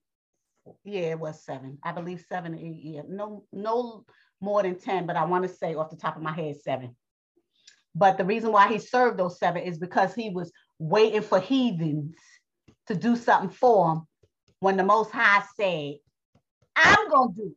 yeah, 0.84 1.11
it 1.12 1.18
was 1.18 1.44
seven. 1.44 1.78
I 1.82 1.92
believe 1.92 2.24
seven, 2.28 2.55
eight 2.55 2.82
years. 2.82 3.07
No, 3.09 3.44
no 3.52 4.05
more 4.40 4.62
than 4.62 4.78
10, 4.78 5.07
but 5.07 5.16
I 5.16 5.24
want 5.24 5.44
to 5.44 5.48
say 5.48 5.74
off 5.74 5.90
the 5.90 5.96
top 5.96 6.16
of 6.16 6.22
my 6.22 6.32
head, 6.32 6.57
seven. 6.61 6.94
But 7.95 8.18
the 8.18 8.24
reason 8.24 8.53
why 8.53 8.68
he 8.68 8.78
served 8.78 9.18
those 9.18 9.38
seven 9.38 9.62
is 9.62 9.78
because 9.78 10.14
he 10.14 10.30
was 10.30 10.53
waiting 10.78 11.22
for 11.22 11.40
heathens 11.40 12.16
to 12.86 12.95
do 12.95 13.16
something 13.16 13.51
for 13.51 13.92
him 13.92 14.03
when 14.61 14.76
the 14.76 14.84
Most 14.84 15.11
High 15.11 15.42
said, 15.57 15.95
I'm 16.76 17.09
going 17.09 17.34
to 17.34 17.40
do 17.40 17.47
it. 17.49 17.57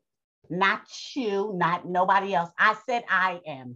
Not 0.49 0.81
you, 1.15 1.53
not 1.55 1.87
nobody 1.87 2.33
else. 2.33 2.49
I 2.57 2.75
said 2.85 3.03
I 3.09 3.41
am. 3.45 3.75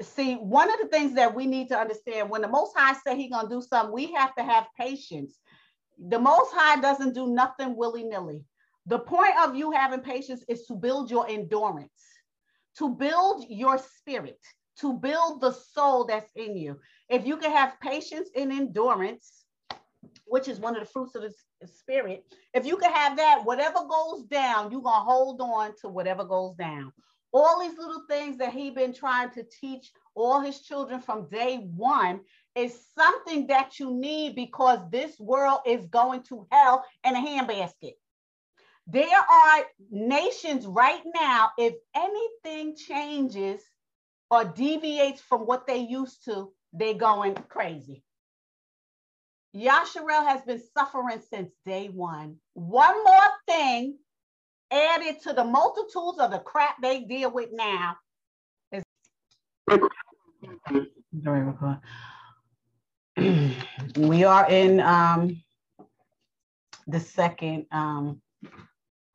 See, 0.00 0.34
one 0.34 0.72
of 0.72 0.78
the 0.80 0.88
things 0.88 1.14
that 1.14 1.34
we 1.34 1.46
need 1.46 1.68
to 1.68 1.78
understand 1.78 2.30
when 2.30 2.42
the 2.42 2.48
Most 2.48 2.76
High 2.76 2.94
said 2.94 3.16
He's 3.16 3.30
going 3.30 3.48
to 3.48 3.54
do 3.54 3.62
something, 3.62 3.92
we 3.92 4.12
have 4.12 4.34
to 4.36 4.42
have 4.42 4.66
patience. 4.78 5.38
The 5.98 6.18
Most 6.18 6.52
High 6.54 6.80
doesn't 6.80 7.14
do 7.14 7.28
nothing 7.28 7.76
willy 7.76 8.04
nilly. 8.04 8.44
The 8.86 8.98
point 8.98 9.34
of 9.42 9.56
you 9.56 9.72
having 9.72 10.00
patience 10.00 10.44
is 10.48 10.66
to 10.66 10.74
build 10.74 11.10
your 11.10 11.28
endurance, 11.28 11.90
to 12.78 12.90
build 12.90 13.44
your 13.48 13.78
spirit, 13.78 14.38
to 14.80 14.92
build 14.94 15.40
the 15.40 15.52
soul 15.52 16.04
that's 16.04 16.30
in 16.36 16.56
you. 16.56 16.78
If 17.08 17.26
you 17.26 17.36
can 17.36 17.50
have 17.50 17.80
patience 17.80 18.28
and 18.36 18.52
endurance, 18.52 19.44
which 20.26 20.48
is 20.48 20.60
one 20.60 20.74
of 20.76 20.80
the 20.80 20.90
fruits 20.90 21.14
of 21.14 21.22
the 21.22 21.66
spirit, 21.66 22.24
if 22.54 22.66
you 22.66 22.76
can 22.76 22.92
have 22.92 23.16
that, 23.16 23.44
whatever 23.44 23.80
goes 23.88 24.24
down, 24.24 24.70
you're 24.70 24.82
going 24.82 25.00
to 25.00 25.04
hold 25.04 25.40
on 25.40 25.72
to 25.80 25.88
whatever 25.88 26.24
goes 26.24 26.54
down. 26.56 26.92
All 27.32 27.60
these 27.60 27.78
little 27.78 28.04
things 28.08 28.38
that 28.38 28.52
he 28.52 28.70
been 28.70 28.94
trying 28.94 29.30
to 29.30 29.44
teach 29.60 29.92
all 30.14 30.40
his 30.40 30.60
children 30.60 31.00
from 31.00 31.28
day 31.28 31.56
one 31.76 32.20
is 32.54 32.80
something 32.94 33.46
that 33.48 33.78
you 33.78 33.92
need 33.94 34.34
because 34.34 34.78
this 34.90 35.18
world 35.20 35.60
is 35.66 35.84
going 35.86 36.22
to 36.24 36.46
hell 36.50 36.84
in 37.04 37.14
a 37.14 37.18
handbasket. 37.18 37.92
There 38.86 39.06
are 39.06 39.64
nations 39.90 40.66
right 40.66 41.02
now, 41.14 41.50
if 41.58 41.74
anything 41.94 42.76
changes 42.76 43.60
or 44.30 44.44
deviates 44.44 45.20
from 45.20 45.42
what 45.42 45.66
they 45.66 45.78
used 45.78 46.24
to, 46.24 46.52
they're 46.72 46.94
going 46.94 47.34
crazy. 47.48 48.02
Yasharel 49.54 50.26
has 50.26 50.42
been 50.42 50.60
suffering 50.76 51.20
since 51.30 51.50
day 51.64 51.88
one. 51.88 52.36
One 52.54 53.04
more 53.04 53.16
thing 53.46 53.98
added 54.70 55.22
to 55.22 55.32
the 55.32 55.44
multitudes 55.44 56.18
of 56.18 56.30
the 56.30 56.40
crap 56.40 56.76
they 56.82 57.00
deal 57.04 57.30
with 57.30 57.50
now 57.52 57.96
is 58.72 58.82
we 63.96 64.24
are 64.24 64.50
in 64.50 64.80
um, 64.80 65.42
the 66.86 67.00
second 67.00 67.66
um, 67.72 68.20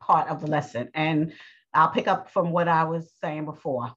part 0.02 0.28
of 0.28 0.42
the 0.42 0.48
lesson, 0.48 0.90
and 0.96 1.34
I'll 1.74 1.90
pick 1.90 2.08
up 2.08 2.32
from 2.32 2.52
what 2.52 2.68
I 2.68 2.86
was 2.86 3.12
saying 3.22 3.46
before. 3.46 3.94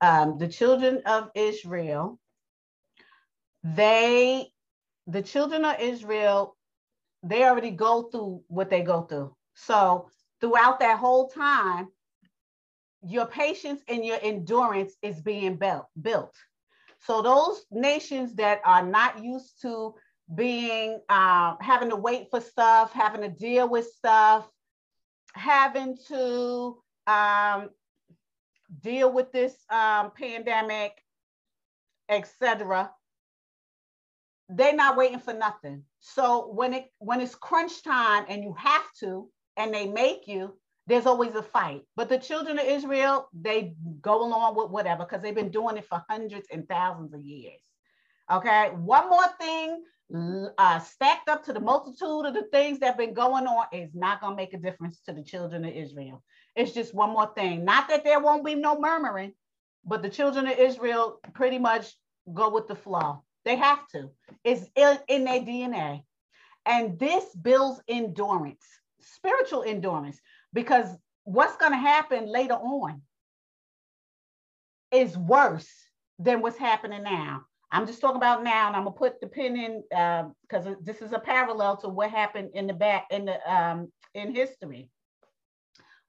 Um, 0.00 0.38
the 0.38 0.48
children 0.48 1.02
of 1.06 1.30
Israel, 1.34 2.18
they, 3.64 4.48
the 5.06 5.22
children 5.22 5.64
of 5.64 5.80
Israel, 5.80 6.56
they 7.22 7.44
already 7.44 7.70
go 7.70 8.04
through 8.04 8.42
what 8.48 8.70
they 8.70 8.82
go 8.82 9.02
through. 9.02 9.34
So 9.54 10.08
throughout 10.40 10.80
that 10.80 10.98
whole 10.98 11.28
time, 11.28 11.88
your 13.02 13.26
patience 13.26 13.82
and 13.88 14.04
your 14.04 14.18
endurance 14.22 14.94
is 15.02 15.20
being 15.20 15.56
built. 15.56 15.86
built. 16.00 16.34
So 17.00 17.22
those 17.22 17.64
nations 17.70 18.34
that 18.34 18.60
are 18.64 18.84
not 18.84 19.22
used 19.22 19.62
to 19.62 19.94
being 20.34 21.00
uh, 21.08 21.54
having 21.60 21.90
to 21.90 21.96
wait 21.96 22.28
for 22.30 22.40
stuff, 22.40 22.92
having 22.92 23.20
to 23.20 23.28
deal 23.28 23.68
with 23.68 23.86
stuff, 23.86 24.48
having 25.34 25.96
to 26.08 26.76
um, 27.06 27.70
deal 28.82 29.12
with 29.12 29.32
this 29.32 29.54
um, 29.70 30.12
pandemic, 30.18 30.92
etc. 32.08 32.90
They're 34.48 34.74
not 34.74 34.96
waiting 34.96 35.18
for 35.18 35.34
nothing. 35.34 35.82
So 36.00 36.52
when 36.52 36.74
it 36.74 36.86
when 36.98 37.20
it's 37.20 37.34
crunch 37.34 37.82
time 37.82 38.26
and 38.28 38.42
you 38.42 38.54
have 38.58 38.86
to, 39.00 39.28
and 39.56 39.74
they 39.74 39.88
make 39.88 40.28
you, 40.28 40.54
there's 40.86 41.06
always 41.06 41.34
a 41.34 41.42
fight. 41.42 41.82
But 41.96 42.08
the 42.08 42.18
children 42.18 42.58
of 42.58 42.64
Israel, 42.64 43.28
they 43.32 43.74
go 44.00 44.24
along 44.24 44.56
with 44.56 44.70
whatever 44.70 45.04
because 45.04 45.22
they've 45.22 45.34
been 45.34 45.50
doing 45.50 45.76
it 45.76 45.86
for 45.86 46.04
hundreds 46.08 46.46
and 46.52 46.68
thousands 46.68 47.12
of 47.12 47.24
years. 47.24 47.60
Okay, 48.30 48.70
one 48.74 49.08
more 49.08 49.28
thing 49.40 49.82
uh, 50.58 50.78
stacked 50.78 51.28
up 51.28 51.44
to 51.44 51.52
the 51.52 51.60
multitude 51.60 52.26
of 52.26 52.34
the 52.34 52.46
things 52.52 52.78
that 52.78 52.86
have 52.86 52.98
been 52.98 53.14
going 53.14 53.46
on 53.46 53.66
is 53.72 53.90
not 53.94 54.20
going 54.20 54.32
to 54.32 54.36
make 54.36 54.54
a 54.54 54.58
difference 54.58 55.00
to 55.00 55.12
the 55.12 55.22
children 55.22 55.64
of 55.64 55.74
Israel. 55.74 56.22
It's 56.56 56.72
just 56.72 56.94
one 56.94 57.10
more 57.10 57.30
thing. 57.34 57.64
Not 57.64 57.88
that 57.88 58.02
there 58.02 58.20
won't 58.20 58.44
be 58.44 58.54
no 58.54 58.80
murmuring, 58.80 59.32
but 59.84 60.02
the 60.02 60.08
children 60.08 60.46
of 60.46 60.58
Israel 60.58 61.20
pretty 61.34 61.58
much 61.58 61.94
go 62.32 62.48
with 62.48 62.66
the 62.66 62.74
flow. 62.74 63.22
They 63.44 63.56
have 63.56 63.86
to. 63.88 64.10
It's 64.42 64.66
in, 64.74 64.98
in 65.08 65.24
their 65.24 65.40
DNA. 65.40 66.02
And 66.64 66.98
this 66.98 67.24
builds 67.34 67.80
endurance, 67.86 68.64
spiritual 69.00 69.62
endurance 69.62 70.18
because 70.52 70.88
what's 71.24 71.56
going 71.56 71.72
to 71.72 71.78
happen 71.78 72.26
later 72.26 72.54
on 72.54 73.02
is 74.90 75.16
worse 75.16 75.68
than 76.18 76.40
what's 76.40 76.58
happening 76.58 77.02
now. 77.02 77.42
I'm 77.70 77.86
just 77.86 78.00
talking 78.00 78.16
about 78.16 78.44
now, 78.44 78.68
and 78.68 78.76
I'm 78.76 78.84
gonna 78.84 78.96
put 78.96 79.20
the 79.20 79.26
pin 79.26 79.56
in 79.56 79.82
because 79.90 80.66
uh, 80.66 80.76
this 80.82 81.02
is 81.02 81.12
a 81.12 81.18
parallel 81.18 81.76
to 81.78 81.88
what 81.88 82.10
happened 82.10 82.50
in 82.54 82.68
the 82.68 82.72
back 82.72 83.06
in 83.10 83.24
the 83.24 83.52
um, 83.52 83.92
in 84.14 84.32
history. 84.34 84.88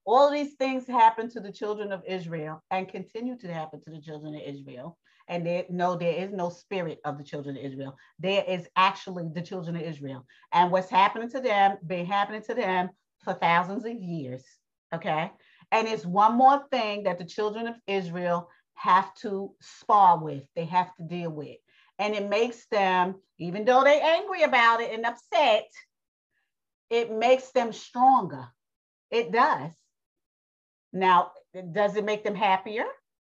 All 0.08 0.32
these 0.32 0.54
things 0.54 0.88
happened 0.88 1.32
to 1.32 1.42
the 1.42 1.52
children 1.52 1.92
of 1.92 2.02
Israel 2.08 2.64
and 2.72 2.88
continue 2.88 3.38
to 3.40 3.54
happen 3.54 3.82
to 3.82 3.92
the 3.92 4.00
children 4.00 4.36
of 4.36 4.42
Israel. 4.42 4.98
And 5.28 5.46
there, 5.46 5.66
no, 5.70 5.98
there 5.98 6.14
is 6.14 6.32
no 6.32 6.50
spirit 6.50 7.00
of 7.04 7.18
the 7.18 7.26
children 7.26 7.58
of 7.58 7.64
Israel. 7.64 7.98
There 8.18 8.46
is 8.48 8.70
actually 8.78 9.28
the 9.34 9.42
children 9.42 9.76
of 9.76 9.82
Israel. 9.82 10.26
And 10.54 10.72
what's 10.72 10.90
happening 10.90 11.30
to 11.32 11.42
them, 11.42 11.78
been 11.86 12.06
happening 12.06 12.42
to 12.44 12.54
them 12.54 12.90
for 13.26 13.34
thousands 13.34 13.84
of 13.84 13.92
years. 13.92 14.46
Okay. 14.96 15.30
And 15.74 15.90
it's 15.90 16.06
one 16.06 16.38
more 16.38 16.64
thing 16.72 17.04
that 17.04 17.18
the 17.18 17.26
children 17.26 17.68
of 17.68 17.76
Israel 17.86 18.50
have 18.76 19.14
to 19.16 19.52
spar 19.60 20.24
with, 20.24 20.44
they 20.56 20.64
have 20.66 20.96
to 20.96 21.04
deal 21.04 21.32
with. 21.32 21.58
And 22.00 22.16
it 22.16 22.30
makes 22.30 22.66
them, 22.68 23.16
even 23.40 23.66
though 23.66 23.84
they're 23.84 24.02
angry 24.02 24.44
about 24.44 24.80
it 24.80 24.94
and 24.94 25.06
upset, 25.06 25.68
it 26.90 27.12
makes 27.12 27.52
them 27.52 27.74
stronger. 27.74 28.48
It 29.12 29.34
does. 29.34 29.74
Now, 30.94 31.32
does 31.72 31.96
it 31.96 32.06
make 32.06 32.24
them 32.24 32.36
happier? 32.36 32.86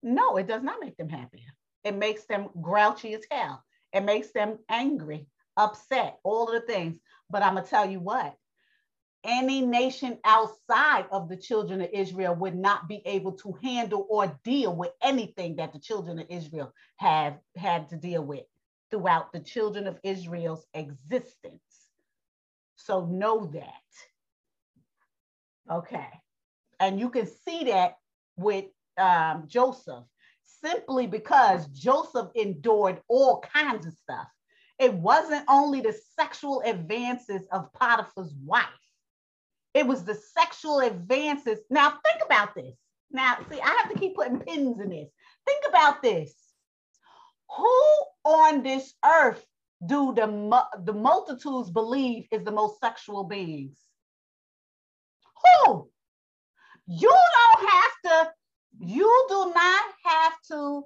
No, 0.03 0.37
it 0.37 0.47
does 0.47 0.63
not 0.63 0.81
make 0.81 0.97
them 0.97 1.09
happier. 1.09 1.49
It 1.83 1.95
makes 1.95 2.25
them 2.25 2.49
grouchy 2.61 3.13
as 3.13 3.23
hell. 3.31 3.63
It 3.93 4.01
makes 4.01 4.31
them 4.31 4.59
angry, 4.69 5.27
upset, 5.57 6.19
all 6.23 6.47
of 6.47 6.53
the 6.53 6.67
things. 6.67 6.99
But 7.29 7.43
I'm 7.43 7.53
going 7.53 7.63
to 7.63 7.69
tell 7.69 7.89
you 7.89 7.99
what, 7.99 8.35
any 9.23 9.61
nation 9.61 10.19
outside 10.23 11.05
of 11.11 11.29
the 11.29 11.37
children 11.37 11.81
of 11.81 11.89
Israel 11.91 12.35
would 12.35 12.55
not 12.55 12.87
be 12.87 13.01
able 13.05 13.31
to 13.33 13.57
handle 13.63 14.05
or 14.09 14.39
deal 14.43 14.75
with 14.75 14.91
anything 15.01 15.55
that 15.55 15.73
the 15.73 15.79
children 15.79 16.19
of 16.19 16.27
Israel 16.29 16.71
have 16.97 17.39
had 17.55 17.89
to 17.89 17.95
deal 17.95 18.23
with 18.23 18.43
throughout 18.91 19.33
the 19.33 19.39
children 19.39 19.87
of 19.87 19.99
Israel's 20.03 20.65
existence. 20.73 21.61
So 22.75 23.05
know 23.05 23.47
that. 23.53 23.83
Okay. 25.71 26.07
And 26.79 26.99
you 26.99 27.09
can 27.09 27.27
see 27.27 27.65
that 27.65 27.95
with 28.37 28.65
um, 28.97 29.45
Joseph 29.47 30.03
simply 30.63 31.07
because 31.07 31.67
Joseph 31.67 32.29
endured 32.35 33.01
all 33.07 33.41
kinds 33.41 33.85
of 33.85 33.93
stuff. 33.93 34.27
It 34.79 34.93
wasn't 34.93 35.45
only 35.47 35.81
the 35.81 35.95
sexual 36.19 36.61
advances 36.65 37.41
of 37.51 37.71
Potiphar's 37.73 38.33
wife 38.43 38.65
it 39.75 39.85
was 39.85 40.05
the 40.05 40.15
sexual 40.15 40.79
advances. 40.79 41.59
Now, 41.69 41.89
think 41.89 42.25
about 42.25 42.55
this. 42.55 42.77
Now, 43.11 43.37
see, 43.51 43.59
I 43.59 43.67
have 43.67 43.91
to 43.91 43.99
keep 43.99 44.15
putting 44.15 44.39
pins 44.39 44.79
in 44.79 44.89
this. 44.89 45.09
Think 45.45 45.63
about 45.67 46.01
this. 46.01 46.33
Who 47.57 48.05
on 48.23 48.63
this 48.63 48.93
earth 49.05 49.45
do 49.85 50.13
the, 50.13 50.63
the 50.85 50.93
multitudes 50.93 51.69
believe 51.69 52.25
is 52.31 52.45
the 52.45 52.51
most 52.51 52.79
sexual 52.79 53.25
beings? 53.25 53.77
Who? 55.65 55.89
You 56.87 57.09
don't 57.09 57.69
have 57.69 57.91
to, 58.03 58.31
you 58.79 59.25
do 59.29 59.51
not 59.55 59.83
have 60.03 60.33
to 60.51 60.83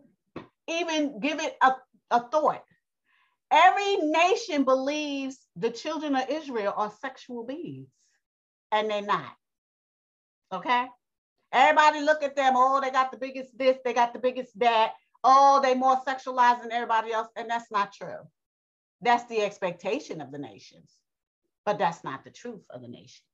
even 0.67 1.19
give 1.19 1.39
it 1.39 1.57
a, 1.61 1.73
a 2.11 2.21
thought. 2.29 2.63
Every 3.51 3.97
nation 3.97 4.63
believes 4.63 5.37
the 5.55 5.71
children 5.71 6.15
of 6.15 6.29
Israel 6.29 6.73
are 6.75 6.91
sexual 7.01 7.45
beings 7.45 7.89
and 8.71 8.89
they're 8.89 9.01
not. 9.01 9.33
Okay? 10.51 10.85
Everybody 11.51 12.01
look 12.01 12.21
at 12.21 12.35
them. 12.35 12.53
Oh, 12.55 12.79
they 12.79 12.91
got 12.91 13.11
the 13.11 13.17
biggest 13.17 13.57
this, 13.57 13.77
they 13.83 13.93
got 13.93 14.13
the 14.13 14.19
biggest 14.19 14.57
that. 14.59 14.93
Oh, 15.23 15.59
they 15.61 15.73
more 15.75 15.99
sexualized 16.07 16.61
than 16.61 16.71
everybody 16.71 17.11
else. 17.11 17.27
And 17.35 17.49
that's 17.49 17.71
not 17.71 17.91
true. 17.91 18.19
That's 19.01 19.25
the 19.25 19.41
expectation 19.41 20.21
of 20.21 20.31
the 20.31 20.37
nations, 20.37 20.91
but 21.65 21.79
that's 21.79 22.03
not 22.03 22.23
the 22.23 22.29
truth 22.29 22.65
of 22.69 22.81
the 22.81 22.87
nations. 22.87 23.28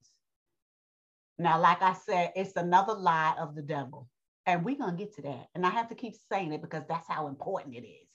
Now, 1.38 1.60
like 1.60 1.82
I 1.82 1.94
said, 1.94 2.32
it's 2.36 2.56
another 2.56 2.94
lie 2.94 3.36
of 3.40 3.56
the 3.56 3.62
devil. 3.62 4.08
And 4.46 4.64
we're 4.64 4.78
going 4.78 4.96
to 4.96 5.04
get 5.04 5.16
to 5.16 5.22
that. 5.24 5.48
And 5.56 5.66
I 5.66 5.70
have 5.70 5.90
to 5.90 5.96
keep 5.96 6.16
saying 6.32 6.54
it 6.54 6.62
because 6.62 6.84
that's 6.88 7.08
how 7.08 7.28
important 7.28 7.76
it 7.76 7.86
is. 7.86 8.08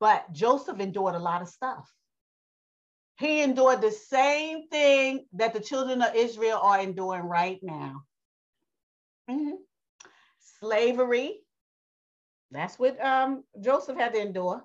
But 0.00 0.32
Joseph 0.32 0.80
endured 0.80 1.14
a 1.14 1.18
lot 1.18 1.42
of 1.42 1.48
stuff. 1.48 1.92
He 3.18 3.42
endured 3.42 3.80
the 3.80 3.90
same 3.90 4.68
thing 4.68 5.26
that 5.34 5.52
the 5.52 5.60
children 5.60 6.02
of 6.02 6.14
Israel 6.14 6.60
are 6.62 6.80
enduring 6.80 7.24
right 7.24 7.58
now. 7.62 8.02
Mm-hmm. 9.28 9.56
Slavery, 10.60 11.40
that's 12.50 12.78
what 12.78 13.04
um, 13.04 13.42
Joseph 13.60 13.98
had 13.98 14.14
to 14.14 14.20
endure. 14.20 14.62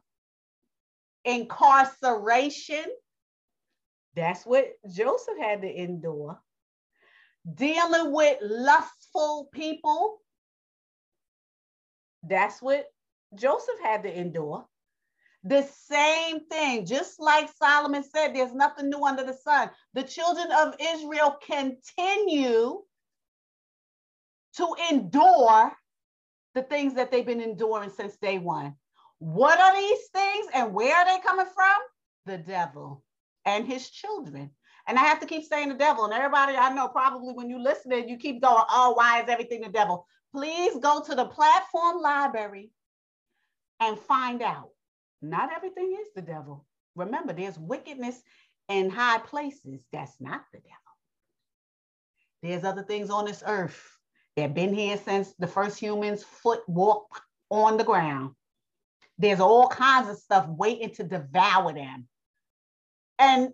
Incarceration, 1.25 2.85
that's 4.15 4.45
what 4.45 4.67
Joseph 4.89 5.37
had 5.39 5.63
to 5.63 5.81
endure. 5.81 6.39
Dealing 7.51 8.13
with 8.13 8.37
lustful 8.41 9.49
people, 9.51 10.19
that's 12.23 12.61
what 12.61 12.85
Joseph 13.35 13.79
had 13.83 14.03
to 14.03 14.17
endure. 14.19 14.65
The 15.43 15.63
same 15.63 16.45
thing, 16.45 16.85
just 16.85 17.19
like 17.19 17.49
Solomon 17.57 18.03
said, 18.03 18.33
there's 18.33 18.53
nothing 18.53 18.89
new 18.89 19.03
under 19.03 19.25
the 19.25 19.33
sun. 19.33 19.69
The 19.93 20.03
children 20.03 20.47
of 20.53 20.75
Israel 20.79 21.37
continue 21.45 22.81
to 24.55 24.75
endure 24.89 25.73
the 26.53 26.63
things 26.63 26.93
that 26.93 27.11
they've 27.11 27.25
been 27.25 27.41
enduring 27.41 27.89
since 27.89 28.15
day 28.17 28.37
one. 28.37 28.75
What 29.19 29.59
are 29.59 29.75
these 29.75 30.07
things 30.13 30.47
and 30.53 30.73
where 30.73 30.95
are 30.95 31.05
they 31.05 31.21
coming 31.21 31.47
from? 31.53 31.75
The 32.25 32.37
devil 32.37 33.03
and 33.45 33.67
his 33.67 33.89
children. 33.89 34.51
And 34.87 34.97
I 34.99 35.03
have 35.03 35.19
to 35.21 35.25
keep 35.25 35.45
saying 35.45 35.69
the 35.69 35.75
devil. 35.75 36.03
And 36.03 36.13
everybody 36.13 36.55
I 36.55 36.73
know, 36.73 36.87
probably 36.87 37.33
when 37.33 37.49
you 37.49 37.61
listen 37.61 37.91
to 37.91 37.97
it, 37.97 38.09
you 38.09 38.17
keep 38.17 38.41
going, 38.41 38.63
oh, 38.69 38.93
why 38.95 39.21
is 39.21 39.29
everything 39.29 39.61
the 39.61 39.69
devil? 39.69 40.05
Please 40.33 40.75
go 40.81 41.01
to 41.01 41.15
the 41.15 41.25
platform 41.25 42.01
library 42.01 42.71
and 43.79 43.97
find 43.97 44.41
out. 44.41 44.69
Not 45.21 45.53
everything 45.55 45.97
is 46.01 46.07
the 46.15 46.21
devil. 46.21 46.65
Remember, 46.95 47.33
there's 47.33 47.57
wickedness 47.57 48.21
in 48.67 48.89
high 48.89 49.19
places. 49.19 49.81
That's 49.91 50.15
not 50.19 50.41
the 50.51 50.59
devil. 50.59 50.77
There's 52.41 52.65
other 52.65 52.83
things 52.83 53.09
on 53.09 53.25
this 53.25 53.41
earth 53.45 53.79
that 54.35 54.41
have 54.41 54.53
been 54.53 54.73
here 54.73 54.97
since 54.97 55.33
the 55.39 55.47
first 55.47 55.79
humans 55.79 56.23
foot 56.23 56.61
walked 56.67 57.21
on 57.49 57.77
the 57.77 57.83
ground. 57.83 58.31
There's 59.17 59.39
all 59.39 59.69
kinds 59.69 60.09
of 60.09 60.17
stuff 60.17 60.47
waiting 60.49 60.93
to 60.95 61.03
devour 61.03 61.73
them. 61.73 62.07
And 63.19 63.53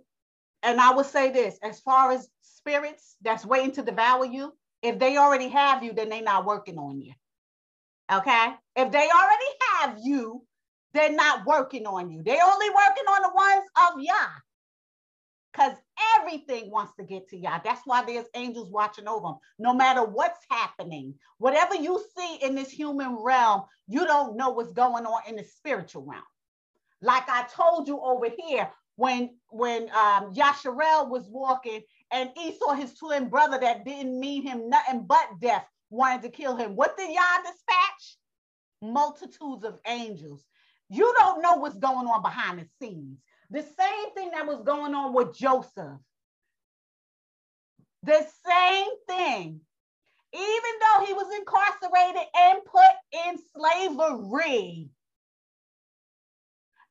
and 0.63 0.79
I 0.79 0.93
would 0.93 1.05
say 1.05 1.31
this 1.31 1.57
as 1.63 1.79
far 1.79 2.11
as 2.11 2.29
spirits 2.41 3.15
that's 3.21 3.45
waiting 3.45 3.71
to 3.73 3.83
devour 3.83 4.25
you, 4.25 4.53
if 4.81 4.99
they 4.99 5.17
already 5.17 5.49
have 5.49 5.83
you, 5.83 5.93
then 5.93 6.09
they're 6.09 6.21
not 6.21 6.45
working 6.45 6.77
on 6.77 7.01
you. 7.01 7.13
Okay? 8.11 8.53
If 8.75 8.91
they 8.91 9.07
already 9.09 9.45
have 9.73 9.97
you, 10.03 10.43
they're 10.93 11.13
not 11.13 11.45
working 11.45 11.85
on 11.85 12.09
you. 12.09 12.23
They're 12.23 12.43
only 12.43 12.69
working 12.69 13.05
on 13.07 13.21
the 13.21 13.35
ones 13.35 13.69
of 13.87 14.01
Yah. 14.01 14.29
Because 15.51 15.73
everything 16.17 16.69
wants 16.71 16.93
to 16.95 17.03
get 17.03 17.27
to 17.29 17.37
Yah. 17.37 17.59
That's 17.63 17.81
why 17.85 18.03
there's 18.05 18.25
angels 18.35 18.71
watching 18.71 19.07
over 19.07 19.27
them. 19.27 19.37
No 19.57 19.73
matter 19.73 20.03
what's 20.03 20.39
happening, 20.49 21.15
whatever 21.37 21.75
you 21.75 22.03
see 22.17 22.37
in 22.41 22.55
this 22.55 22.69
human 22.69 23.15
realm, 23.15 23.63
you 23.87 24.05
don't 24.05 24.37
know 24.37 24.49
what's 24.49 24.73
going 24.73 25.05
on 25.05 25.21
in 25.27 25.35
the 25.35 25.43
spiritual 25.43 26.03
realm. 26.03 26.23
Like 27.01 27.27
I 27.29 27.43
told 27.43 27.87
you 27.87 27.99
over 27.99 28.27
here, 28.37 28.69
when 28.95 29.38
when 29.51 29.83
um, 29.83 30.33
Yasharel 30.33 31.09
was 31.09 31.27
walking 31.29 31.81
and 32.11 32.31
Esau, 32.39 32.73
his 32.73 32.93
twin 32.95 33.29
brother 33.29 33.59
that 33.59 33.85
didn't 33.85 34.19
mean 34.19 34.43
him 34.43 34.69
nothing 34.69 35.05
but 35.05 35.27
death, 35.41 35.65
wanted 35.89 36.21
to 36.23 36.29
kill 36.29 36.55
him. 36.55 36.75
What 36.75 36.97
did 36.97 37.11
Yah 37.11 37.41
dispatch? 37.41 38.17
Multitudes 38.81 39.63
of 39.63 39.79
angels. 39.87 40.43
You 40.89 41.13
don't 41.19 41.41
know 41.41 41.55
what's 41.55 41.77
going 41.77 42.07
on 42.07 42.21
behind 42.21 42.59
the 42.59 42.65
scenes. 42.79 43.19
The 43.51 43.61
same 43.61 44.13
thing 44.15 44.31
that 44.31 44.47
was 44.47 44.61
going 44.63 44.93
on 44.93 45.13
with 45.13 45.35
Joseph. 45.35 45.99
The 48.03 48.25
same 48.45 48.87
thing. 49.07 49.61
Even 50.31 50.73
though 50.79 51.05
he 51.05 51.13
was 51.13 51.35
incarcerated 51.37 52.21
and 52.37 52.59
put 52.65 53.27
in 53.27 53.37
slavery, 53.55 54.89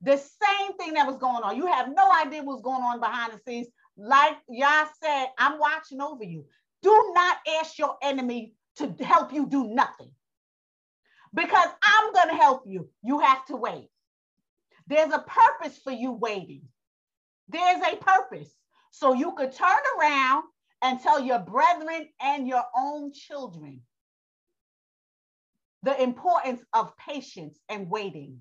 the 0.03 0.17
same 0.17 0.77
thing 0.79 0.95
that 0.95 1.07
was 1.07 1.17
going 1.17 1.43
on. 1.43 1.57
You 1.57 1.67
have 1.67 1.89
no 1.95 2.11
idea 2.13 2.43
what's 2.43 2.63
going 2.63 2.83
on 2.83 3.01
behind 3.01 3.33
the 3.33 3.41
scenes. 3.47 3.67
Like 3.97 4.37
Yah 4.49 4.87
said, 5.03 5.27
I'm 5.39 5.59
watching 5.59 6.01
over 6.01 6.25
you. 6.25 6.47
Do 6.83 7.13
not 7.15 7.39
ask 7.61 7.79
your 7.79 7.97
enemy 8.03 8.55
to 8.77 8.95
help 9.01 9.33
you 9.33 9.47
do 9.47 9.65
nothing 9.69 10.11
because 11.35 11.69
I'm 11.83 12.13
going 12.13 12.29
to 12.29 12.35
help 12.35 12.63
you. 12.67 12.89
You 13.03 13.19
have 13.21 13.45
to 13.47 13.57
wait. 13.57 13.89
There's 14.87 15.13
a 15.13 15.25
purpose 15.27 15.79
for 15.83 15.93
you 15.93 16.13
waiting. 16.13 16.63
There's 17.49 17.83
a 17.83 17.97
purpose. 17.97 18.55
So 18.91 19.15
you 19.15 19.33
could 19.37 19.53
turn 19.53 19.79
around 19.99 20.45
and 20.83 21.01
tell 21.01 21.21
your 21.21 21.41
brethren 21.41 22.09
and 22.23 22.47
your 22.47 22.65
own 22.77 23.13
children 23.13 23.81
the 25.83 26.01
importance 26.03 26.63
of 26.73 26.97
patience 26.97 27.59
and 27.69 27.91
waiting 27.91 28.39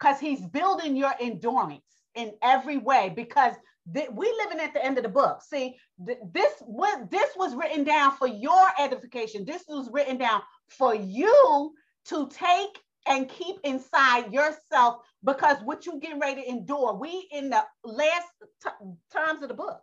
because 0.00 0.18
he's 0.18 0.40
building 0.40 0.96
your 0.96 1.12
endurance 1.20 1.82
in 2.14 2.32
every 2.42 2.78
way 2.78 3.12
because 3.14 3.54
th- 3.94 4.08
we 4.12 4.32
living 4.44 4.60
at 4.60 4.72
the 4.72 4.84
end 4.84 4.96
of 4.96 5.04
the 5.04 5.10
book. 5.10 5.42
See 5.42 5.76
th- 6.06 6.18
this 6.32 6.52
what 6.60 7.10
this 7.10 7.30
was 7.36 7.54
written 7.54 7.84
down 7.84 8.16
for 8.16 8.26
your 8.26 8.66
edification. 8.78 9.44
This 9.44 9.64
was 9.68 9.90
written 9.92 10.18
down 10.18 10.40
for 10.68 10.94
you 10.94 11.72
to 12.06 12.28
take 12.28 12.80
and 13.06 13.28
keep 13.28 13.56
inside 13.64 14.32
yourself 14.32 15.02
because 15.24 15.58
what 15.64 15.86
you 15.86 15.98
getting 16.00 16.20
ready 16.20 16.42
to 16.42 16.48
endure 16.48 16.94
we 16.94 17.28
in 17.32 17.50
the 17.50 17.64
last 17.84 18.28
t- 18.62 18.70
times 19.12 19.42
of 19.42 19.48
the 19.48 19.54
book. 19.54 19.82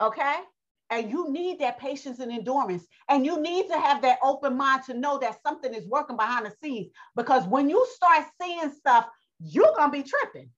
Okay 0.00 0.36
and 0.90 1.10
you 1.10 1.30
need 1.30 1.60
that 1.60 1.78
patience 1.78 2.18
and 2.18 2.32
endurance. 2.32 2.84
And 3.08 3.24
you 3.24 3.40
need 3.40 3.68
to 3.68 3.78
have 3.78 4.02
that 4.02 4.18
open 4.22 4.56
mind 4.56 4.82
to 4.84 4.94
know 4.94 5.18
that 5.18 5.40
something 5.42 5.72
is 5.72 5.88
working 5.88 6.16
behind 6.16 6.46
the 6.46 6.52
scenes. 6.62 6.88
Because 7.14 7.46
when 7.46 7.70
you 7.70 7.86
start 7.94 8.26
seeing 8.40 8.72
stuff, 8.72 9.06
you're 9.38 9.72
going 9.76 9.92
to 9.92 10.02
be 10.02 10.08
tripping. 10.08 10.50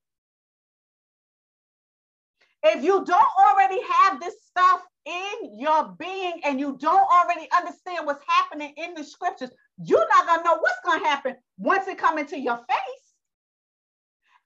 If 2.63 2.83
you 2.83 3.05
don't 3.05 3.29
already 3.47 3.79
have 3.91 4.19
this 4.19 4.35
stuff 4.45 4.81
in 5.05 5.59
your 5.59 5.95
being 5.99 6.41
and 6.45 6.59
you 6.59 6.77
don't 6.79 7.07
already 7.11 7.47
understand 7.55 8.05
what's 8.05 8.23
happening 8.27 8.73
in 8.77 8.93
the 8.95 9.03
scriptures, 9.03 9.51
you're 9.83 10.07
not 10.09 10.25
going 10.27 10.39
to 10.39 10.45
know 10.45 10.57
what's 10.57 10.79
going 10.85 11.01
to 11.01 11.05
happen 11.05 11.35
once 11.57 11.87
it 11.87 11.97
come 11.97 12.17
into 12.17 12.39
your 12.39 12.57
face. 12.57 13.03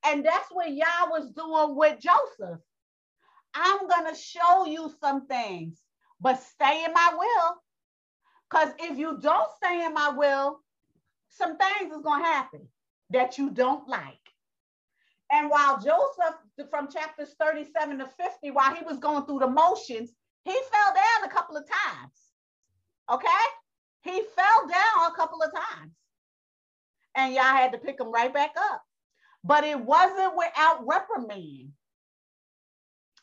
And 0.06 0.26
that's 0.26 0.48
what 0.52 0.74
Yah 0.74 1.10
was 1.10 1.32
doing 1.32 1.76
with 1.76 2.00
Joseph. 2.00 2.60
I'm 3.54 3.88
going 3.88 4.14
to 4.14 4.20
show 4.20 4.66
you 4.66 4.92
some 5.02 5.28
things, 5.28 5.82
but 6.20 6.42
stay 6.42 6.84
in 6.86 6.94
my 6.94 7.14
will. 7.18 7.56
Because 8.50 8.74
if 8.80 8.98
you 8.98 9.20
don't 9.22 9.50
stay 9.58 9.86
in 9.86 9.94
my 9.94 10.10
will, 10.10 10.62
some 11.30 11.58
things 11.58 11.94
is 11.94 12.02
going 12.02 12.24
to 12.24 12.30
happen 12.30 12.68
that 13.10 13.38
you 13.38 13.50
don't 13.50 13.88
like. 13.88 14.14
And 15.32 15.50
while 15.50 15.78
Joseph, 15.78 16.36
from 16.70 16.90
chapters 16.90 17.36
37 17.40 18.00
to 18.00 18.06
50, 18.06 18.52
while 18.52 18.74
he 18.74 18.84
was 18.86 18.98
going 19.00 19.26
through 19.26 19.40
the 19.40 19.48
motions, 19.48 20.12
he 20.46 20.54
fell 20.54 20.94
down 20.94 21.30
a 21.30 21.34
couple 21.34 21.58
of 21.58 21.66
times. 21.68 22.14
Okay? 23.12 23.28
He 24.04 24.22
fell 24.36 24.68
down 24.68 25.12
a 25.12 25.16
couple 25.16 25.42
of 25.42 25.52
times. 25.54 25.92
And 27.16 27.34
Yah 27.34 27.44
had 27.44 27.74
to 27.74 27.78
pick 27.78 28.00
him 28.00 28.12
right 28.12 28.34
back 28.34 28.52
up. 28.72 28.84
But 29.44 29.64
it 29.64 29.80
wasn't 29.80 30.38
without 30.38 30.86
reprimand 30.88 31.72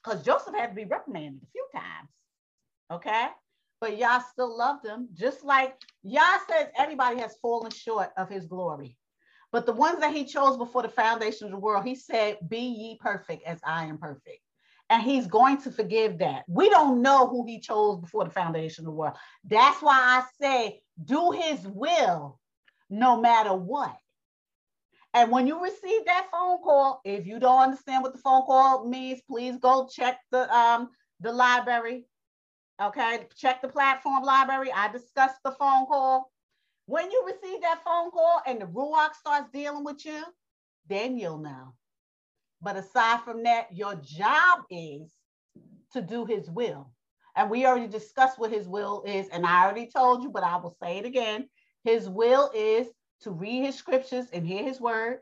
because 0.05 0.23
Joseph 0.23 0.55
had 0.55 0.69
to 0.69 0.75
be 0.75 0.85
reprimanded 0.85 1.43
a 1.43 1.51
few 1.53 1.67
times. 1.73 2.09
Okay. 2.91 3.29
But 3.81 3.99
Yah 3.99 4.21
still 4.21 4.57
loved 4.57 4.87
him, 4.87 5.09
just 5.15 5.45
like 5.45 5.77
Yah 6.03 6.39
says 6.49 6.69
everybody 6.77 7.19
has 7.19 7.37
fallen 7.43 7.71
short 7.71 8.11
of 8.17 8.29
his 8.29 8.47
glory. 8.47 8.97
But 9.53 9.67
the 9.67 9.73
ones 9.73 10.01
that 10.01 10.15
he 10.15 10.25
chose 10.25 10.57
before 10.57 10.83
the 10.83 10.89
foundation 10.89 11.47
of 11.47 11.53
the 11.53 11.59
world, 11.59 11.85
he 11.85 11.95
said, 11.95 12.39
Be 12.49 12.59
ye 12.59 12.99
perfect 13.01 13.47
as 13.47 13.61
I 13.65 13.85
am 13.85 13.99
perfect. 13.99 14.41
And 14.91 15.03
he's 15.03 15.27
going 15.27 15.59
to 15.63 15.71
forgive 15.71 16.19
that. 16.19 16.45
We 16.49 16.69
don't 16.69 17.03
know 17.03 17.27
who 17.27 17.47
he 17.47 17.61
chose 17.61 18.01
before 18.01 18.25
the 18.25 18.31
foundation 18.31 18.83
of 18.83 18.87
the 18.87 18.97
world. 18.97 19.17
That's 19.45 19.81
why 19.83 19.95
I 19.95 20.25
say, 20.41 20.81
Do 21.03 21.31
his 21.31 21.67
will 21.67 22.41
no 22.91 23.21
matter 23.21 23.55
what. 23.55 23.97
And 25.15 25.31
when 25.31 25.47
you 25.47 25.63
receive 25.63 26.05
that 26.07 26.27
phone 26.33 26.59
call, 26.59 27.01
if 27.05 27.25
you 27.25 27.39
don't 27.39 27.63
understand 27.63 28.03
what 28.03 28.13
the 28.13 28.19
phone 28.19 28.43
call 28.43 28.87
means, 28.89 29.21
please 29.31 29.57
go 29.59 29.89
check 29.91 30.19
the 30.33 30.53
um 30.55 30.91
the 31.21 31.33
library. 31.33 32.07
Okay, 32.83 33.29
check 33.37 33.63
the 33.63 33.69
platform 33.69 34.25
library. 34.25 34.73
I 34.75 34.89
discussed 34.89 35.39
the 35.45 35.53
phone 35.53 35.87
call. 35.87 36.33
When 36.87 37.11
you 37.11 37.25
receive 37.27 37.63
that 37.63 37.85
phone 37.85 38.11
call 38.11 38.43
and 38.47 38.61
the 38.61 38.67
Ruach 38.67 39.15
starts 39.15 39.49
dealing 39.53 39.85
with 39.85 40.05
you, 40.05 40.23
then 40.89 41.17
you'll 41.17 41.39
know. 41.39 41.75
But 42.61 42.77
aside 42.77 43.21
from 43.21 43.45
that, 43.45 43.69
your 43.73 43.95
job 43.95 44.65
is 44.71 45.13
to 45.93 46.03
do 46.03 46.27
his 46.27 46.51
will. 46.51 46.91
And 47.37 47.49
we 47.51 47.67
already 47.67 47.87
discussed 47.87 48.39
what 48.39 48.51
his 48.51 48.67
will 48.67 49.05
is. 49.07 49.29
And 49.29 49.47
I 49.47 49.65
already 49.65 49.89
told 49.95 50.23
you, 50.25 50.31
but 50.31 50.43
I 50.43 50.57
will 50.57 50.77
say 50.83 50.99
it 50.99 51.05
again. 51.05 51.49
His 51.85 52.09
will 52.09 52.51
is 52.55 52.89
to 53.25 53.31
read 53.31 53.65
his 53.65 53.75
scriptures 53.75 54.27
and 54.33 54.47
hear 54.47 54.63
his 54.63 54.81
word. 54.81 55.19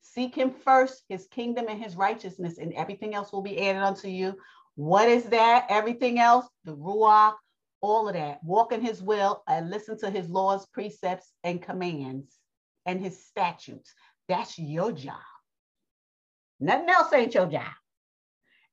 Seek 0.00 0.34
him 0.34 0.50
first, 0.50 1.04
his 1.08 1.26
kingdom 1.26 1.66
and 1.68 1.80
his 1.80 1.94
righteousness, 1.94 2.58
and 2.58 2.72
everything 2.72 3.14
else 3.14 3.32
will 3.32 3.42
be 3.42 3.60
added 3.60 3.82
unto 3.82 4.08
you. 4.08 4.36
What 4.74 5.08
is 5.08 5.24
that? 5.24 5.66
Everything 5.68 6.18
else, 6.18 6.46
the 6.64 6.76
Ruach, 6.76 7.34
all 7.82 8.08
of 8.08 8.14
that. 8.14 8.42
Walk 8.42 8.72
in 8.72 8.80
his 8.80 9.02
will 9.02 9.42
and 9.46 9.70
listen 9.70 9.98
to 9.98 10.10
his 10.10 10.28
laws, 10.28 10.66
precepts, 10.66 11.32
and 11.44 11.62
commands 11.62 12.38
and 12.86 13.00
his 13.00 13.24
statutes. 13.26 13.94
That's 14.28 14.58
your 14.58 14.92
job. 14.92 15.20
Nothing 16.58 16.88
else 16.88 17.12
ain't 17.12 17.34
your 17.34 17.46
job. 17.46 17.72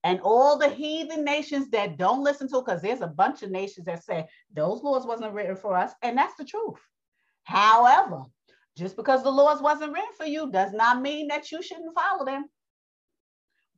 And 0.04 0.22
all 0.24 0.58
the 0.58 0.70
heathen 0.70 1.26
nations 1.26 1.70
that 1.72 1.98
don't 1.98 2.24
listen 2.24 2.48
to, 2.50 2.62
because 2.62 2.82
there's 2.82 3.02
a 3.02 3.08
bunch 3.08 3.44
of 3.44 3.52
nations 3.52 3.86
that 3.88 4.04
say 4.04 4.28
those 4.54 4.82
laws 4.82 5.06
wasn't 5.06 5.34
written 5.34 5.56
for 5.56 5.76
us, 5.76 5.92
and 6.02 6.18
that's 6.18 6.36
the 6.38 6.46
truth. 6.46 6.80
However, 7.44 8.24
just 8.80 8.96
because 8.96 9.24
the 9.24 9.32
laws 9.32 9.62
wasn't 9.62 9.92
written 9.92 10.14
for 10.18 10.26
you 10.26 10.50
does 10.50 10.72
not 10.72 11.02
mean 11.02 11.28
that 11.28 11.52
you 11.52 11.62
shouldn't 11.62 11.94
follow 11.94 12.26
them. 12.26 12.46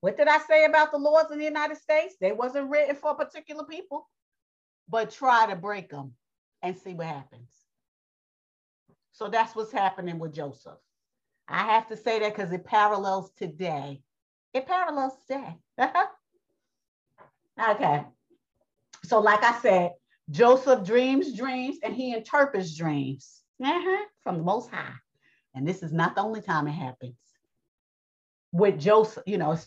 What 0.01 0.15
did 0.15 0.27
I 0.27 0.37
say 0.39 0.65
about 0.65 0.91
the 0.91 0.99
laws 0.99 1.31
in 1.31 1.39
the 1.39 1.45
United 1.45 1.77
States? 1.77 2.15
They 2.21 2.31
wasn't 2.31 2.69
written 2.69 2.95
for 2.95 3.15
particular 3.15 3.63
people, 3.63 4.07
but 4.87 5.11
try 5.11 5.47
to 5.47 5.55
break 5.55 5.89
them 5.89 6.13
and 6.61 6.77
see 6.77 6.93
what 6.93 7.07
happens. 7.07 7.49
So 9.11 9.27
that's 9.27 9.55
what's 9.55 9.71
happening 9.71 10.19
with 10.19 10.33
Joseph. 10.33 10.77
I 11.47 11.63
have 11.63 11.87
to 11.89 11.97
say 11.97 12.19
that 12.19 12.35
because 12.35 12.51
it 12.51 12.63
parallels 12.63 13.31
today. 13.31 14.01
It 14.53 14.67
parallels 14.67 15.13
today. 15.27 15.57
okay. 17.69 18.03
So, 19.03 19.19
like 19.19 19.43
I 19.43 19.59
said, 19.59 19.91
Joseph 20.29 20.85
dreams 20.85 21.33
dreams 21.33 21.77
and 21.83 21.93
he 21.93 22.13
interprets 22.13 22.75
dreams 22.75 23.40
uh-huh, 23.61 24.05
from 24.23 24.37
the 24.37 24.43
Most 24.43 24.69
High. 24.69 24.93
And 25.53 25.67
this 25.67 25.83
is 25.83 25.91
not 25.91 26.15
the 26.15 26.21
only 26.21 26.41
time 26.41 26.67
it 26.67 26.71
happens 26.71 27.15
with 28.51 28.79
Joseph, 28.79 29.23
you 29.25 29.37
know, 29.37 29.57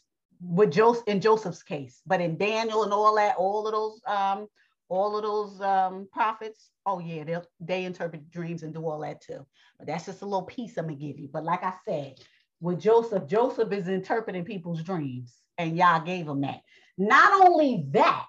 with 0.41 0.73
Joseph 0.73 1.07
in 1.07 1.21
Joseph's 1.21 1.63
case, 1.63 2.03
but 2.07 2.21
in 2.21 2.37
Daniel 2.37 2.85
and 2.85 2.93
all 2.93 3.15
that, 3.17 3.37
all 3.37 3.67
of 3.67 3.73
those, 3.73 4.01
um, 4.07 4.49
all 4.89 5.17
of 5.17 5.23
those 5.23 5.61
um, 5.61 6.09
prophets, 6.13 6.71
oh 6.87 6.99
yeah, 6.99 7.25
they 7.25 7.37
they 7.61 7.85
interpret 7.85 8.31
dreams 8.31 8.63
and 8.63 8.75
do 8.75 8.87
all 8.87 9.01
that 9.01 9.21
too. 9.21 9.45
But 9.79 9.87
that's 9.87 10.07
just 10.07 10.23
a 10.23 10.27
little 10.27 10.43
piece 10.43 10.77
I'm 10.77 10.87
gonna 10.87 10.97
give 10.97 11.19
you. 11.19 11.29
But 11.33 11.45
like 11.45 11.63
I 11.63 11.73
said, 11.87 12.19
with 12.61 12.81
Joseph, 12.81 13.27
Joseph 13.27 13.73
is 13.73 13.89
interpreting 13.89 14.45
people's 14.45 14.83
dreams, 14.83 15.35
and 15.59 15.77
Yah 15.77 16.01
gave 16.01 16.29
him 16.29 16.43
that. 16.43 16.61
Not 16.99 17.47
only 17.47 17.87
that, 17.91 18.27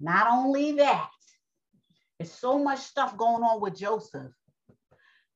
not 0.00 0.26
only 0.28 0.72
that, 0.72 1.10
there's 2.18 2.32
so 2.32 2.58
much 2.58 2.80
stuff 2.80 3.16
going 3.16 3.42
on 3.42 3.60
with 3.60 3.78
Joseph. 3.78 4.32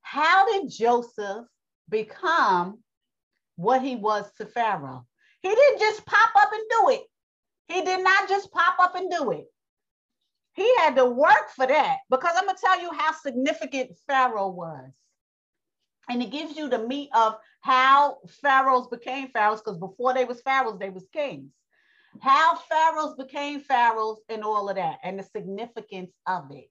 How 0.03 0.49
did 0.51 0.71
Joseph 0.71 1.47
become 1.89 2.79
what 3.57 3.83
he 3.83 3.97
was 3.97 4.31
to 4.39 4.47
Pharaoh? 4.47 5.07
He 5.43 5.49
didn't 5.49 5.81
just 5.81 6.07
pop 6.07 6.31
up 6.37 6.51
and 6.53 6.63
do 6.71 6.91
it. 6.91 7.03
He 7.67 7.83
did 7.83 8.03
not 8.03 8.29
just 8.29 8.51
pop 8.53 8.77
up 8.79 8.95
and 8.95 9.11
do 9.11 9.31
it. 9.33 9.47
He 10.55 10.75
had 10.79 10.97
to 10.97 11.05
work 11.05 11.51
for 11.55 11.67
that 11.67 11.99
because 12.11 12.33
I'm 12.37 12.47
going 12.47 12.57
to 12.57 12.61
tell 12.61 12.81
you 12.81 12.91
how 12.93 13.13
significant 13.13 13.93
Pharaoh 14.07 14.49
was. 14.49 14.91
And 16.09 16.23
it 16.23 16.31
gives 16.31 16.57
you 16.57 16.69
the 16.69 16.87
meat 16.87 17.11
of 17.15 17.37
how 17.61 18.19
pharaohs 18.41 18.89
became 18.89 19.29
pharaohs 19.29 19.61
because 19.61 19.79
before 19.79 20.15
they 20.15 20.25
was 20.25 20.41
pharaohs, 20.41 20.79
they 20.79 20.91
was 20.91 21.07
kings. 21.13 21.53
How 22.21 22.57
pharaohs 22.57 23.15
became 23.17 23.61
pharaohs 23.61 24.21
and 24.29 24.43
all 24.43 24.69
of 24.69 24.77
that 24.77 24.99
and 25.03 25.19
the 25.19 25.23
significance 25.23 26.13
of 26.27 26.51
it. 26.51 26.71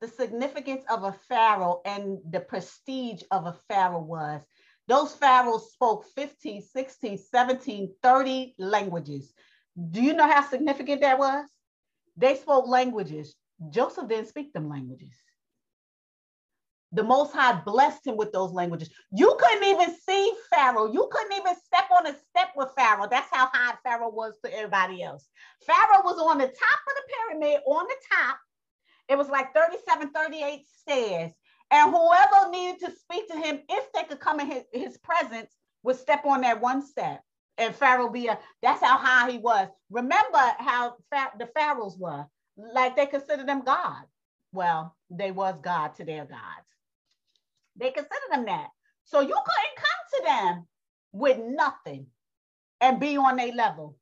The 0.00 0.08
significance 0.08 0.84
of 0.88 1.04
a 1.04 1.12
pharaoh 1.28 1.82
and 1.84 2.18
the 2.30 2.40
prestige 2.40 3.22
of 3.30 3.46
a 3.46 3.56
pharaoh 3.68 4.02
was 4.02 4.42
those 4.88 5.14
pharaohs 5.14 5.72
spoke 5.72 6.04
15, 6.16 6.62
16, 6.62 7.18
17, 7.18 7.94
30 8.02 8.54
languages. 8.58 9.32
Do 9.90 10.02
you 10.02 10.14
know 10.14 10.28
how 10.28 10.42
significant 10.42 11.02
that 11.02 11.18
was? 11.18 11.46
They 12.16 12.34
spoke 12.34 12.66
languages. 12.66 13.36
Joseph 13.70 14.08
didn't 14.08 14.28
speak 14.28 14.52
them 14.52 14.68
languages. 14.68 15.14
The 16.92 17.04
Most 17.04 17.32
High 17.32 17.60
blessed 17.64 18.06
him 18.06 18.16
with 18.16 18.32
those 18.32 18.52
languages. 18.52 18.90
You 19.12 19.36
couldn't 19.38 19.64
even 19.64 19.94
see 19.94 20.32
Pharaoh. 20.52 20.92
You 20.92 21.08
couldn't 21.12 21.38
even 21.38 21.54
step 21.64 21.84
on 21.96 22.06
a 22.06 22.14
step 22.30 22.48
with 22.56 22.70
Pharaoh. 22.76 23.06
That's 23.08 23.28
how 23.30 23.48
high 23.52 23.74
Pharaoh 23.84 24.10
was 24.10 24.34
to 24.44 24.52
everybody 24.52 25.02
else. 25.02 25.28
Pharaoh 25.64 26.02
was 26.04 26.18
on 26.18 26.38
the 26.38 26.46
top 26.46 26.80
of 26.88 26.94
the 26.96 27.02
pyramid, 27.14 27.60
on 27.66 27.86
the 27.86 27.96
top. 28.12 28.38
It 29.08 29.18
was 29.18 29.28
like 29.28 29.54
37, 29.54 30.10
38 30.10 30.64
stairs. 30.80 31.32
And 31.70 31.90
whoever 31.90 32.50
needed 32.50 32.80
to 32.80 32.92
speak 32.92 33.28
to 33.28 33.36
him, 33.36 33.60
if 33.68 33.92
they 33.92 34.02
could 34.04 34.20
come 34.20 34.40
in 34.40 34.48
his, 34.50 34.64
his 34.72 34.98
presence, 34.98 35.50
would 35.82 35.96
step 35.96 36.24
on 36.24 36.40
that 36.42 36.60
one 36.60 36.84
step. 36.84 37.22
And 37.58 37.74
Pharaoh 37.74 38.08
be 38.10 38.26
a, 38.26 38.38
that's 38.62 38.82
how 38.82 38.96
high 38.96 39.30
he 39.30 39.38
was. 39.38 39.68
Remember 39.90 40.38
how 40.58 40.96
the 41.38 41.46
pharaohs 41.54 41.96
were. 41.98 42.26
Like 42.56 42.96
they 42.96 43.06
considered 43.06 43.46
them 43.46 43.62
God. 43.62 44.02
Well, 44.52 44.96
they 45.10 45.30
was 45.30 45.54
God 45.62 45.94
to 45.96 46.04
their 46.04 46.24
gods. 46.24 46.66
They 47.80 47.90
consider 47.90 48.14
them 48.30 48.44
that. 48.46 48.68
So 49.04 49.20
you 49.20 49.28
couldn't 49.34 49.76
come 49.76 49.86
to 50.14 50.22
them 50.24 50.66
with 51.12 51.38
nothing 51.38 52.06
and 52.80 53.00
be 53.00 53.16
on 53.16 53.36
their 53.36 53.52
level. 53.52 53.96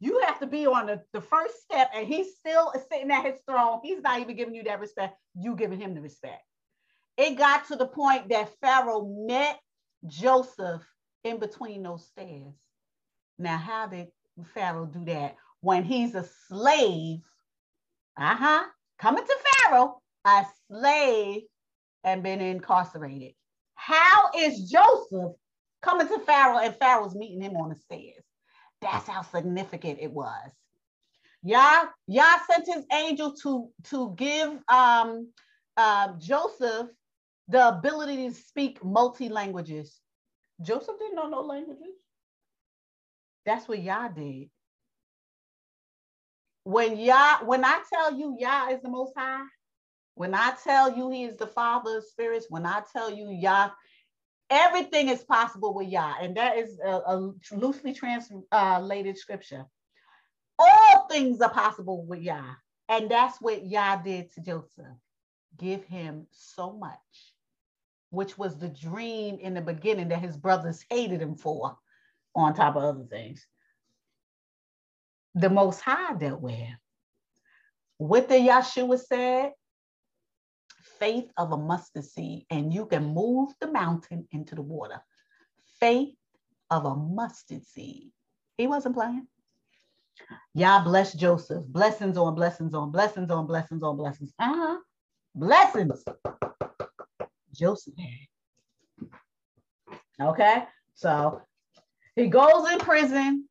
You 0.00 0.20
have 0.26 0.38
to 0.40 0.46
be 0.46 0.66
on 0.66 0.86
the, 0.86 1.02
the 1.12 1.20
first 1.20 1.62
step, 1.62 1.90
and 1.94 2.06
he's 2.06 2.36
still 2.36 2.72
sitting 2.90 3.10
at 3.10 3.24
his 3.24 3.40
throne. 3.48 3.80
He's 3.82 4.00
not 4.02 4.20
even 4.20 4.36
giving 4.36 4.54
you 4.54 4.62
that 4.64 4.80
respect. 4.80 5.16
You 5.38 5.56
giving 5.56 5.80
him 5.80 5.94
the 5.94 6.00
respect. 6.00 6.42
It 7.16 7.36
got 7.38 7.68
to 7.68 7.76
the 7.76 7.86
point 7.86 8.28
that 8.28 8.52
Pharaoh 8.60 9.06
met 9.26 9.58
Joseph 10.06 10.82
in 11.22 11.38
between 11.38 11.82
those 11.82 12.06
stairs. 12.06 12.54
Now, 13.38 13.56
how 13.56 13.86
did 13.86 14.08
Pharaoh 14.52 14.86
do 14.86 15.04
that? 15.06 15.36
When 15.60 15.84
he's 15.84 16.14
a 16.14 16.28
slave, 16.48 17.20
uh-huh, 18.18 18.64
coming 18.98 19.24
to 19.24 19.36
Pharaoh, 19.62 20.00
a 20.24 20.44
slave 20.68 21.42
and 22.04 22.22
been 22.22 22.40
incarcerated. 22.40 23.32
How 23.74 24.30
is 24.36 24.70
Joseph 24.70 25.32
coming 25.82 26.08
to 26.08 26.18
Pharaoh 26.20 26.58
and 26.58 26.74
Pharaoh's 26.76 27.14
meeting 27.14 27.42
him 27.42 27.56
on 27.56 27.70
the 27.70 27.76
stairs? 27.76 28.24
That's 28.80 29.08
how 29.08 29.22
significant 29.22 29.98
it 30.00 30.10
was. 30.10 30.50
Yah, 31.42 31.86
Yah 32.06 32.38
sent 32.50 32.66
his 32.66 32.84
angel 32.92 33.34
to, 33.42 33.68
to 33.84 34.14
give 34.16 34.58
um, 34.68 35.30
uh, 35.76 36.08
Joseph 36.18 36.88
the 37.48 37.68
ability 37.68 38.28
to 38.28 38.34
speak 38.34 38.82
multi 38.82 39.28
languages. 39.28 40.00
Joseph 40.62 40.98
didn't 40.98 41.16
know 41.16 41.28
no 41.28 41.42
languages. 41.42 41.94
That's 43.44 43.68
what 43.68 43.82
Yah 43.82 44.08
did. 44.08 44.48
When 46.64 46.96
Yah, 46.98 47.44
when 47.44 47.64
I 47.64 47.82
tell 47.92 48.16
you 48.16 48.36
Yah 48.38 48.70
is 48.70 48.80
the 48.80 48.88
most 48.88 49.12
high, 49.16 49.44
when 50.14 50.34
I 50.34 50.52
tell 50.62 50.96
you 50.96 51.10
he 51.10 51.24
is 51.24 51.36
the 51.36 51.46
father 51.46 51.98
of 51.98 52.04
spirits, 52.04 52.46
when 52.48 52.66
I 52.66 52.82
tell 52.92 53.10
you 53.10 53.30
Yah, 53.30 53.70
everything 54.50 55.08
is 55.08 55.24
possible 55.24 55.74
with 55.74 55.88
Yah. 55.88 56.14
And 56.20 56.36
that 56.36 56.56
is 56.56 56.78
a, 56.84 57.00
a 57.06 57.32
loosely 57.52 57.92
translated 57.92 59.18
scripture. 59.18 59.64
All 60.58 61.08
things 61.08 61.40
are 61.40 61.50
possible 61.50 62.04
with 62.06 62.20
Yah. 62.20 62.54
And 62.88 63.10
that's 63.10 63.40
what 63.40 63.66
Yah 63.66 64.02
did 64.02 64.32
to 64.34 64.40
Joseph. 64.40 64.86
Give 65.56 65.84
him 65.84 66.26
so 66.30 66.72
much, 66.72 66.98
which 68.10 68.38
was 68.38 68.58
the 68.58 68.68
dream 68.68 69.38
in 69.40 69.54
the 69.54 69.60
beginning 69.60 70.08
that 70.08 70.20
his 70.20 70.36
brothers 70.36 70.84
hated 70.90 71.20
him 71.20 71.36
for, 71.36 71.76
on 72.34 72.54
top 72.54 72.76
of 72.76 72.84
other 72.84 73.04
things. 73.04 73.46
The 75.34 75.50
Most 75.50 75.80
High 75.80 76.14
dealt 76.14 76.40
with 76.40 76.54
him. 76.54 76.76
What 77.98 78.28
the 78.28 78.34
Yahshua 78.34 79.00
said, 79.00 79.52
faith 80.98 81.30
of 81.36 81.52
a 81.52 81.56
mustard 81.56 82.04
seed 82.04 82.46
and 82.50 82.72
you 82.72 82.86
can 82.86 83.04
move 83.04 83.50
the 83.60 83.70
mountain 83.70 84.26
into 84.32 84.54
the 84.54 84.62
water. 84.62 85.00
Faith 85.80 86.14
of 86.70 86.84
a 86.84 86.94
mustard 86.94 87.64
seed. 87.64 88.10
He 88.56 88.66
wasn't 88.66 88.94
playing. 88.94 89.26
Yah 90.54 90.82
bless 90.84 91.12
Joseph. 91.12 91.64
Blessings 91.66 92.16
on 92.16 92.34
blessings 92.34 92.74
on 92.74 92.90
blessings 92.90 93.30
on 93.30 93.46
blessings 93.46 93.82
on 93.82 93.96
blessings. 93.96 94.32
Uh-huh. 94.38 94.78
Blessings. 95.34 96.04
Joseph. 97.52 97.94
Okay. 100.20 100.64
So 100.94 101.42
he 102.14 102.28
goes 102.28 102.70
in 102.70 102.78
prison 102.78 103.48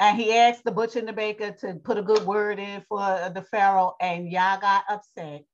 and 0.00 0.18
he 0.18 0.32
asked 0.32 0.64
the 0.64 0.72
butcher 0.72 1.00
and 1.00 1.08
the 1.08 1.12
baker 1.12 1.52
to 1.52 1.74
put 1.74 1.98
a 1.98 2.02
good 2.02 2.24
word 2.24 2.58
in 2.58 2.82
for 2.88 2.98
the 3.34 3.42
Pharaoh, 3.42 3.94
and 4.00 4.30
Yah 4.30 4.58
got 4.58 4.84
upset 4.88 5.44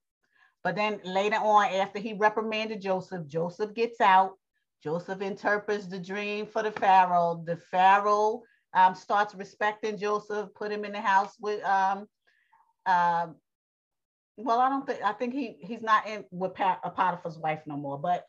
but 0.63 0.77
then 0.77 1.01
later 1.05 1.37
on, 1.37 1.67
after 1.73 1.99
he 1.99 2.13
reprimanded 2.13 2.81
Joseph, 2.81 3.27
Joseph 3.27 3.75
gets 3.75 4.01
out. 4.01 4.33
Joseph 4.83 5.21
interprets 5.21 5.87
the 5.87 5.99
dream 5.99 6.47
for 6.47 6.63
the 6.63 6.73
Pharaoh. 6.73 7.43
The 7.47 7.57
Pharaoh 7.57 8.43
um, 8.75 8.95
starts 8.95 9.35
respecting 9.35 9.99
Joseph, 9.99 10.55
put 10.55 10.73
him 10.73 10.85
in 10.85 10.93
the 10.93 11.01
house 11.01 11.35
with, 11.41 11.63
um, 11.65 12.07
uh, 12.87 13.29
well, 14.37 14.61
I 14.61 14.69
don't 14.69 14.87
think, 14.87 15.03
I 15.03 15.13
think 15.13 15.35
he 15.35 15.57
he's 15.61 15.83
not 15.83 16.07
in 16.07 16.25
with 16.31 16.55
Pat, 16.55 16.81
Potiphar's 16.83 17.39
wife 17.39 17.61
no 17.67 17.77
more, 17.77 17.99
but 17.99 18.25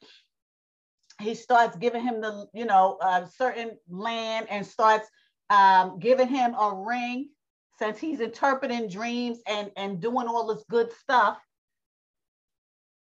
he 1.22 1.36
starts 1.36 1.78
giving 1.78 2.04
him 2.04 2.20
the, 2.20 2.48
you 2.54 2.66
know, 2.66 2.98
uh, 3.02 3.26
certain 3.26 3.78
land 3.90 4.48
and 4.50 4.66
starts 4.66 5.08
um, 5.50 6.00
giving 6.00 6.28
him 6.28 6.54
a 6.56 6.74
ring 6.76 7.30
since 7.78 7.98
he's 7.98 8.20
interpreting 8.20 8.90
dreams 8.90 9.40
and, 9.48 9.72
and 9.78 10.02
doing 10.02 10.28
all 10.28 10.54
this 10.54 10.66
good 10.70 10.92
stuff 10.92 11.38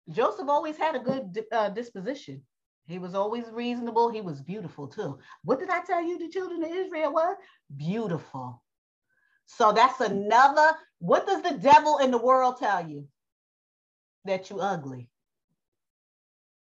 Joseph 0.10 0.50
always 0.50 0.78
had 0.78 0.96
a 0.96 1.00
good 1.00 1.46
uh, 1.52 1.70
disposition. 1.70 2.42
He 2.86 3.00
was 3.00 3.16
always 3.16 3.46
reasonable. 3.52 4.10
He 4.10 4.22
was 4.22 4.42
beautiful 4.42 4.88
too. 4.88 5.20
What 5.44 5.60
did 5.60 5.70
I 5.70 5.82
tell 5.82 6.04
you 6.04 6.20
the 6.20 6.30
children 6.30 6.64
of 6.64 6.72
Israel 6.72 7.14
were? 7.14 7.38
Beautiful. 7.76 8.62
So 9.46 9.72
that's 9.72 10.02
another. 10.02 10.74
What 11.00 11.26
does 11.26 11.42
the 11.44 11.58
devil 11.58 12.00
in 12.00 12.12
the 12.12 12.18
world 12.18 12.58
tell 12.58 12.88
you? 12.88 13.08
That 14.26 14.50
you 14.50 14.60
ugly. 14.60 15.10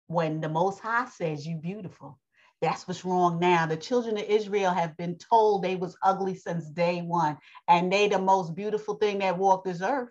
When 0.08 0.42
the 0.42 0.50
Most 0.50 0.80
High 0.80 1.08
says 1.10 1.46
you 1.46 1.58
beautiful. 1.58 2.20
That's 2.62 2.88
what's 2.88 3.06
wrong 3.06 3.40
now. 3.40 3.68
The 3.68 3.78
children 3.78 4.18
of 4.18 4.24
Israel 4.24 4.72
have 4.72 4.98
been 4.98 5.18
told 5.18 5.64
they 5.64 5.76
was 5.76 5.98
ugly 6.04 6.36
since 6.36 6.70
day 6.70 7.02
one, 7.02 7.38
and 7.68 7.92
they 7.92 8.08
the 8.08 8.20
most 8.20 8.56
beautiful 8.56 8.96
thing 8.96 9.20
that 9.20 9.38
walked 9.38 9.66
this 9.66 9.82
earth. 9.82 10.10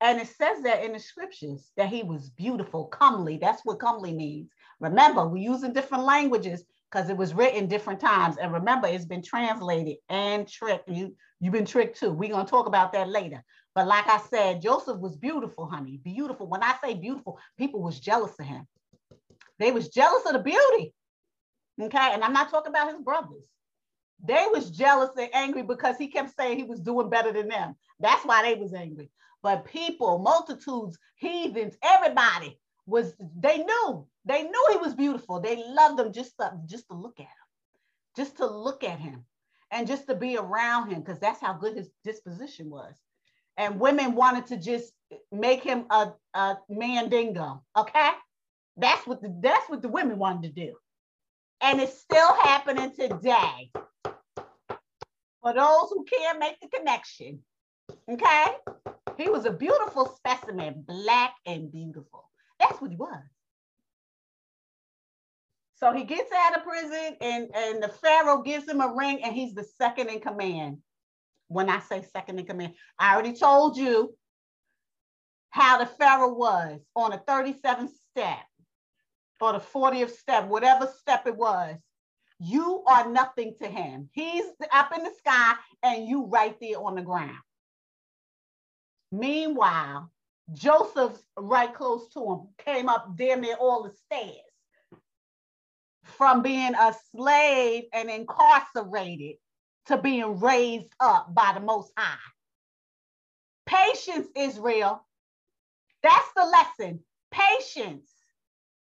And 0.00 0.20
it 0.20 0.28
says 0.28 0.62
that 0.62 0.84
in 0.84 0.92
the 0.92 0.98
scriptures 0.98 1.70
that 1.76 1.88
he 1.88 2.02
was 2.02 2.30
beautiful, 2.30 2.86
comely. 2.86 3.38
That's 3.38 3.62
what 3.64 3.80
comely 3.80 4.12
means. 4.12 4.50
Remember, 4.80 5.26
we're 5.26 5.50
using 5.50 5.72
different 5.72 6.04
languages 6.04 6.64
because 6.90 7.08
it 7.08 7.16
was 7.16 7.34
written 7.34 7.66
different 7.66 8.00
times. 8.00 8.36
And 8.36 8.52
remember, 8.52 8.88
it's 8.88 9.06
been 9.06 9.22
translated 9.22 9.96
and 10.08 10.46
tricked. 10.46 10.88
You, 10.88 11.16
you've 11.40 11.54
been 11.54 11.64
tricked 11.64 11.98
too. 11.98 12.12
We're 12.12 12.30
going 12.30 12.44
to 12.44 12.50
talk 12.50 12.66
about 12.66 12.92
that 12.92 13.08
later. 13.08 13.42
But 13.74 13.86
like 13.86 14.06
I 14.06 14.18
said, 14.18 14.62
Joseph 14.62 14.98
was 14.98 15.16
beautiful, 15.16 15.66
honey. 15.66 15.98
Beautiful. 16.02 16.46
When 16.46 16.62
I 16.62 16.74
say 16.82 16.94
beautiful, 16.94 17.38
people 17.58 17.82
was 17.82 17.98
jealous 17.98 18.38
of 18.38 18.46
him. 18.46 18.66
They 19.58 19.72
was 19.72 19.88
jealous 19.88 20.26
of 20.26 20.34
the 20.34 20.38
beauty. 20.40 20.92
Okay. 21.80 22.10
And 22.12 22.22
I'm 22.22 22.32
not 22.34 22.50
talking 22.50 22.70
about 22.70 22.92
his 22.92 23.00
brothers. 23.02 23.44
They 24.24 24.46
was 24.50 24.70
jealous 24.70 25.10
and 25.18 25.28
angry 25.34 25.62
because 25.62 25.96
he 25.98 26.08
kept 26.08 26.34
saying 26.36 26.58
he 26.58 26.64
was 26.64 26.80
doing 26.80 27.10
better 27.10 27.32
than 27.32 27.48
them. 27.48 27.76
That's 28.00 28.24
why 28.24 28.42
they 28.42 28.54
was 28.54 28.72
angry. 28.72 29.10
But 29.46 29.64
people, 29.64 30.18
multitudes, 30.18 30.98
heathens, 31.14 31.76
everybody 31.80 32.58
was, 32.84 33.14
they 33.38 33.58
knew, 33.58 34.04
they 34.24 34.42
knew 34.42 34.66
he 34.72 34.78
was 34.78 34.92
beautiful. 34.92 35.38
They 35.38 35.62
loved 35.68 36.00
him 36.00 36.12
just 36.12 36.36
to, 36.40 36.52
just 36.66 36.88
to 36.88 36.94
look 36.94 37.20
at 37.20 37.26
him, 37.26 37.46
just 38.16 38.38
to 38.38 38.46
look 38.48 38.82
at 38.82 38.98
him 38.98 39.24
and 39.70 39.86
just 39.86 40.08
to 40.08 40.16
be 40.16 40.36
around 40.36 40.90
him 40.90 40.98
because 40.98 41.20
that's 41.20 41.40
how 41.40 41.52
good 41.52 41.76
his 41.76 41.88
disposition 42.02 42.70
was. 42.70 42.96
And 43.56 43.78
women 43.78 44.16
wanted 44.16 44.46
to 44.46 44.56
just 44.56 44.92
make 45.30 45.62
him 45.62 45.84
a, 45.90 46.10
a 46.34 46.56
mandingo. 46.68 47.62
Okay. 47.78 48.10
That's 48.76 49.06
what 49.06 49.22
the 49.22 49.32
that's 49.40 49.70
what 49.70 49.80
the 49.80 49.88
women 49.88 50.18
wanted 50.18 50.56
to 50.56 50.66
do. 50.66 50.74
And 51.60 51.80
it's 51.80 51.96
still 51.96 52.34
happening 52.34 52.90
today. 52.98 53.70
For 55.40 55.54
those 55.54 55.90
who 55.90 56.04
can't 56.04 56.40
make 56.40 56.58
the 56.60 56.66
connection. 56.66 57.44
Okay. 58.10 58.46
He 59.16 59.28
was 59.28 59.46
a 59.46 59.52
beautiful 59.52 60.14
specimen, 60.16 60.84
black 60.86 61.34
and 61.46 61.72
beautiful. 61.72 62.30
That's 62.60 62.80
what 62.80 62.90
he 62.90 62.96
was. 62.96 63.22
So 65.76 65.92
he 65.92 66.04
gets 66.04 66.30
out 66.32 66.56
of 66.56 66.64
prison 66.64 67.16
and, 67.20 67.48
and 67.54 67.82
the 67.82 67.88
Pharaoh 67.88 68.42
gives 68.42 68.68
him 68.68 68.80
a 68.80 68.94
ring 68.94 69.22
and 69.22 69.34
he's 69.34 69.54
the 69.54 69.64
second 69.64 70.08
in 70.08 70.20
command. 70.20 70.78
When 71.48 71.68
I 71.68 71.80
say 71.80 72.04
second 72.12 72.38
in 72.38 72.46
command, 72.46 72.74
I 72.98 73.14
already 73.14 73.34
told 73.34 73.76
you 73.76 74.14
how 75.50 75.78
the 75.78 75.86
Pharaoh 75.86 76.34
was 76.34 76.80
on 76.94 77.12
a 77.12 77.18
37th 77.18 77.90
step 78.10 78.44
or 79.40 79.52
the 79.52 79.60
40th 79.60 80.16
step, 80.16 80.48
whatever 80.48 80.90
step 80.98 81.26
it 81.26 81.36
was. 81.36 81.76
You 82.38 82.82
are 82.86 83.10
nothing 83.10 83.54
to 83.60 83.66
him. 83.66 84.08
He's 84.12 84.44
up 84.72 84.92
in 84.96 85.02
the 85.02 85.12
sky 85.18 85.54
and 85.82 86.06
you 86.06 86.26
right 86.26 86.56
there 86.60 86.78
on 86.78 86.94
the 86.94 87.02
ground. 87.02 87.38
Meanwhile, 89.12 90.10
Joseph's 90.52 91.22
right 91.36 91.72
close 91.72 92.08
to 92.10 92.20
him 92.20 92.48
came 92.58 92.88
up 92.88 93.16
damn 93.16 93.40
near 93.40 93.56
all 93.56 93.84
the 93.84 93.90
stairs 93.90 94.36
from 96.04 96.42
being 96.42 96.74
a 96.74 96.94
slave 97.10 97.84
and 97.92 98.10
incarcerated 98.10 99.36
to 99.86 99.98
being 99.98 100.40
raised 100.40 100.92
up 101.00 101.34
by 101.34 101.52
the 101.54 101.60
Most 101.60 101.92
High. 101.96 102.16
Patience, 103.66 104.28
Israel. 104.36 105.04
That's 106.02 106.28
the 106.36 106.44
lesson. 106.44 107.00
Patience 107.32 108.08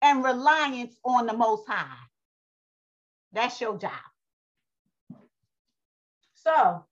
and 0.02 0.24
reliance 0.24 0.96
on 1.04 1.26
the 1.26 1.32
Most 1.32 1.66
High. 1.68 1.96
That's 3.32 3.60
your 3.60 3.78
job. 3.78 3.92
So, 6.34 6.84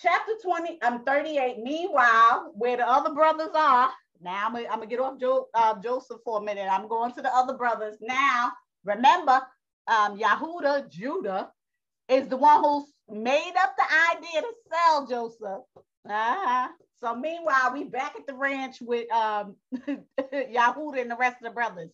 chapter 0.00 0.32
20, 0.42 0.78
I'm 0.82 1.04
38. 1.04 1.58
Meanwhile, 1.62 2.52
where 2.54 2.76
the 2.76 2.88
other 2.88 3.12
brothers 3.14 3.50
are, 3.54 3.90
now 4.20 4.46
I'm 4.48 4.52
gonna, 4.64 4.86
get 4.86 5.00
off 5.00 5.18
jo, 5.20 5.48
uh, 5.54 5.80
Joseph 5.80 6.18
for 6.24 6.38
a 6.38 6.44
minute. 6.44 6.68
I'm 6.70 6.88
going 6.88 7.12
to 7.12 7.22
the 7.22 7.34
other 7.34 7.54
brothers. 7.54 7.96
Now, 8.00 8.52
remember, 8.84 9.40
um, 9.86 10.18
Yahuda, 10.18 10.90
Judah, 10.90 11.50
is 12.08 12.28
the 12.28 12.36
one 12.36 12.62
who 12.62 12.86
made 13.10 13.52
up 13.60 13.74
the 13.76 14.16
idea 14.16 14.42
to 14.42 14.52
sell 14.70 15.06
Joseph. 15.06 15.62
Uh-huh. 16.08 16.68
So 17.00 17.14
meanwhile, 17.14 17.72
we 17.72 17.84
back 17.84 18.14
at 18.16 18.26
the 18.26 18.34
ranch 18.34 18.78
with 18.80 19.10
um, 19.12 19.54
Yahuda 20.32 21.00
and 21.00 21.10
the 21.10 21.16
rest 21.16 21.36
of 21.36 21.44
the 21.44 21.50
brothers. 21.50 21.90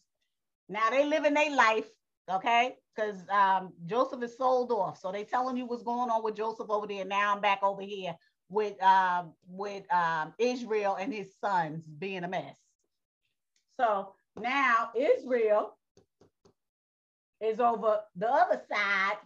Now 0.68 0.88
they 0.90 1.05
living 1.05 1.34
their 1.34 1.55
life, 1.55 1.88
okay? 2.31 2.77
Because 2.95 3.20
um, 3.31 3.72
Joseph 3.87 4.22
is 4.22 4.37
sold 4.37 4.70
off. 4.70 5.01
So 5.01 5.12
they 5.12 5.25
telling 5.25 5.57
you 5.57 5.66
what's 5.66 5.83
going 5.83 6.11
on 6.11 6.22
with 6.22 6.37
Joseph 6.37 6.70
over 6.70 6.87
there. 6.87 7.05
Now 7.05 7.35
I'm 7.35 7.41
back 7.41 7.61
over 7.62 7.83
here 7.83 8.14
with 8.49 8.81
um, 8.83 9.33
with 9.49 9.85
um, 9.93 10.35
Israel 10.39 10.97
and 11.01 11.12
his 11.12 11.35
sons 11.41 11.85
being 11.87 12.25
a 12.25 12.29
mess. 12.29 12.57
So 13.81 14.14
now 14.41 14.91
Israel 14.95 15.77
is 17.41 17.61
over 17.61 18.01
the 18.16 18.29
other 18.29 18.61
side 18.70 19.16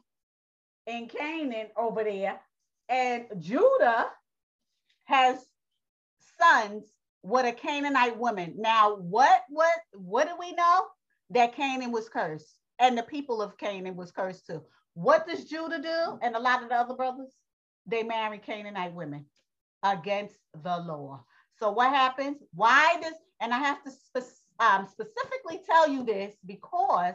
in 0.86 1.07
Canaan 1.09 1.68
over 1.76 2.03
there, 2.03 2.40
and 2.88 3.26
Judah 3.38 4.07
has 5.05 5.38
sons 6.40 6.84
with 7.22 7.46
a 7.46 7.53
Canaanite 7.53 8.16
woman. 8.16 8.55
Now, 8.57 8.96
what 8.96 9.42
what 9.49 9.72
what 9.94 10.28
do 10.28 10.34
we 10.38 10.53
know? 10.53 10.86
That 11.30 11.55
Canaan 11.55 11.92
was 11.92 12.09
cursed, 12.09 12.57
and 12.78 12.96
the 12.96 13.02
people 13.02 13.42
of 13.42 13.58
Canaan 13.58 13.96
was 13.96 14.10
cursed 14.10 14.46
too. 14.46 14.62
What 14.94 15.26
does 15.26 15.44
Judah 15.44 15.80
do? 15.80 16.18
And 16.22 16.34
a 16.34 16.40
lot 16.40 16.62
of 16.62 16.68
the 16.68 16.74
other 16.74 16.94
brothers, 16.94 17.32
they 17.86 18.02
marry 18.02 18.38
Canaanite 18.38 18.94
women 18.94 19.26
against 19.82 20.36
the 20.62 20.78
law. 20.78 21.24
So 21.58 21.70
what 21.70 21.90
happens? 21.90 22.38
Why 22.54 22.98
does 23.00 23.14
and 23.40 23.54
I 23.54 23.58
have 23.58 23.82
to 23.84 23.90
spe- 23.90 24.42
um, 24.60 24.86
specifically 24.90 25.60
tell 25.64 25.88
you 25.88 26.04
this 26.04 26.34
because 26.44 27.14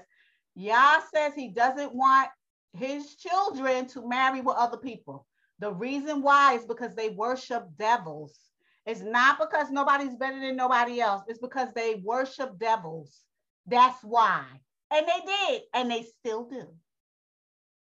Yah 0.55 0.99
says 1.14 1.34
he 1.36 1.49
doesn't 1.49 1.93
want 1.93 2.30
his 2.74 3.16
children 3.16 3.86
to 3.88 4.07
marry 4.07 4.41
with 4.41 4.55
other 4.55 4.78
people. 4.78 5.26
The 5.59 5.72
reason 5.72 6.22
why 6.22 6.53
is 6.53 6.66
because 6.66 6.95
they 6.95 7.09
worship 7.09 7.68
devils. 7.78 8.38
It's 8.86 9.01
not 9.01 9.39
because 9.39 9.70
nobody's 9.72 10.16
better 10.16 10.39
than 10.39 10.55
nobody 10.55 10.99
else. 10.99 11.24
It's 11.28 11.39
because 11.39 11.70
they 11.74 12.01
worship 12.03 12.57
devils. 12.59 13.22
That's 13.66 14.01
why. 14.03 14.43
And 14.92 15.08
they 15.08 15.26
did, 15.26 15.62
and 15.74 15.90
they 15.90 16.04
still 16.20 16.46
do. 16.46 16.68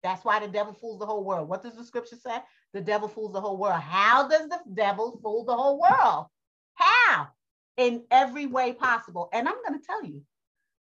That's 0.03 0.25
why 0.25 0.41
the 0.41 0.49
devil 0.49 0.73
fools 0.73 1.01
the 1.01 1.07
whole 1.07 1.25
world. 1.25 1.49
What 1.49 1.63
does 1.63 1.77
the 1.77 1.85
scripture 1.85 2.17
say? 2.17 2.39
The 2.73 2.81
devil 2.81 3.09
fools 3.09 3.33
the 3.33 3.41
whole 3.41 3.57
world. 3.57 3.81
How 3.81 4.29
does 4.29 4.49
the 4.49 4.61
devil 4.73 5.19
fool 5.23 5.45
the 5.45 5.57
whole 5.57 5.81
world? 5.81 6.27
How? 6.75 7.29
In 7.77 8.05
every 8.11 8.47
way 8.47 8.73
possible. 8.73 9.29
And 9.33 9.49
I'm 9.49 9.57
going 9.67 9.79
to 9.79 9.87
tell 9.87 10.05
you. 10.05 10.23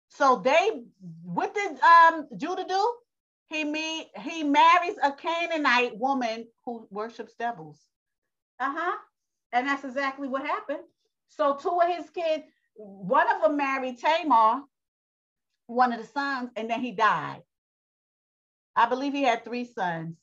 So 0.10 0.42
they, 0.44 0.84
what 1.24 1.54
did 1.54 1.80
um, 1.82 2.28
Judah 2.36 2.66
do? 2.68 2.94
He 3.48 3.64
me 3.66 4.10
he 4.22 4.44
marries 4.44 4.96
a 5.04 5.12
Canaanite 5.12 5.98
woman 5.98 6.48
who 6.66 6.88
worships 6.90 7.34
devils. 7.38 7.80
Uh-huh. 8.60 8.98
And 9.52 9.68
that's 9.68 9.84
exactly 9.84 10.30
what 10.30 10.46
happened. 10.46 10.84
So 11.28 11.58
two 11.58 11.80
of 11.82 11.96
his 11.96 12.10
kids, 12.10 12.46
one 12.76 13.28
of 13.30 13.42
them 13.42 13.58
married 13.58 14.00
Tamar, 14.00 14.62
one 15.72 15.94
of 15.94 16.02
the 16.02 16.08
sons, 16.08 16.50
and 16.56 16.70
then 16.70 16.82
he 16.82 16.92
died. 16.92 17.42
I 18.76 18.88
believe 18.88 19.14
he 19.14 19.24
had 19.24 19.46
three 19.46 19.66
sons. 19.66 20.18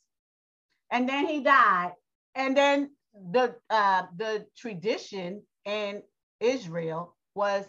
And 0.91 1.09
then 1.09 1.27
he 1.27 1.41
died. 1.41 1.93
And 2.35 2.57
then 2.57 2.91
the 3.33 3.55
uh, 3.69 4.05
the 4.17 4.47
tradition 4.57 5.43
in 5.65 6.03
Israel 6.41 7.17
was 7.35 7.65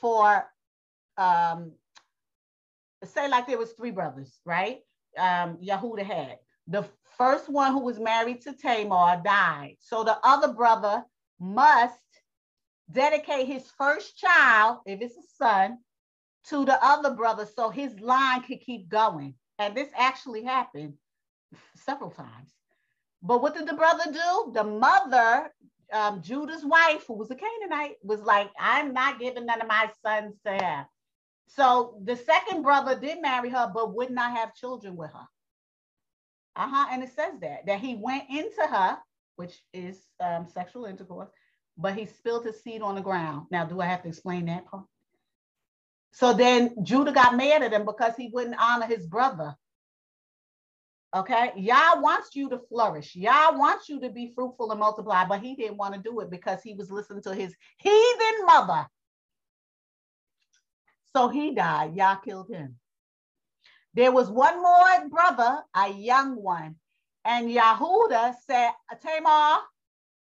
for 0.00 0.44
um, 1.16 1.72
say 3.04 3.28
like 3.28 3.46
there 3.46 3.58
was 3.58 3.72
three 3.72 3.90
brothers, 3.90 4.38
right? 4.44 4.78
Um, 5.16 5.58
Yahuda 5.62 6.04
had. 6.04 6.38
The 6.66 6.84
first 7.16 7.48
one 7.48 7.72
who 7.72 7.80
was 7.80 7.98
married 7.98 8.42
to 8.42 8.52
Tamar 8.52 9.22
died. 9.24 9.76
So 9.80 10.04
the 10.04 10.18
other 10.22 10.52
brother 10.52 11.04
must 11.40 11.94
dedicate 12.90 13.46
his 13.46 13.64
first 13.78 14.16
child, 14.16 14.78
if 14.86 15.00
it's 15.00 15.16
a 15.16 15.22
son, 15.36 15.78
to 16.50 16.64
the 16.64 16.82
other 16.84 17.14
brother 17.14 17.46
so 17.46 17.70
his 17.70 17.98
line 18.00 18.42
could 18.42 18.60
keep 18.60 18.88
going. 18.88 19.34
And 19.58 19.74
this 19.74 19.88
actually 19.96 20.44
happened 20.44 20.94
several 21.74 22.10
times. 22.10 22.52
But 23.22 23.42
what 23.42 23.54
did 23.54 23.66
the 23.66 23.74
brother 23.74 24.12
do? 24.12 24.52
The 24.54 24.64
mother, 24.64 25.52
um, 25.92 26.22
Judah's 26.22 26.64
wife, 26.64 27.04
who 27.06 27.14
was 27.14 27.30
a 27.30 27.34
Canaanite, 27.34 27.96
was 28.02 28.20
like, 28.20 28.50
I'm 28.58 28.92
not 28.92 29.18
giving 29.18 29.46
none 29.46 29.60
of 29.60 29.68
my 29.68 29.90
sons 30.04 30.36
to 30.46 30.52
him. 30.52 30.84
So 31.48 31.98
the 32.04 32.14
second 32.14 32.62
brother 32.62 32.98
did 32.98 33.20
marry 33.20 33.48
her, 33.48 33.70
but 33.74 33.94
would 33.94 34.10
not 34.10 34.36
have 34.36 34.54
children 34.54 34.96
with 34.96 35.10
her. 35.12 35.26
Uh-huh. 36.56 36.86
And 36.90 37.02
it 37.02 37.10
says 37.14 37.34
that, 37.40 37.66
that 37.66 37.80
he 37.80 37.96
went 37.96 38.24
into 38.28 38.66
her, 38.66 38.98
which 39.36 39.58
is 39.72 39.98
um, 40.20 40.46
sexual 40.52 40.84
intercourse, 40.84 41.30
but 41.76 41.94
he 41.94 42.06
spilled 42.06 42.44
his 42.44 42.60
seed 42.60 42.82
on 42.82 42.96
the 42.96 43.00
ground. 43.00 43.46
Now, 43.50 43.64
do 43.64 43.80
I 43.80 43.86
have 43.86 44.02
to 44.02 44.08
explain 44.08 44.46
that 44.46 44.66
part? 44.66 44.84
So 46.12 46.32
then 46.32 46.74
Judah 46.82 47.12
got 47.12 47.36
mad 47.36 47.62
at 47.62 47.72
him 47.72 47.84
because 47.84 48.14
he 48.16 48.30
wouldn't 48.32 48.60
honor 48.60 48.86
his 48.86 49.06
brother. 49.06 49.54
Okay, 51.16 51.52
Yah 51.56 52.00
wants 52.00 52.36
you 52.36 52.50
to 52.50 52.60
flourish. 52.68 53.16
Yah 53.16 53.56
wants 53.56 53.88
you 53.88 54.00
to 54.00 54.10
be 54.10 54.32
fruitful 54.34 54.70
and 54.70 54.80
multiply, 54.80 55.24
but 55.24 55.40
he 55.40 55.54
didn't 55.54 55.78
want 55.78 55.94
to 55.94 56.00
do 56.00 56.20
it 56.20 56.30
because 56.30 56.62
he 56.62 56.74
was 56.74 56.90
listening 56.90 57.22
to 57.22 57.34
his 57.34 57.54
heathen 57.78 58.46
mother. 58.46 58.86
So 61.16 61.28
he 61.28 61.54
died. 61.54 61.94
Yah 61.94 62.16
killed 62.16 62.50
him. 62.50 62.76
There 63.94 64.12
was 64.12 64.30
one 64.30 64.60
more 64.60 65.08
brother, 65.08 65.62
a 65.74 65.88
young 65.90 66.36
one, 66.36 66.76
and 67.24 67.50
Yahuda 67.50 68.34
said, 68.46 68.70
Tamar, 69.02 69.60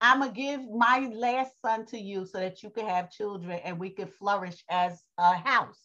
I'm 0.02 0.20
gonna 0.20 0.32
give 0.32 0.62
my 0.70 1.10
last 1.14 1.54
son 1.62 1.86
to 1.88 1.98
you 1.98 2.26
so 2.26 2.40
that 2.40 2.64
you 2.64 2.70
can 2.70 2.88
have 2.88 3.12
children 3.12 3.60
and 3.64 3.80
we 3.80 3.90
could 3.90 4.14
flourish 4.14 4.64
as 4.70 5.04
a 5.18 5.36
house. 5.36 5.82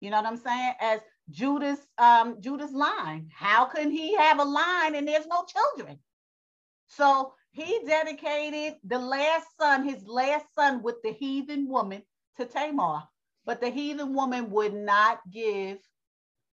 You 0.00 0.10
know 0.10 0.18
what 0.18 0.26
I'm 0.26 0.36
saying? 0.36 0.74
As 0.80 1.00
Judas, 1.30 1.78
um, 1.98 2.40
Judah's 2.40 2.72
line. 2.72 3.28
How 3.32 3.64
can 3.64 3.90
he 3.90 4.14
have 4.16 4.38
a 4.38 4.44
line 4.44 4.94
and 4.94 5.08
there's 5.08 5.26
no 5.26 5.44
children? 5.46 5.98
So 6.86 7.34
he 7.52 7.80
dedicated 7.86 8.78
the 8.84 8.98
last 8.98 9.46
son, 9.58 9.84
his 9.84 10.06
last 10.06 10.46
son, 10.54 10.82
with 10.82 10.96
the 11.02 11.12
heathen 11.12 11.68
woman 11.68 12.02
to 12.36 12.44
Tamar. 12.44 13.04
But 13.46 13.60
the 13.60 13.70
heathen 13.70 14.14
woman 14.14 14.50
would 14.50 14.74
not 14.74 15.20
give 15.30 15.78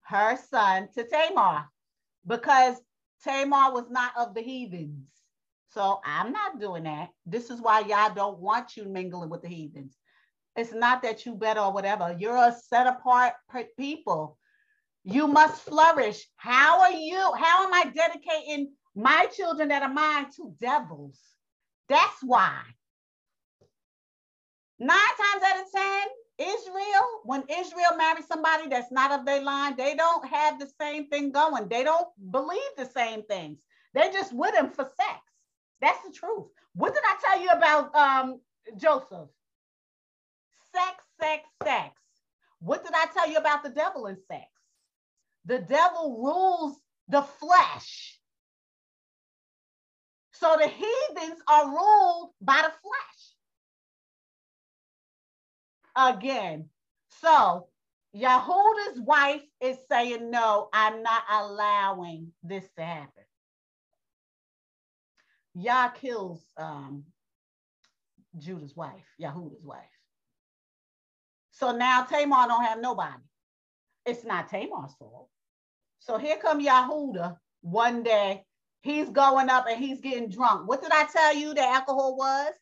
her 0.03 0.37
son 0.49 0.89
to 0.95 1.03
Tamar 1.07 1.67
because 2.25 2.77
Tamar 3.23 3.73
was 3.73 3.89
not 3.89 4.13
of 4.17 4.33
the 4.33 4.41
heathens. 4.41 5.07
So 5.73 6.01
I'm 6.05 6.33
not 6.33 6.59
doing 6.59 6.83
that. 6.83 7.09
This 7.25 7.49
is 7.49 7.61
why 7.61 7.81
Yah 7.81 8.09
don't 8.09 8.39
want 8.39 8.75
you 8.75 8.85
mingling 8.85 9.29
with 9.29 9.41
the 9.41 9.47
heathens. 9.47 9.97
It's 10.57 10.73
not 10.73 11.01
that 11.03 11.25
you 11.25 11.35
better 11.35 11.61
or 11.61 11.71
whatever. 11.71 12.15
You're 12.19 12.35
a 12.35 12.53
set 12.67 12.87
apart 12.87 13.33
people. 13.77 14.37
You 15.05 15.27
must 15.27 15.61
flourish. 15.63 16.27
How 16.35 16.81
are 16.81 16.91
you? 16.91 17.17
How 17.37 17.65
am 17.65 17.73
I 17.73 17.85
dedicating 17.85 18.73
my 18.95 19.27
children 19.33 19.69
that 19.69 19.81
are 19.81 19.93
mine 19.93 20.25
to 20.35 20.53
devils? 20.59 21.17
That's 21.87 22.21
why. 22.21 22.59
Nine 24.77 24.97
times 24.97 25.43
out 25.45 25.61
of 25.61 25.71
10, 25.71 26.49
Israel, 26.49 27.21
when 27.23 27.43
Israel 27.49 27.95
marries 27.97 28.27
somebody 28.27 28.67
that's 28.67 28.91
not 28.91 29.11
of 29.11 29.25
their 29.25 29.41
line, 29.41 29.75
they 29.77 29.95
don't 29.95 30.27
have 30.27 30.59
the 30.59 30.69
same 30.79 31.07
thing 31.07 31.31
going. 31.31 31.69
They 31.69 31.83
don't 31.83 32.07
believe 32.31 32.59
the 32.77 32.87
same 32.87 33.23
things. 33.23 33.61
They're 33.93 34.11
just 34.11 34.33
with 34.33 34.53
him 34.55 34.69
for 34.69 34.83
sex. 34.83 35.30
That's 35.81 36.03
the 36.03 36.13
truth. 36.13 36.47
What 36.75 36.93
did 36.93 37.03
I 37.05 37.15
tell 37.23 37.41
you 37.41 37.49
about 37.49 37.95
um, 37.95 38.39
Joseph? 38.77 39.29
Sex, 40.73 41.03
sex, 41.19 41.43
sex. 41.63 41.95
What 42.59 42.83
did 42.83 42.93
I 42.93 43.07
tell 43.13 43.29
you 43.29 43.37
about 43.37 43.63
the 43.63 43.69
devil 43.71 44.05
and 44.05 44.17
sex? 44.27 44.45
The 45.45 45.59
devil 45.59 46.21
rules 46.23 46.77
the 47.09 47.23
flesh. 47.23 48.19
So 50.33 50.55
the 50.57 50.67
heathens 50.67 51.41
are 51.47 51.67
ruled 51.67 52.31
by 52.41 52.63
the 52.63 52.71
flesh. 52.71 53.35
Again, 56.15 56.69
so 57.21 57.67
Yehuda's 58.15 59.01
wife 59.01 59.43
is 59.59 59.77
saying, 59.89 60.31
No, 60.31 60.69
I'm 60.73 61.03
not 61.03 61.23
allowing 61.29 62.31
this 62.43 62.65
to 62.77 62.83
happen. 62.83 63.20
Yah 65.53 65.89
kills 65.89 66.45
um, 66.57 67.03
Judah's 68.37 68.75
wife, 68.75 69.05
Yahuda's 69.17 69.63
wife. 69.63 69.79
So 71.51 71.71
now 71.75 72.03
Tamar 72.03 72.47
don't 72.47 72.63
have 72.63 72.79
nobody. 72.79 73.23
It's 74.05 74.23
not 74.23 74.49
Tamar's 74.49 74.93
fault. 74.95 75.29
So 75.99 76.17
here 76.17 76.37
come 76.37 76.61
Yahuda 76.61 77.37
one 77.61 78.03
day. 78.03 78.43
He's 78.81 79.09
going 79.09 79.49
up 79.49 79.67
and 79.69 79.77
he's 79.77 80.01
getting 80.01 80.29
drunk. 80.29 80.67
What 80.67 80.81
did 80.81 80.91
I 80.91 81.03
tell 81.03 81.35
you 81.35 81.53
the 81.53 81.61
alcohol 81.61 82.15
was? 82.17 82.53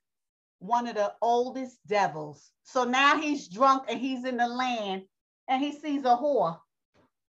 One 0.57 0.87
of 0.87 0.95
the 0.95 1.13
oldest 1.21 1.77
devils. 1.87 2.51
So 2.63 2.83
now 2.83 3.17
he's 3.17 3.47
drunk 3.47 3.83
and 3.87 3.97
he's 3.97 4.25
in 4.25 4.35
the 4.35 4.47
land 4.47 5.03
and 5.47 5.63
he 5.63 5.71
sees 5.71 6.03
a 6.03 6.17
whore 6.17 6.57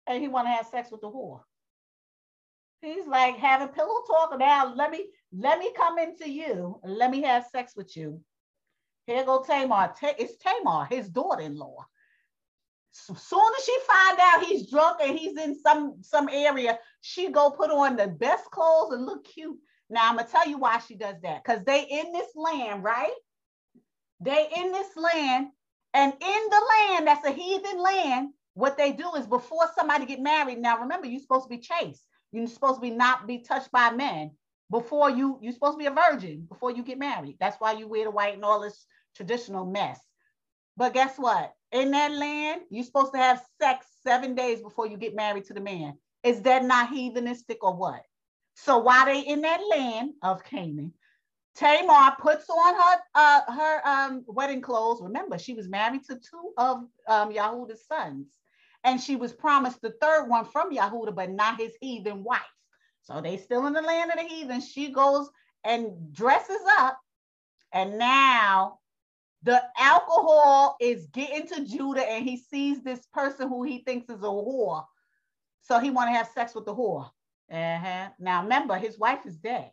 and 0.06 0.22
he 0.22 0.28
want 0.28 0.46
to 0.46 0.52
have 0.52 0.66
sex 0.66 0.92
with 0.92 1.00
the 1.00 1.10
whore. 1.10 1.40
He's 2.80 3.06
like 3.08 3.36
having 3.36 3.68
pillow 3.68 4.02
talk 4.06 4.38
now. 4.38 4.72
Let 4.72 4.92
me 4.92 5.06
let 5.38 5.58
me 5.58 5.72
come 5.76 5.98
into 5.98 6.30
you 6.30 6.80
let 6.84 7.10
me 7.10 7.22
have 7.22 7.46
sex 7.46 7.74
with 7.76 7.96
you. 7.96 8.20
Here 9.06 9.24
go 9.24 9.42
Tamar. 9.42 9.94
It's 10.02 10.36
Tamar, 10.38 10.86
his 10.86 11.08
daughter-in-law 11.08 11.76
So, 12.90 13.14
soon 13.14 13.52
as 13.58 13.64
she 13.64 13.78
find 13.86 14.18
out 14.20 14.44
he's 14.44 14.70
drunk 14.70 14.98
and 15.02 15.18
he's 15.18 15.36
in 15.38 15.58
some 15.60 15.96
some 16.02 16.28
area, 16.30 16.78
she 17.02 17.30
go 17.30 17.50
put 17.50 17.70
on 17.70 17.96
the 17.96 18.08
best 18.08 18.50
clothes 18.50 18.94
and 18.94 19.06
look 19.06 19.24
cute. 19.24 19.58
Now 19.90 20.10
I'm 20.10 20.16
gonna 20.16 20.28
tell 20.28 20.48
you 20.48 20.58
why 20.58 20.78
she 20.80 20.96
does 20.96 21.16
that. 21.22 21.44
Because 21.44 21.64
they 21.64 21.82
in 21.82 22.12
this 22.12 22.30
land, 22.34 22.82
right? 22.84 23.14
They 24.20 24.48
in 24.56 24.72
this 24.72 24.96
land, 24.96 25.48
and 25.94 26.12
in 26.12 26.18
the 26.50 26.62
land 26.70 27.06
that's 27.06 27.26
a 27.26 27.32
heathen 27.32 27.80
land. 27.80 28.30
What 28.54 28.78
they 28.78 28.92
do 28.92 29.14
is 29.16 29.26
before 29.26 29.68
somebody 29.76 30.06
get 30.06 30.20
married. 30.20 30.58
Now 30.60 30.80
remember, 30.80 31.06
you're 31.06 31.20
supposed 31.20 31.44
to 31.44 31.50
be 31.50 31.58
chaste. 31.58 32.02
You're 32.32 32.46
supposed 32.46 32.76
to 32.76 32.80
be 32.80 32.90
not 32.90 33.26
be 33.26 33.40
touched 33.40 33.70
by 33.70 33.90
men 33.90 34.32
before 34.70 35.10
you. 35.10 35.38
You're 35.40 35.52
supposed 35.52 35.74
to 35.74 35.78
be 35.78 35.86
a 35.86 35.90
virgin 35.90 36.46
before 36.48 36.70
you 36.70 36.82
get 36.82 36.98
married. 36.98 37.36
That's 37.40 37.56
why 37.58 37.72
you 37.72 37.88
wear 37.88 38.04
the 38.04 38.10
white 38.10 38.34
and 38.34 38.44
all 38.44 38.60
this 38.60 38.86
traditional 39.14 39.66
mess. 39.66 40.00
But 40.76 40.94
guess 40.94 41.16
what? 41.16 41.52
in 41.72 41.90
that 41.92 42.12
land, 42.12 42.62
you're 42.70 42.84
supposed 42.84 43.12
to 43.12 43.18
have 43.18 43.42
sex 43.60 43.86
seven 44.02 44.34
days 44.34 44.60
before 44.60 44.86
you 44.86 44.96
get 44.96 45.14
married 45.14 45.44
to 45.46 45.54
the 45.54 45.60
man. 45.60 45.94
Is 46.22 46.42
that 46.42 46.64
not 46.64 46.90
heathenistic 46.90 47.58
or 47.60 47.74
what? 47.74 48.02
So 48.54 48.78
while 48.78 49.06
they 49.06 49.20
in 49.20 49.42
that 49.42 49.60
land 49.68 50.12
of 50.22 50.42
Canaan, 50.44 50.92
Tamar 51.56 52.16
puts 52.18 52.48
on 52.48 52.74
her 52.74 52.98
uh, 53.14 53.40
her 53.52 53.88
um, 53.88 54.24
wedding 54.26 54.60
clothes. 54.60 55.00
Remember, 55.02 55.38
she 55.38 55.54
was 55.54 55.68
married 55.68 56.04
to 56.04 56.16
two 56.16 56.52
of 56.56 56.84
um, 57.08 57.32
Yahuda's 57.32 57.86
sons, 57.86 58.28
and 58.84 59.00
she 59.00 59.16
was 59.16 59.32
promised 59.32 59.80
the 59.82 59.94
third 60.00 60.28
one 60.28 60.44
from 60.44 60.72
Yahuda, 60.72 61.14
but 61.14 61.30
not 61.30 61.60
his 61.60 61.72
heathen 61.80 62.24
wife. 62.24 62.40
So 63.06 63.20
they 63.20 63.36
still 63.36 63.66
in 63.66 63.72
the 63.72 63.82
land 63.82 64.10
of 64.10 64.18
the 64.18 64.24
heathen. 64.24 64.60
She 64.60 64.90
goes 64.90 65.30
and 65.64 66.12
dresses 66.12 66.60
up, 66.78 66.98
and 67.72 67.98
now 67.98 68.78
the 69.42 69.62
alcohol 69.78 70.76
is 70.80 71.06
getting 71.12 71.46
to 71.48 71.64
Judah 71.64 72.02
and 72.02 72.24
he 72.24 72.36
sees 72.36 72.82
this 72.82 73.06
person 73.12 73.48
who 73.48 73.62
he 73.62 73.78
thinks 73.84 74.10
is 74.10 74.22
a 74.22 74.26
whore. 74.26 74.84
So 75.60 75.78
he 75.78 75.90
want 75.90 76.08
to 76.08 76.14
have 76.14 76.28
sex 76.34 76.52
with 76.52 76.64
the 76.64 76.74
whore. 76.74 77.08
Uh-huh. 77.50 78.08
Now 78.18 78.42
remember, 78.42 78.74
his 78.74 78.98
wife 78.98 79.24
is 79.24 79.36
dead. 79.36 79.70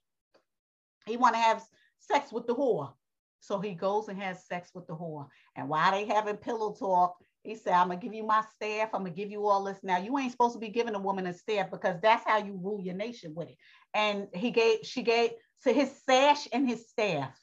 He 1.07 1.17
want 1.17 1.33
to 1.33 1.41
have 1.41 1.63
sex 1.97 2.31
with 2.31 2.45
the 2.45 2.53
whore. 2.53 2.93
So 3.39 3.59
he 3.59 3.73
goes 3.73 4.09
and 4.09 4.21
has 4.21 4.45
sex 4.45 4.69
with 4.75 4.85
the 4.85 4.95
whore. 4.95 5.27
And 5.55 5.67
while 5.67 5.91
they 5.91 6.05
having 6.05 6.37
pillow 6.37 6.75
talk, 6.77 7.15
he 7.43 7.55
said, 7.55 7.73
I'm 7.73 7.89
gonna 7.89 7.99
give 7.99 8.13
you 8.13 8.23
my 8.25 8.43
staff. 8.55 8.89
I'm 8.93 9.03
gonna 9.03 9.11
give 9.11 9.29
you 9.29 9.47
all 9.47 9.63
this. 9.63 9.79
Now 9.83 9.97
you 9.97 10.17
ain't 10.17 10.31
supposed 10.31 10.53
to 10.53 10.59
be 10.59 10.69
giving 10.69 10.95
a 10.95 10.99
woman 10.99 11.27
a 11.27 11.33
staff 11.33 11.69
because 11.69 11.97
that's 12.01 12.25
how 12.25 12.37
you 12.37 12.59
rule 12.61 12.81
your 12.81 12.95
nation 12.95 13.33
with 13.35 13.49
it. 13.49 13.57
And 13.93 14.27
he 14.33 14.51
gave, 14.51 14.79
she 14.83 15.01
gave 15.03 15.31
to 15.63 15.73
his 15.73 15.91
sash 16.05 16.47
and 16.53 16.67
his 16.67 16.87
staff. 16.89 17.37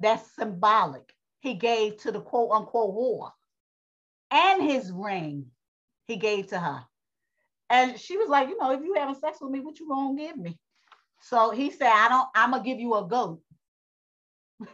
That's 0.00 0.34
symbolic 0.34 1.12
he 1.40 1.54
gave 1.54 1.98
to 1.98 2.12
the 2.12 2.20
quote 2.20 2.50
unquote 2.52 2.94
war 2.94 3.32
and 4.30 4.62
his 4.62 4.92
ring 4.92 5.46
he 6.06 6.16
gave 6.16 6.48
to 6.48 6.58
her. 6.58 6.84
And 7.70 7.98
she 7.98 8.16
was 8.16 8.28
like, 8.28 8.48
you 8.48 8.58
know, 8.58 8.72
if 8.72 8.80
you 8.82 8.94
having 8.94 9.14
sex 9.14 9.38
with 9.40 9.50
me, 9.52 9.60
what 9.60 9.78
you 9.78 9.88
gonna 9.88 10.16
give 10.16 10.36
me? 10.36 10.58
So 11.20 11.50
he 11.50 11.70
said, 11.70 11.90
I 11.90 12.08
don't, 12.08 12.28
I'm 12.34 12.50
gonna 12.52 12.64
give 12.64 12.80
you 12.80 12.94
a 12.94 13.06
goat. 13.06 13.40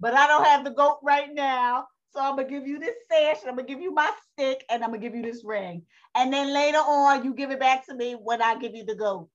but 0.00 0.14
I 0.14 0.26
don't 0.26 0.44
have 0.44 0.64
the 0.64 0.70
goat 0.70 0.98
right 1.02 1.32
now. 1.32 1.86
So 2.14 2.20
I'm 2.20 2.36
gonna 2.36 2.48
give 2.48 2.66
you 2.66 2.78
this 2.78 2.94
sash, 3.10 3.40
and 3.40 3.50
I'm 3.50 3.56
gonna 3.56 3.66
give 3.66 3.80
you 3.80 3.92
my 3.92 4.10
stick, 4.32 4.64
and 4.70 4.84
I'm 4.84 4.90
gonna 4.90 5.02
give 5.02 5.16
you 5.16 5.22
this 5.22 5.42
ring. 5.44 5.82
And 6.14 6.32
then 6.32 6.54
later 6.54 6.78
on, 6.78 7.24
you 7.24 7.34
give 7.34 7.50
it 7.50 7.58
back 7.58 7.84
to 7.86 7.94
me 7.94 8.12
when 8.12 8.40
I 8.40 8.56
give 8.56 8.74
you 8.74 8.84
the 8.84 8.94
goat. 8.94 9.28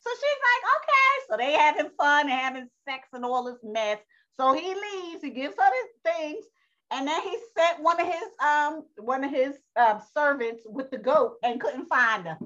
So 0.00 0.10
she's 0.10 0.22
like, 0.22 0.72
okay. 0.76 1.12
So 1.28 1.36
they 1.36 1.52
having 1.52 1.90
fun 1.98 2.30
and 2.30 2.40
having 2.40 2.68
sex 2.88 3.08
and 3.12 3.24
all 3.24 3.44
this 3.44 3.60
mess. 3.62 3.98
So 4.40 4.54
he 4.54 4.74
leaves, 4.74 5.22
he 5.22 5.30
gives 5.30 5.54
her 5.56 5.64
his 5.64 6.14
things, 6.14 6.44
and 6.90 7.06
then 7.06 7.20
he 7.22 7.36
sent 7.56 7.82
one 7.82 8.00
of 8.00 8.06
his 8.06 8.24
um 8.42 8.84
one 8.96 9.22
of 9.22 9.30
his 9.30 9.56
um, 9.76 10.00
servants 10.16 10.62
with 10.66 10.90
the 10.90 10.98
goat 10.98 11.34
and 11.42 11.60
couldn't 11.60 11.86
find 11.86 12.26
her. 12.26 12.38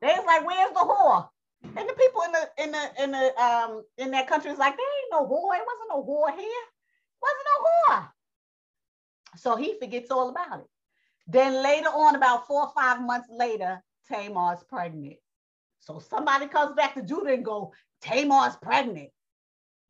They 0.00 0.08
was 0.08 0.24
like, 0.26 0.46
where's 0.46 0.72
the 0.72 0.78
whore? 0.78 1.28
And 1.64 1.88
the 1.88 1.94
people 1.94 2.22
in 2.22 2.32
the 2.32 2.62
in 2.62 2.72
the 2.72 3.02
in 3.02 3.10
the 3.10 3.42
um 3.42 3.82
in 3.98 4.12
that 4.12 4.28
country 4.28 4.50
was 4.50 4.60
like, 4.60 4.76
there 4.76 4.86
ain't 4.86 5.10
no 5.10 5.26
whore. 5.26 5.56
It 5.56 5.66
wasn't 5.66 5.90
no 5.90 6.04
whore 6.04 6.30
here. 6.30 6.64
Wasn't 7.20 7.48
no 7.50 7.96
whore. 7.96 8.08
So 9.36 9.56
he 9.56 9.78
forgets 9.78 10.10
all 10.10 10.28
about 10.28 10.60
it. 10.60 10.66
Then 11.26 11.62
later 11.62 11.88
on, 11.88 12.16
about 12.16 12.46
four 12.46 12.62
or 12.62 12.72
five 12.74 13.00
months 13.00 13.28
later, 13.30 13.82
Tamar's 14.08 14.62
pregnant. 14.64 15.16
So 15.80 15.98
somebody 15.98 16.46
comes 16.46 16.74
back 16.74 16.94
to 16.94 17.02
Judah 17.02 17.32
and 17.32 17.44
go, 17.44 17.72
Tamar's 18.02 18.56
pregnant. 18.56 19.10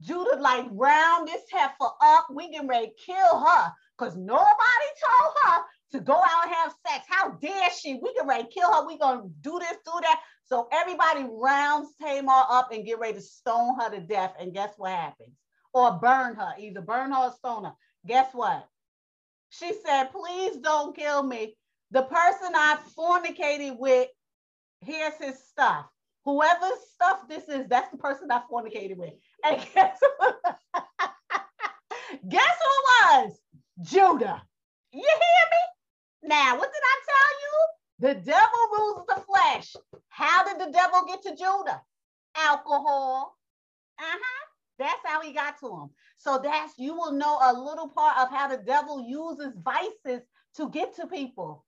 Judah 0.01 0.37
like 0.41 0.67
round 0.71 1.29
this 1.29 1.43
heifer 1.51 1.91
up. 2.03 2.27
We 2.33 2.53
can 2.53 2.67
ready 2.67 2.89
to 2.89 2.93
kill 2.95 3.45
her 3.45 3.73
because 3.97 4.17
nobody 4.17 4.89
told 5.07 5.35
her 5.45 5.63
to 5.93 6.01
go 6.01 6.15
out 6.15 6.47
and 6.47 6.55
have 6.55 6.75
sex. 6.87 7.07
How 7.09 7.31
dare 7.31 7.71
she? 7.71 8.01
We 8.03 8.13
can 8.15 8.27
ready 8.27 8.45
to 8.45 8.49
kill 8.49 8.73
her. 8.73 8.87
We 8.87 8.99
gonna 8.99 9.29
do 9.43 9.59
this, 9.59 9.77
do 9.85 9.93
that. 10.03 10.21
So 10.45 10.69
everybody 10.73 11.27
rounds 11.31 11.95
Tamar 12.01 12.45
up 12.51 12.73
and 12.73 12.85
get 12.85 12.99
ready 12.99 13.15
to 13.15 13.21
stone 13.21 13.79
her 13.81 13.91
to 13.91 14.01
death. 14.01 14.35
And 14.41 14.53
guess 14.53 14.75
what 14.77 14.91
happens? 14.91 15.37
Or 15.73 15.93
burn 15.93 16.35
her, 16.35 16.53
either 16.59 16.81
burn 16.81 17.13
her 17.13 17.29
or 17.29 17.33
stone 17.33 17.65
her. 17.65 17.73
Guess 18.07 18.35
what? 18.35 18.67
She 19.53 19.71
said, 19.85 20.05
please 20.13 20.57
don't 20.57 20.97
kill 20.97 21.23
me. 21.23 21.55
The 21.91 22.03
person 22.05 22.53
I 22.55 22.79
fornicated 22.99 23.79
with, 23.79 24.09
here's 24.81 25.15
his 25.21 25.39
stuff. 25.47 25.85
Whoever's 26.25 26.81
stuff 26.95 27.29
this 27.29 27.49
is, 27.51 27.67
that's 27.69 27.91
the 27.91 27.99
person 27.99 28.31
I 28.31 28.41
fornicated 28.51 28.97
with. 28.97 29.13
And 29.45 29.61
guess 29.75 30.01
what? 30.17 30.37
guess 32.29 32.57
who 32.63 32.71
it 32.71 32.87
was? 32.89 33.41
Judah. 33.83 34.43
You 34.91 35.01
hear 35.03 35.47
me? 35.51 36.31
Now, 36.31 36.57
what 36.57 36.73
did 36.73 36.83
I 36.83 36.97
tell 37.11 38.09
you? 38.09 38.15
The 38.15 38.21
devil 38.25 38.69
rules 38.79 39.07
the 39.07 39.23
flesh. 39.23 39.77
How 40.09 40.45
did 40.45 40.67
the 40.67 40.73
devil 40.73 41.05
get 41.07 41.23
to 41.25 41.31
Judah? 41.37 41.83
Alcohol. 42.37 43.37
Uh-huh. 43.99 44.47
That's 44.79 45.01
how 45.05 45.21
he 45.23 45.33
got 45.33 45.59
to 45.61 45.69
him. 45.69 45.91
So 46.19 46.41
that's 46.43 46.79
you 46.79 46.95
will 46.95 47.13
know 47.13 47.39
a 47.43 47.53
little 47.53 47.89
part 47.89 48.19
of 48.19 48.31
how 48.31 48.49
the 48.49 48.63
devil 48.63 49.05
uses 49.07 49.53
vices 49.63 50.23
to 50.57 50.71
get 50.71 50.97
to 50.97 51.07
people. 51.07 51.65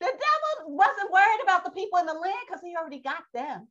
The 0.00 0.06
devil 0.06 0.76
wasn't 0.76 1.12
worried 1.12 1.40
about 1.42 1.64
the 1.64 1.70
people 1.70 1.98
in 1.98 2.06
the 2.06 2.14
land 2.14 2.38
because 2.46 2.62
he 2.62 2.74
already 2.74 3.00
got 3.00 3.22
them. 3.34 3.68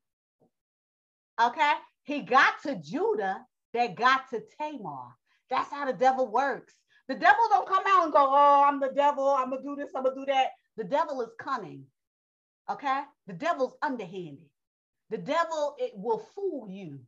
Okay? 1.42 1.74
He 2.04 2.22
got 2.22 2.62
to 2.64 2.76
Judah 2.76 3.44
that 3.74 3.96
got 3.96 4.30
to 4.30 4.42
Tamar. 4.60 5.16
That's 5.50 5.72
how 5.72 5.86
the 5.86 5.94
devil 5.94 6.32
works. 6.32 6.74
The 7.08 7.16
devil 7.16 7.44
don't 7.50 7.68
come 7.68 7.84
out 7.88 8.04
and 8.04 8.14
go, 8.14 8.20
oh, 8.20 8.64
I'm 8.68 8.80
the 8.80 8.92
devil. 8.96 9.28
I'm 9.28 9.50
to 9.52 9.58
do 9.64 9.76
this. 9.76 9.90
I'm 9.96 10.04
to 10.04 10.14
do 10.16 10.26
that. 10.28 10.50
The 10.78 10.84
devil 10.84 11.22
is 11.22 11.30
cunning. 11.40 11.86
Okay? 12.70 13.02
The 13.26 13.34
devil's 13.34 13.76
underhanded. 13.82 14.46
The 15.10 15.18
devil 15.18 15.76
it 15.80 15.94
will 15.96 16.28
fool 16.36 16.70
you 16.70 17.00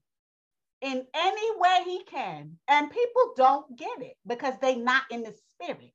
in 0.81 1.05
any 1.13 1.59
way 1.59 1.81
he 1.85 2.03
can. 2.05 2.57
And 2.67 2.91
people 2.91 3.33
don't 3.37 3.77
get 3.77 4.01
it 4.01 4.15
because 4.27 4.55
they're 4.61 4.75
not 4.75 5.03
in 5.11 5.23
the 5.23 5.33
spirit. 5.53 5.93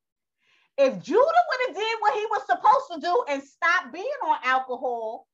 If 0.78 1.02
Judah 1.02 1.20
would 1.20 1.66
have 1.68 1.76
did 1.76 1.96
what 2.00 2.14
he 2.14 2.26
was 2.26 2.42
supposed 2.46 2.92
to 2.92 3.00
do 3.00 3.24
and 3.30 3.42
stopped 3.42 3.92
being 3.92 4.06
on 4.26 4.38
alcohol, 4.44 5.26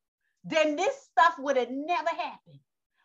then 0.44 0.76
this 0.76 0.94
stuff 1.10 1.34
would 1.38 1.56
have 1.56 1.70
never 1.70 2.10
happened. 2.10 2.60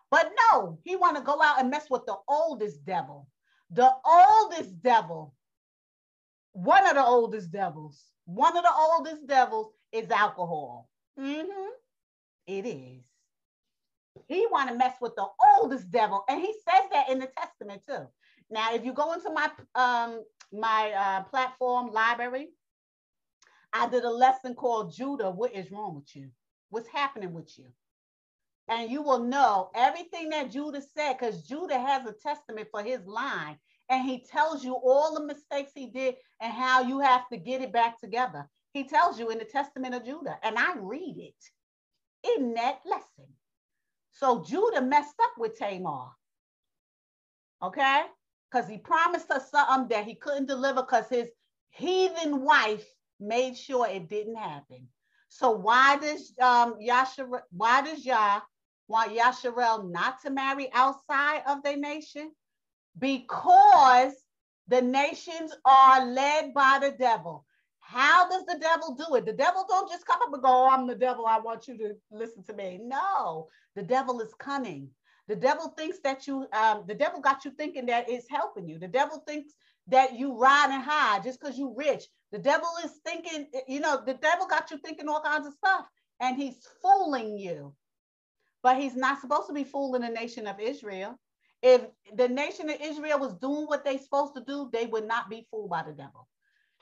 But 0.09 0.31
no, 0.51 0.79
he 0.83 0.95
want 0.95 1.17
to 1.17 1.23
go 1.23 1.41
out 1.41 1.59
and 1.59 1.69
mess 1.69 1.89
with 1.89 2.05
the 2.05 2.15
oldest 2.27 2.85
devil. 2.85 3.27
The 3.71 3.91
oldest 4.05 4.81
devil, 4.81 5.35
one 6.53 6.87
of 6.87 6.95
the 6.95 7.03
oldest 7.03 7.51
devils, 7.51 8.01
one 8.25 8.55
of 8.55 8.63
the 8.63 8.73
oldest 8.73 9.27
devils 9.27 9.73
is 9.91 10.09
alcohol. 10.09 10.87
Mm-hmm. 11.19 11.69
It 12.47 12.65
is. 12.65 13.03
He 14.27 14.47
want 14.51 14.69
to 14.69 14.75
mess 14.75 14.95
with 15.01 15.15
the 15.15 15.27
oldest 15.57 15.91
devil, 15.91 16.23
and 16.29 16.39
he 16.41 16.53
says 16.53 16.83
that 16.91 17.09
in 17.09 17.19
the 17.19 17.29
Testament 17.37 17.81
too. 17.87 18.07
Now, 18.49 18.73
if 18.73 18.85
you 18.85 18.93
go 18.93 19.13
into 19.13 19.29
my 19.31 19.49
um, 19.75 20.23
my 20.51 20.91
uh, 20.91 21.23
platform 21.23 21.91
library, 21.91 22.49
I 23.73 23.87
did 23.89 24.03
a 24.03 24.09
lesson 24.09 24.55
called 24.55 24.93
Judah. 24.93 25.29
What 25.29 25.53
is 25.53 25.71
wrong 25.71 25.95
with 25.95 26.15
you? 26.15 26.29
What's 26.69 26.89
happening 26.89 27.33
with 27.33 27.57
you? 27.57 27.65
And 28.69 28.91
you 28.91 29.01
will 29.01 29.19
know 29.23 29.69
everything 29.75 30.29
that 30.29 30.51
Judah 30.51 30.81
said 30.81 31.13
because 31.13 31.43
Judah 31.43 31.79
has 31.79 32.05
a 32.05 32.13
testament 32.13 32.67
for 32.71 32.83
his 32.83 33.05
line. 33.05 33.57
And 33.89 34.03
he 34.03 34.25
tells 34.25 34.65
you 34.65 34.73
all 34.73 35.13
the 35.13 35.25
mistakes 35.25 35.71
he 35.73 35.87
did 35.87 36.15
and 36.41 36.51
how 36.51 36.81
you 36.81 36.99
have 36.99 37.29
to 37.29 37.37
get 37.37 37.61
it 37.61 37.71
back 37.71 37.99
together. 37.99 38.49
He 38.73 38.83
tells 38.83 39.17
you 39.17 39.29
in 39.29 39.37
the 39.37 39.45
testament 39.45 39.95
of 39.95 40.05
Judah. 40.05 40.37
And 40.43 40.57
I 40.57 40.73
read 40.77 41.15
it 41.17 42.35
in 42.37 42.53
that 42.55 42.79
lesson. 42.85 43.31
So 44.19 44.43
Judah 44.43 44.81
messed 44.81 45.15
up 45.21 45.31
with 45.37 45.57
Tamar. 45.57 46.09
Okay? 47.61 48.03
because 48.49 48.67
he 48.67 48.77
promised 48.77 49.29
us 49.31 49.51
something 49.51 49.87
that 49.89 50.05
he 50.05 50.15
couldn't 50.15 50.47
deliver 50.47 50.81
because 50.81 51.07
his 51.09 51.29
heathen 51.69 52.43
wife 52.43 52.85
made 53.19 53.57
sure 53.57 53.87
it 53.87 54.09
didn't 54.09 54.35
happen. 54.35 54.87
So 55.29 55.51
why 55.51 55.97
does 55.97 56.33
um 56.41 56.75
Yasharel, 56.81 57.41
why 57.51 57.81
does 57.81 58.05
Yah 58.05 58.41
want 58.87 59.15
Yasharel 59.15 59.91
not 59.91 60.21
to 60.21 60.29
marry 60.29 60.71
outside 60.73 61.43
of 61.47 61.63
their 61.63 61.77
nation? 61.77 62.31
Because 62.97 64.13
the 64.67 64.81
nations 64.81 65.53
are 65.65 66.05
led 66.05 66.53
by 66.53 66.79
the 66.81 66.91
devil. 66.91 67.45
How 67.89 68.29
does 68.29 68.45
the 68.45 68.59
devil 68.59 68.95
do 68.95 69.15
it? 69.15 69.25
The 69.25 69.31
devil 69.31 69.65
don't 69.69 69.89
just 69.89 70.05
come 70.05 70.19
up 70.21 70.33
and 70.33 70.43
go, 70.43 70.49
oh, 70.49 70.69
I'm 70.69 70.87
the 70.87 70.95
devil. 70.95 71.25
I 71.25 71.39
want 71.39 71.69
you 71.69 71.77
to 71.77 71.93
listen 72.11 72.43
to 72.43 72.53
me. 72.53 72.81
No, 72.83 73.47
the 73.77 73.81
devil 73.83 74.19
is 74.19 74.33
cunning. 74.39 74.89
The 75.29 75.37
devil 75.37 75.69
thinks 75.69 75.99
that 76.03 76.27
you, 76.27 76.47
um, 76.51 76.83
the 76.85 76.93
devil 76.93 77.21
got 77.21 77.45
you 77.45 77.51
thinking 77.51 77.85
that 77.85 78.09
it's 78.09 78.29
helping 78.29 78.67
you. 78.67 78.77
The 78.77 78.89
devil 78.89 79.23
thinks 79.25 79.53
that 79.87 80.15
you 80.19 80.37
ride 80.37 80.69
and 80.71 80.83
high 80.83 81.19
just 81.19 81.39
because 81.39 81.57
you 81.57 81.73
rich. 81.77 82.03
The 82.33 82.39
devil 82.39 82.67
is 82.83 82.91
thinking, 83.05 83.47
you 83.69 83.79
know, 83.79 84.01
the 84.05 84.15
devil 84.15 84.47
got 84.47 84.69
you 84.69 84.77
thinking 84.79 85.07
all 85.07 85.21
kinds 85.21 85.47
of 85.47 85.53
stuff 85.53 85.85
and 86.19 86.35
he's 86.35 86.67
fooling 86.81 87.37
you. 87.37 87.73
But 88.63 88.77
he's 88.81 88.97
not 88.97 89.21
supposed 89.21 89.47
to 89.47 89.53
be 89.53 89.63
fooling 89.63 90.01
the 90.01 90.09
nation 90.09 90.45
of 90.45 90.59
Israel. 90.59 91.17
If 91.61 91.83
the 92.15 92.27
nation 92.27 92.69
of 92.69 92.81
Israel 92.81 93.19
was 93.19 93.35
doing 93.35 93.65
what 93.65 93.85
they're 93.85 93.97
supposed 93.97 94.35
to 94.35 94.43
do, 94.43 94.69
they 94.73 94.87
would 94.87 95.07
not 95.07 95.29
be 95.29 95.47
fooled 95.49 95.69
by 95.69 95.83
the 95.83 95.93
devil. 95.93 96.27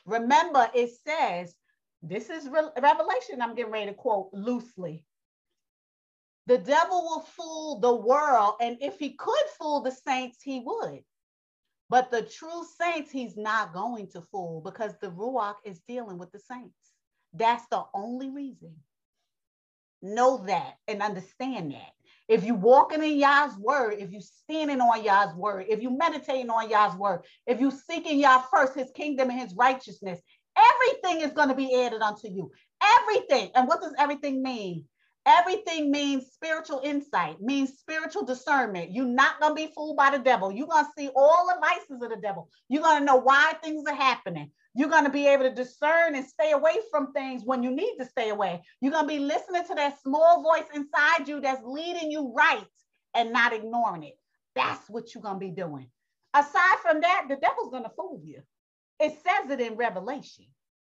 Remember, 0.06 0.70
it 0.74 0.92
says, 1.06 1.56
this 2.02 2.30
is 2.30 2.48
Re- 2.48 2.70
Revelation, 2.82 3.42
I'm 3.42 3.56
getting 3.56 3.72
ready 3.72 3.88
to 3.88 3.94
quote 3.94 4.30
loosely. 4.34 5.04
The 6.48 6.60
devil 6.60 7.02
will 7.04 7.22
fool 7.22 7.80
the 7.80 7.96
world. 7.96 8.56
And 8.62 8.78
if 8.82 9.00
he 9.00 9.12
could 9.14 9.46
fool 9.58 9.82
the 9.82 9.92
saints, 9.92 10.42
he 10.44 10.60
would. 10.60 11.04
But 11.90 12.12
the 12.12 12.22
true 12.22 12.64
saints, 12.80 13.12
he's 13.12 13.36
not 13.38 13.74
going 13.74 14.08
to 14.10 14.22
fool 14.22 14.62
because 14.62 14.94
the 15.02 15.10
Ruach 15.10 15.56
is 15.64 15.82
dealing 15.88 16.18
with 16.18 16.32
the 16.32 16.40
saints. 16.40 16.78
That's 17.34 17.66
the 17.70 17.84
only 17.94 18.30
reason. 18.30 18.76
Know 20.02 20.44
that 20.46 20.76
and 20.88 21.02
understand 21.02 21.74
that. 21.74 21.95
If 22.28 22.44
you 22.44 22.56
walking 22.56 23.04
in 23.04 23.18
Yah's 23.18 23.56
word, 23.58 23.96
if 24.00 24.12
you 24.12 24.20
standing 24.20 24.82
on 24.82 25.04
Yah's 25.04 25.36
word, 25.36 25.68
if 25.70 25.82
you 25.82 25.96
meditating 25.96 26.50
on 26.50 26.70
Yah's 26.70 26.96
word, 26.96 27.22
if 27.46 27.60
you 27.60 27.72
seeking 27.72 28.20
Yah 28.20 28.42
first, 28.52 28.74
his 28.74 28.92
kingdom 28.96 29.30
and 29.30 29.40
his 29.40 29.54
righteousness, 29.56 30.20
everything 30.58 31.22
is 31.22 31.34
going 31.34 31.50
to 31.50 31.56
be 31.56 31.84
added 31.84 32.02
unto 32.02 32.28
you. 32.28 32.52
Everything. 32.82 33.52
And 33.54 33.68
what 33.68 33.82
does 33.82 33.94
everything 33.98 34.42
mean? 34.42 34.86
Everything 35.28 35.90
means 35.92 36.28
spiritual 36.34 36.82
insight, 36.84 37.42
means 37.42 37.80
spiritual 37.80 38.26
discernment. 38.26 38.92
You're 38.92 39.06
not 39.06 39.40
going 39.40 39.56
to 39.56 39.68
be 39.68 39.74
fooled 39.74 39.98
by 39.98 40.12
the 40.12 40.20
devil. 40.20 40.52
You're 40.52 40.68
going 40.68 40.86
to 40.86 40.92
see 40.98 41.10
all 41.16 41.48
the 41.48 41.60
vices 41.60 42.02
of 42.02 42.10
the 42.10 42.22
devil. 42.22 42.48
You're 42.70 42.84
going 42.84 43.00
to 43.00 43.06
know 43.06 43.16
why 43.16 43.54
things 43.64 43.84
are 43.88 43.96
happening. 43.96 44.52
You're 44.76 44.90
going 44.90 45.06
to 45.06 45.10
be 45.10 45.28
able 45.28 45.44
to 45.44 45.56
discern 45.56 46.16
and 46.16 46.26
stay 46.26 46.52
away 46.52 46.76
from 46.92 47.14
things 47.14 47.44
when 47.46 47.64
you 47.64 47.72
need 47.72 47.96
to 47.98 48.06
stay 48.06 48.30
away. 48.30 48.62
You're 48.82 48.92
going 48.92 49.08
to 49.08 49.14
be 49.14 49.20
listening 49.20 49.64
to 49.68 49.76
that 49.76 50.02
small 50.02 50.44
voice 50.44 50.68
inside 50.74 51.28
you 51.28 51.40
that's 51.40 51.64
leading 51.64 52.12
you 52.12 52.34
right 52.36 52.66
and 53.14 53.32
not 53.32 53.54
ignoring 53.54 54.04
it. 54.04 54.20
That's 54.54 54.90
what 54.90 55.14
you're 55.14 55.24
going 55.24 55.36
to 55.36 55.40
be 55.40 55.52
doing. 55.52 55.90
Aside 56.34 56.80
from 56.82 57.00
that, 57.02 57.26
the 57.30 57.38
devil's 57.38 57.72
going 57.72 57.84
to 57.84 57.92
fool 57.96 58.20
you. 58.24 58.42
It 59.00 59.18
says 59.24 59.50
it 59.50 59.62
in 59.62 59.76
Revelation. 59.76 60.46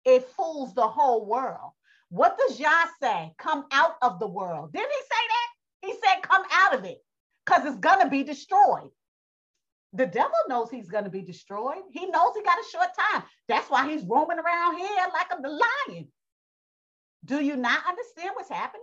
It 0.05 0.29
fools 0.37 0.75
the 0.75 0.89
whole 0.89 1.27
world. 1.27 1.73
What 2.09 2.39
does 2.39 2.59
Yah 2.59 2.87
say? 3.03 3.33
Come 3.39 3.67
out 3.71 3.97
of 4.01 4.19
the 4.19 4.27
world. 4.27 4.73
Didn't 4.73 4.91
he 4.91 5.01
say 5.01 5.25
that? 5.29 5.49
He 5.87 5.93
said, 5.93 6.23
come 6.23 6.45
out 6.53 6.75
of 6.75 6.85
it 6.85 6.99
because 7.45 7.67
it's 7.67 7.79
going 7.79 8.01
to 8.01 8.09
be 8.09 8.23
destroyed. 8.23 8.91
The 9.95 10.07
devil 10.07 10.37
knows 10.49 10.71
he's 10.71 10.91
going 10.91 11.05
to 11.05 11.11
be 11.11 11.23
destroyed. 11.23 11.83
He 11.93 12.07
knows 12.07 12.33
he 12.35 12.43
got 12.43 12.59
a 12.59 12.71
short 12.71 12.89
time. 13.13 13.23
That's 13.49 13.71
why 13.71 13.89
he's 13.89 14.05
roaming 14.05 14.39
around 14.39 14.77
here 14.77 14.89
like 15.13 15.29
a 15.33 15.49
lion. 15.49 16.09
Do 17.25 17.43
you 17.43 17.57
not 17.57 17.79
understand 17.89 18.31
what's 18.35 18.51
happening? 18.51 18.83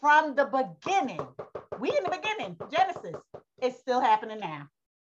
From 0.00 0.34
the 0.34 0.44
beginning, 0.44 1.26
we 1.78 1.88
in 1.90 2.04
the 2.04 2.10
beginning, 2.10 2.56
Genesis, 2.70 3.20
it's 3.60 3.78
still 3.78 4.00
happening 4.00 4.38
now. 4.38 4.68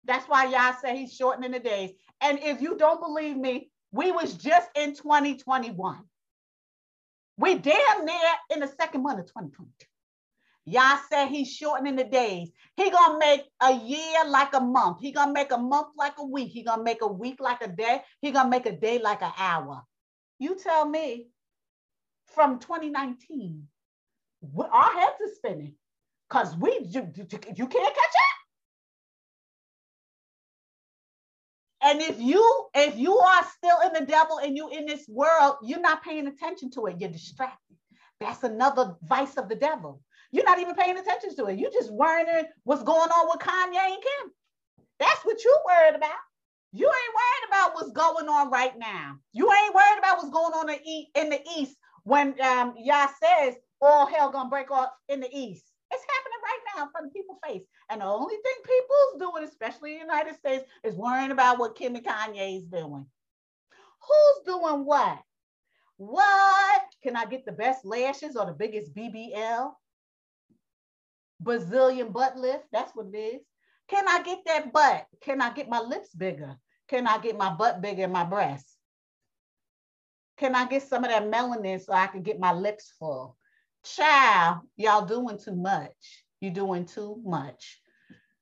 That's 0.05 0.27
why 0.27 0.45
Yah 0.45 0.75
say 0.81 0.97
he's 0.97 1.13
shortening 1.13 1.51
the 1.51 1.59
days. 1.59 1.91
And 2.21 2.39
if 2.39 2.61
you 2.61 2.77
don't 2.77 3.01
believe 3.01 3.37
me, 3.37 3.69
we 3.91 4.11
was 4.11 4.33
just 4.33 4.69
in 4.75 4.95
2021. 4.95 5.99
We 7.37 7.55
damn 7.55 8.05
near 8.05 8.15
in 8.49 8.59
the 8.59 8.67
second 8.79 9.03
month 9.03 9.19
of 9.19 9.25
2022. 9.27 9.85
Yah 10.65 10.97
said 11.09 11.27
he's 11.27 11.51
shortening 11.53 11.95
the 11.95 12.05
days. 12.05 12.51
He 12.77 12.89
gonna 12.89 13.19
make 13.19 13.43
a 13.61 13.73
year 13.73 14.25
like 14.27 14.53
a 14.53 14.61
month. 14.61 15.01
He 15.01 15.11
gonna 15.11 15.33
make 15.33 15.51
a 15.51 15.57
month 15.57 15.87
like 15.97 16.13
a 16.17 16.25
week. 16.25 16.51
He 16.51 16.63
gonna 16.63 16.83
make 16.83 17.01
a 17.01 17.07
week 17.07 17.39
like 17.41 17.61
a 17.61 17.67
day. 17.67 18.01
He 18.21 18.31
gonna 18.31 18.49
make 18.49 18.65
a 18.65 18.71
day 18.71 18.99
like 18.99 19.21
an 19.21 19.33
hour. 19.37 19.83
You 20.39 20.55
tell 20.55 20.87
me 20.87 21.27
from 22.33 22.59
2019, 22.59 23.67
our 24.71 24.91
heads 24.91 25.15
are 25.21 25.35
spinning 25.35 25.75
because 26.29 26.55
we 26.57 26.79
you, 26.89 27.11
you 27.15 27.67
can't 27.67 27.95
catch 27.95 27.97
up. 27.97 28.33
And 31.85 32.01
if 32.01 32.21
you 32.21 32.67
if 32.73 32.97
you 32.97 33.17
are 33.17 33.43
still 33.57 33.77
in 33.85 33.93
the 33.93 34.05
devil 34.05 34.37
and 34.39 34.55
you 34.55 34.69
in 34.69 34.85
this 34.85 35.05
world, 35.09 35.57
you're 35.61 35.81
not 35.81 36.03
paying 36.03 36.27
attention 36.27 36.71
to 36.71 36.85
it. 36.85 36.95
You're 36.99 37.09
distracted. 37.09 37.75
That's 38.21 38.43
another 38.43 38.95
vice 39.03 39.35
of 39.35 39.49
the 39.49 39.55
devil. 39.55 40.01
You're 40.33 40.45
not 40.45 40.57
even 40.57 40.73
paying 40.73 40.97
attention 40.97 41.35
to 41.35 41.45
it. 41.45 41.59
You're 41.59 41.71
just 41.71 41.93
worrying 41.93 42.45
what's 42.63 42.81
going 42.81 43.11
on 43.11 43.27
with 43.29 43.37
Kanye 43.37 43.93
and 43.93 44.01
Kim. 44.01 44.31
That's 44.99 45.23
what 45.23 45.37
you're 45.45 45.61
worried 45.63 45.95
about. 45.95 46.17
You 46.71 46.87
ain't 46.87 47.15
worried 47.15 47.47
about 47.49 47.75
what's 47.75 47.91
going 47.91 48.27
on 48.27 48.49
right 48.49 48.73
now. 48.79 49.17
You 49.31 49.47
ain't 49.51 49.75
worried 49.75 49.99
about 49.99 50.17
what's 50.17 50.31
going 50.31 50.53
on 50.53 50.69
in 50.71 51.29
the 51.29 51.39
east 51.55 51.77
when 52.03 52.33
um, 52.41 52.73
Yah 52.77 53.09
says 53.23 53.53
all 53.79 54.07
hell 54.07 54.31
gonna 54.31 54.49
break 54.49 54.71
off 54.71 54.89
in 55.07 55.19
the 55.19 55.29
east. 55.31 55.65
It's 55.91 56.03
happening 56.03 56.39
right 56.43 56.59
now 56.75 56.83
in 56.85 56.89
front 56.89 57.07
of 57.07 57.13
people's 57.13 57.37
face. 57.45 57.61
And 57.91 58.01
the 58.01 58.05
only 58.05 58.33
thing 58.33 58.53
people's 58.63 59.31
doing, 59.31 59.43
especially 59.47 59.93
in 59.93 59.99
the 59.99 60.05
United 60.05 60.35
States, 60.35 60.65
is 60.83 60.95
worrying 60.95 61.29
about 61.29 61.59
what 61.59 61.75
Kim 61.75 61.95
and 61.95 62.03
Kanye 62.03 62.57
is 62.57 62.63
doing. 62.63 63.05
Who's 64.01 64.45
doing 64.47 64.83
what? 64.83 65.19
What? 65.97 66.81
Can 67.03 67.15
I 67.15 67.25
get 67.25 67.45
the 67.45 67.51
best 67.51 67.85
lashes 67.85 68.35
or 68.35 68.47
the 68.47 68.53
biggest 68.53 68.95
BBL? 68.95 69.73
Brazilian 71.43 72.11
butt 72.11 72.37
lift. 72.37 72.65
That's 72.71 72.95
what 72.95 73.07
it 73.13 73.17
is. 73.17 73.41
Can 73.89 74.07
I 74.07 74.23
get 74.23 74.39
that 74.45 74.71
butt? 74.71 75.05
Can 75.21 75.41
I 75.41 75.51
get 75.53 75.69
my 75.69 75.79
lips 75.79 76.09
bigger? 76.15 76.55
Can 76.87 77.07
I 77.07 77.17
get 77.19 77.37
my 77.37 77.53
butt 77.53 77.81
bigger 77.81 78.03
and 78.03 78.13
my 78.13 78.23
breasts? 78.23 78.75
Can 80.37 80.55
I 80.55 80.65
get 80.67 80.83
some 80.83 81.03
of 81.03 81.11
that 81.11 81.23
melanin 81.23 81.83
so 81.83 81.93
I 81.93 82.07
can 82.07 82.23
get 82.23 82.39
my 82.39 82.53
lips 82.53 82.93
full? 82.97 83.37
Child, 83.83 84.61
y'all 84.77 85.05
doing 85.05 85.37
too 85.37 85.55
much. 85.55 86.23
You're 86.41 86.53
doing 86.53 86.85
too 86.85 87.21
much. 87.23 87.79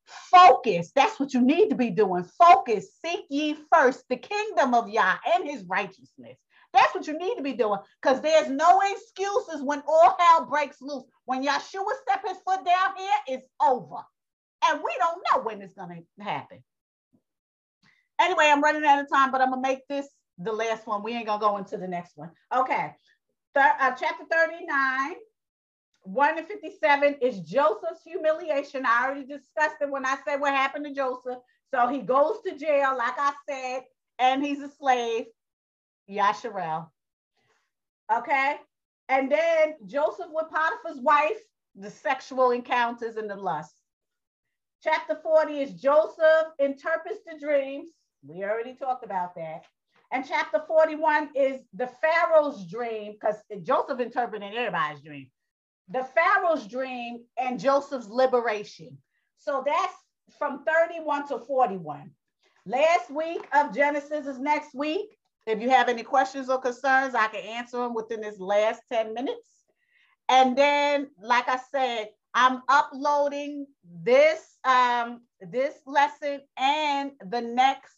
Focus. 0.06 0.92
That's 0.96 1.20
what 1.20 1.34
you 1.34 1.42
need 1.42 1.70
to 1.70 1.76
be 1.76 1.90
doing. 1.90 2.24
Focus. 2.24 2.88
Seek 3.04 3.26
ye 3.30 3.56
first 3.74 4.04
the 4.10 4.18
kingdom 4.18 4.74
of 4.74 4.90
Yah 4.90 5.16
and 5.34 5.48
his 5.50 5.64
righteousness. 5.64 6.38
That's 6.74 6.96
what 6.96 7.08
you 7.08 7.18
need 7.18 7.36
to 7.36 7.44
be 7.44 7.54
doing 7.54 7.80
because 8.02 8.22
there's 8.22 8.50
no 8.50 8.82
excuses 8.82 9.62
when 9.62 9.84
all 9.88 10.16
hell 10.18 10.46
breaks 10.46 10.82
loose. 10.82 11.04
When 11.26 11.46
Yeshua 11.46 11.94
step 12.02 12.24
his 12.26 12.38
foot 12.46 12.66
down 12.66 12.96
here, 12.98 13.18
it's 13.28 13.48
over. 13.62 13.98
And 14.66 14.80
we 14.84 14.96
don't 15.00 15.22
know 15.32 15.44
when 15.44 15.62
it's 15.62 15.74
going 15.74 16.06
to 16.18 16.24
happen. 16.24 16.64
Anyway, 18.20 18.46
I'm 18.48 18.62
running 18.62 18.86
out 18.86 19.00
of 19.00 19.10
time, 19.12 19.32
but 19.32 19.42
I'm 19.42 19.50
going 19.50 19.64
to 19.64 19.68
make 19.68 19.88
this 19.90 20.08
the 20.38 20.54
last 20.54 20.88
one. 20.88 21.04
We 21.04 21.14
ain't 21.14 21.26
going 21.26 21.40
to 21.40 21.46
go 21.46 21.58
into 21.58 21.78
the 21.78 21.88
next 21.88 22.16
one. 22.16 22.30
Okay. 22.56 22.94
Th- 23.56 23.66
uh, 23.80 23.92
chapter 23.92 24.24
39. 24.32 25.16
1 26.04 26.36
to 26.36 26.44
57 26.44 27.16
is 27.22 27.42
Joseph's 27.42 28.04
humiliation. 28.04 28.86
I 28.86 29.06
already 29.06 29.26
discussed 29.26 29.76
it 29.82 29.90
when 29.90 30.06
I 30.06 30.18
said 30.26 30.40
what 30.40 30.54
happened 30.54 30.86
to 30.86 30.94
Joseph. 30.94 31.38
So 31.74 31.88
he 31.88 32.00
goes 32.00 32.38
to 32.46 32.58
jail, 32.58 32.96
like 32.98 33.14
I 33.18 33.34
said, 33.48 33.84
and 34.20 34.44
he's 34.44 34.62
a 34.62 34.70
slave. 34.70 35.26
Yasharel. 36.10 36.88
Okay. 38.16 38.56
And 39.10 39.32
then 39.32 39.76
Joseph 39.86 40.28
with 40.32 40.50
Potiphar's 40.50 41.02
wife, 41.02 41.40
the 41.76 41.90
sexual 41.90 42.52
encounters 42.52 43.16
and 43.18 43.30
the 43.30 43.36
lust. 43.36 43.76
Chapter 44.84 45.16
40 45.22 45.62
is 45.62 45.74
Joseph 45.74 46.48
interprets 46.60 47.20
the 47.26 47.40
dreams. 47.40 47.90
We 48.26 48.44
already 48.44 48.74
talked 48.74 49.06
about 49.06 49.36
that. 49.36 49.64
And 50.12 50.26
chapter 50.28 50.62
41 50.68 51.30
is 51.36 51.62
the 51.74 51.88
Pharaoh's 51.88 52.66
dream, 52.70 53.14
because 53.14 53.36
Joseph 53.64 54.00
interpreted 54.00 54.54
everybody's 54.54 55.02
dream. 55.02 55.30
The 55.90 56.04
Pharaoh's 56.04 56.68
dream 56.68 57.24
and 57.38 57.60
Joseph's 57.60 58.10
liberation. 58.10 58.98
So 59.38 59.64
that's 59.66 59.94
from 60.38 60.64
31 60.66 61.28
to 61.30 61.40
41. 61.40 62.12
Last 62.66 63.10
week 63.10 63.48
of 63.54 63.74
Genesis 63.74 64.28
is 64.28 64.40
next 64.40 64.74
week. 64.74 65.18
If 65.48 65.62
you 65.62 65.70
have 65.70 65.90
any 65.90 66.04
questions 66.04 66.50
or 66.50 66.60
concerns, 66.60 67.16
I 67.16 67.28
can 67.28 67.44
answer 67.44 67.78
them 67.78 67.94
within 67.94 68.22
this 68.22 68.40
last 68.40 68.82
10 68.92 69.14
minutes. 69.14 69.50
And 70.30 70.58
then, 70.58 71.10
like 71.22 71.50
I 71.50 71.60
said, 71.72 72.10
I'm 72.34 72.62
uploading 72.70 73.68
this 74.04 74.58
um, 74.64 75.22
this 75.42 75.76
lesson 75.86 76.42
and 76.58 77.12
the 77.30 77.42
next 77.42 77.96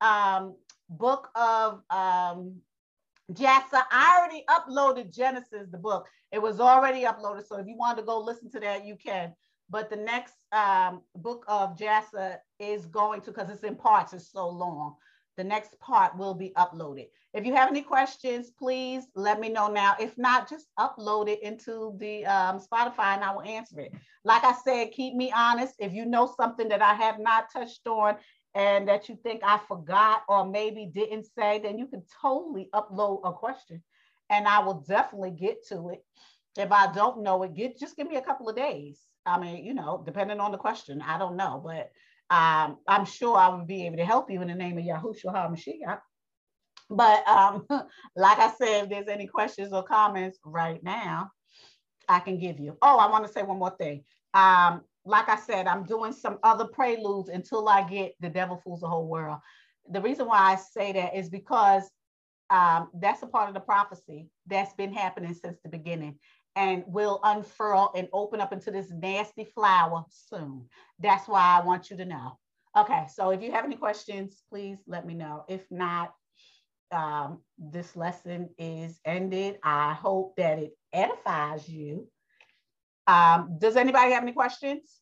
um, 0.00 0.54
book 0.88 1.28
of 1.34 1.82
um, 1.90 2.56
Jasher. 3.32 3.82
I 3.90 4.18
already 4.18 4.44
uploaded 4.48 5.14
Genesis, 5.14 5.68
the 5.70 5.78
book. 5.78 6.06
It 6.32 6.40
was 6.40 6.60
already 6.60 7.02
uploaded. 7.02 7.46
So 7.46 7.58
if 7.58 7.66
you 7.66 7.76
want 7.76 7.98
to 7.98 8.04
go 8.04 8.20
listen 8.20 8.50
to 8.52 8.60
that, 8.60 8.86
you 8.86 8.96
can. 8.96 9.34
But 9.68 9.90
the 9.90 9.96
next 9.96 10.34
um, 10.52 11.02
book 11.16 11.44
of 11.48 11.78
Jasher 11.78 12.38
is 12.58 12.86
going 12.86 13.22
to, 13.22 13.32
because 13.32 13.50
it's 13.50 13.64
in 13.64 13.76
parts, 13.76 14.12
it's 14.12 14.30
so 14.30 14.48
long 14.48 14.94
the 15.36 15.44
next 15.44 15.78
part 15.80 16.16
will 16.16 16.34
be 16.34 16.50
uploaded. 16.56 17.08
If 17.32 17.44
you 17.44 17.54
have 17.54 17.68
any 17.68 17.82
questions, 17.82 18.50
please 18.50 19.04
let 19.14 19.40
me 19.40 19.48
know 19.48 19.68
now. 19.68 19.96
If 19.98 20.16
not, 20.16 20.48
just 20.48 20.66
upload 20.78 21.28
it 21.28 21.42
into 21.42 21.96
the 21.98 22.24
um, 22.26 22.60
Spotify 22.60 23.14
and 23.14 23.24
I 23.24 23.34
will 23.34 23.42
answer 23.42 23.80
it. 23.80 23.92
Like 24.24 24.44
I 24.44 24.54
said, 24.64 24.92
keep 24.92 25.14
me 25.14 25.32
honest. 25.34 25.74
If 25.78 25.92
you 25.92 26.06
know 26.06 26.32
something 26.36 26.68
that 26.68 26.82
I 26.82 26.94
have 26.94 27.18
not 27.18 27.52
touched 27.52 27.86
on 27.86 28.16
and 28.54 28.86
that 28.88 29.08
you 29.08 29.18
think 29.22 29.42
I 29.42 29.58
forgot 29.66 30.22
or 30.28 30.46
maybe 30.46 30.90
didn't 30.94 31.26
say, 31.36 31.58
then 31.58 31.78
you 31.78 31.86
can 31.86 32.04
totally 32.22 32.68
upload 32.72 33.20
a 33.24 33.32
question 33.32 33.82
and 34.30 34.46
I 34.46 34.60
will 34.60 34.84
definitely 34.88 35.32
get 35.32 35.66
to 35.68 35.90
it. 35.90 36.04
If 36.56 36.70
I 36.70 36.92
don't 36.92 37.22
know 37.22 37.42
it, 37.42 37.54
get 37.54 37.78
just 37.78 37.96
give 37.96 38.08
me 38.08 38.16
a 38.16 38.22
couple 38.22 38.48
of 38.48 38.56
days. 38.56 39.00
I 39.26 39.40
mean, 39.40 39.64
you 39.64 39.74
know, 39.74 40.02
depending 40.04 40.38
on 40.38 40.52
the 40.52 40.58
question, 40.58 41.02
I 41.02 41.18
don't 41.18 41.36
know, 41.36 41.60
but 41.64 41.90
um, 42.30 42.78
I'm 42.88 43.04
sure 43.04 43.36
I 43.36 43.48
would 43.48 43.66
be 43.66 43.86
able 43.86 43.98
to 43.98 44.04
help 44.04 44.30
you 44.30 44.40
in 44.42 44.48
the 44.48 44.54
name 44.54 44.78
of 44.78 44.84
Yahushua 44.84 45.34
HaMashiach. 45.34 46.00
But 46.90 47.26
um, 47.28 47.66
like 48.16 48.38
I 48.38 48.50
said, 48.56 48.84
if 48.84 48.90
there's 48.90 49.08
any 49.08 49.26
questions 49.26 49.72
or 49.72 49.82
comments 49.82 50.38
right 50.44 50.82
now, 50.82 51.30
I 52.08 52.20
can 52.20 52.38
give 52.38 52.58
you. 52.58 52.76
Oh, 52.82 52.98
I 52.98 53.10
want 53.10 53.26
to 53.26 53.32
say 53.32 53.42
one 53.42 53.58
more 53.58 53.74
thing. 53.78 54.04
Um, 54.34 54.82
like 55.04 55.28
I 55.28 55.36
said, 55.36 55.66
I'm 55.66 55.84
doing 55.84 56.12
some 56.12 56.38
other 56.42 56.66
preludes 56.66 57.28
until 57.28 57.68
I 57.68 57.86
get 57.88 58.14
the 58.20 58.30
devil 58.30 58.60
fools 58.64 58.80
the 58.80 58.88
whole 58.88 59.06
world. 59.06 59.38
The 59.90 60.00
reason 60.00 60.26
why 60.26 60.38
I 60.38 60.56
say 60.56 60.92
that 60.92 61.14
is 61.14 61.28
because 61.28 61.90
um, 62.50 62.88
that's 62.94 63.22
a 63.22 63.26
part 63.26 63.48
of 63.48 63.54
the 63.54 63.60
prophecy 63.60 64.28
that's 64.46 64.72
been 64.74 64.92
happening 64.92 65.34
since 65.34 65.58
the 65.62 65.68
beginning 65.68 66.18
and 66.56 66.84
will 66.86 67.20
unfurl 67.24 67.92
and 67.96 68.08
open 68.12 68.40
up 68.40 68.52
into 68.52 68.70
this 68.70 68.90
nasty 68.90 69.44
flower 69.44 70.04
soon. 70.08 70.68
That's 70.98 71.26
why 71.28 71.60
I 71.60 71.64
want 71.64 71.90
you 71.90 71.96
to 71.96 72.04
know. 72.04 72.38
Okay, 72.76 73.06
so 73.12 73.30
if 73.30 73.42
you 73.42 73.52
have 73.52 73.64
any 73.64 73.76
questions, 73.76 74.42
please 74.50 74.78
let 74.86 75.06
me 75.06 75.14
know. 75.14 75.44
If 75.48 75.62
not, 75.70 76.12
um, 76.90 77.40
this 77.58 77.96
lesson 77.96 78.50
is 78.58 78.98
ended. 79.04 79.58
I 79.62 79.94
hope 79.94 80.36
that 80.36 80.58
it 80.58 80.76
edifies 80.92 81.68
you. 81.68 82.08
Um, 83.06 83.56
does 83.58 83.76
anybody 83.76 84.12
have 84.12 84.22
any 84.22 84.32
questions? 84.32 85.00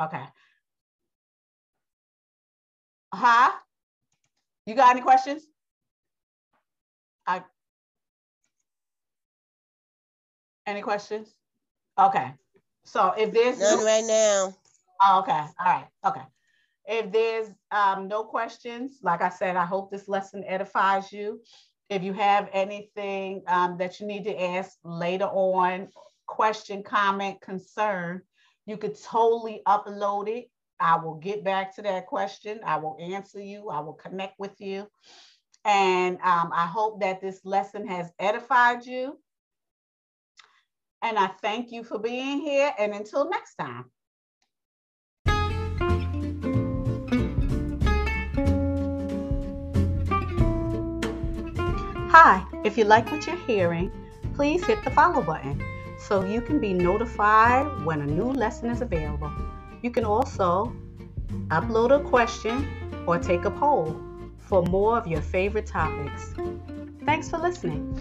Okay. 0.00 0.24
Huh? 3.12 3.52
You 4.66 4.74
got 4.74 4.90
any 4.90 5.00
questions? 5.00 5.42
I 7.26 7.42
Any 10.66 10.82
questions? 10.82 11.28
Okay. 11.98 12.32
So 12.84 13.12
if 13.16 13.32
there's 13.32 13.58
none 13.58 13.84
right 13.84 14.04
now. 14.06 14.54
Oh, 15.02 15.20
okay. 15.20 15.32
All 15.32 15.50
right. 15.66 15.86
Okay. 16.04 16.22
If 16.86 17.12
there's 17.12 17.48
um, 17.70 18.08
no 18.08 18.24
questions, 18.24 18.98
like 19.02 19.22
I 19.22 19.28
said, 19.28 19.56
I 19.56 19.64
hope 19.64 19.90
this 19.90 20.08
lesson 20.08 20.44
edifies 20.46 21.12
you. 21.12 21.40
If 21.90 22.02
you 22.02 22.12
have 22.12 22.48
anything 22.52 23.42
um, 23.48 23.76
that 23.78 24.00
you 24.00 24.06
need 24.06 24.24
to 24.24 24.42
ask 24.42 24.76
later 24.84 25.26
on, 25.26 25.88
question, 26.26 26.82
comment, 26.82 27.40
concern, 27.40 28.22
you 28.66 28.76
could 28.76 29.00
totally 29.00 29.62
upload 29.66 30.28
it. 30.28 30.50
I 30.78 30.98
will 30.98 31.14
get 31.14 31.44
back 31.44 31.74
to 31.76 31.82
that 31.82 32.06
question. 32.06 32.60
I 32.64 32.76
will 32.76 32.96
answer 33.00 33.40
you. 33.40 33.68
I 33.70 33.80
will 33.80 33.94
connect 33.94 34.38
with 34.38 34.60
you. 34.60 34.88
And 35.64 36.16
um, 36.22 36.52
I 36.52 36.66
hope 36.66 37.00
that 37.00 37.20
this 37.20 37.40
lesson 37.44 37.86
has 37.88 38.12
edified 38.18 38.84
you. 38.86 39.18
And 41.06 41.16
I 41.20 41.28
thank 41.40 41.70
you 41.70 41.84
for 41.84 42.00
being 42.00 42.40
here. 42.40 42.74
And 42.80 42.92
until 42.92 43.30
next 43.30 43.54
time. 43.54 43.84
Hi, 52.10 52.44
if 52.64 52.76
you 52.76 52.82
like 52.82 53.08
what 53.12 53.24
you're 53.24 53.36
hearing, 53.46 53.92
please 54.34 54.64
hit 54.66 54.82
the 54.82 54.90
follow 54.90 55.22
button 55.22 55.62
so 55.96 56.24
you 56.24 56.40
can 56.40 56.58
be 56.58 56.72
notified 56.72 57.84
when 57.84 58.00
a 58.00 58.06
new 58.06 58.32
lesson 58.32 58.68
is 58.70 58.80
available. 58.80 59.30
You 59.82 59.92
can 59.92 60.04
also 60.04 60.74
upload 61.50 61.94
a 61.94 62.02
question 62.02 62.66
or 63.06 63.20
take 63.20 63.44
a 63.44 63.50
poll 63.52 63.96
for 64.38 64.64
more 64.64 64.98
of 64.98 65.06
your 65.06 65.22
favorite 65.22 65.66
topics. 65.66 66.34
Thanks 67.04 67.30
for 67.30 67.38
listening. 67.38 67.94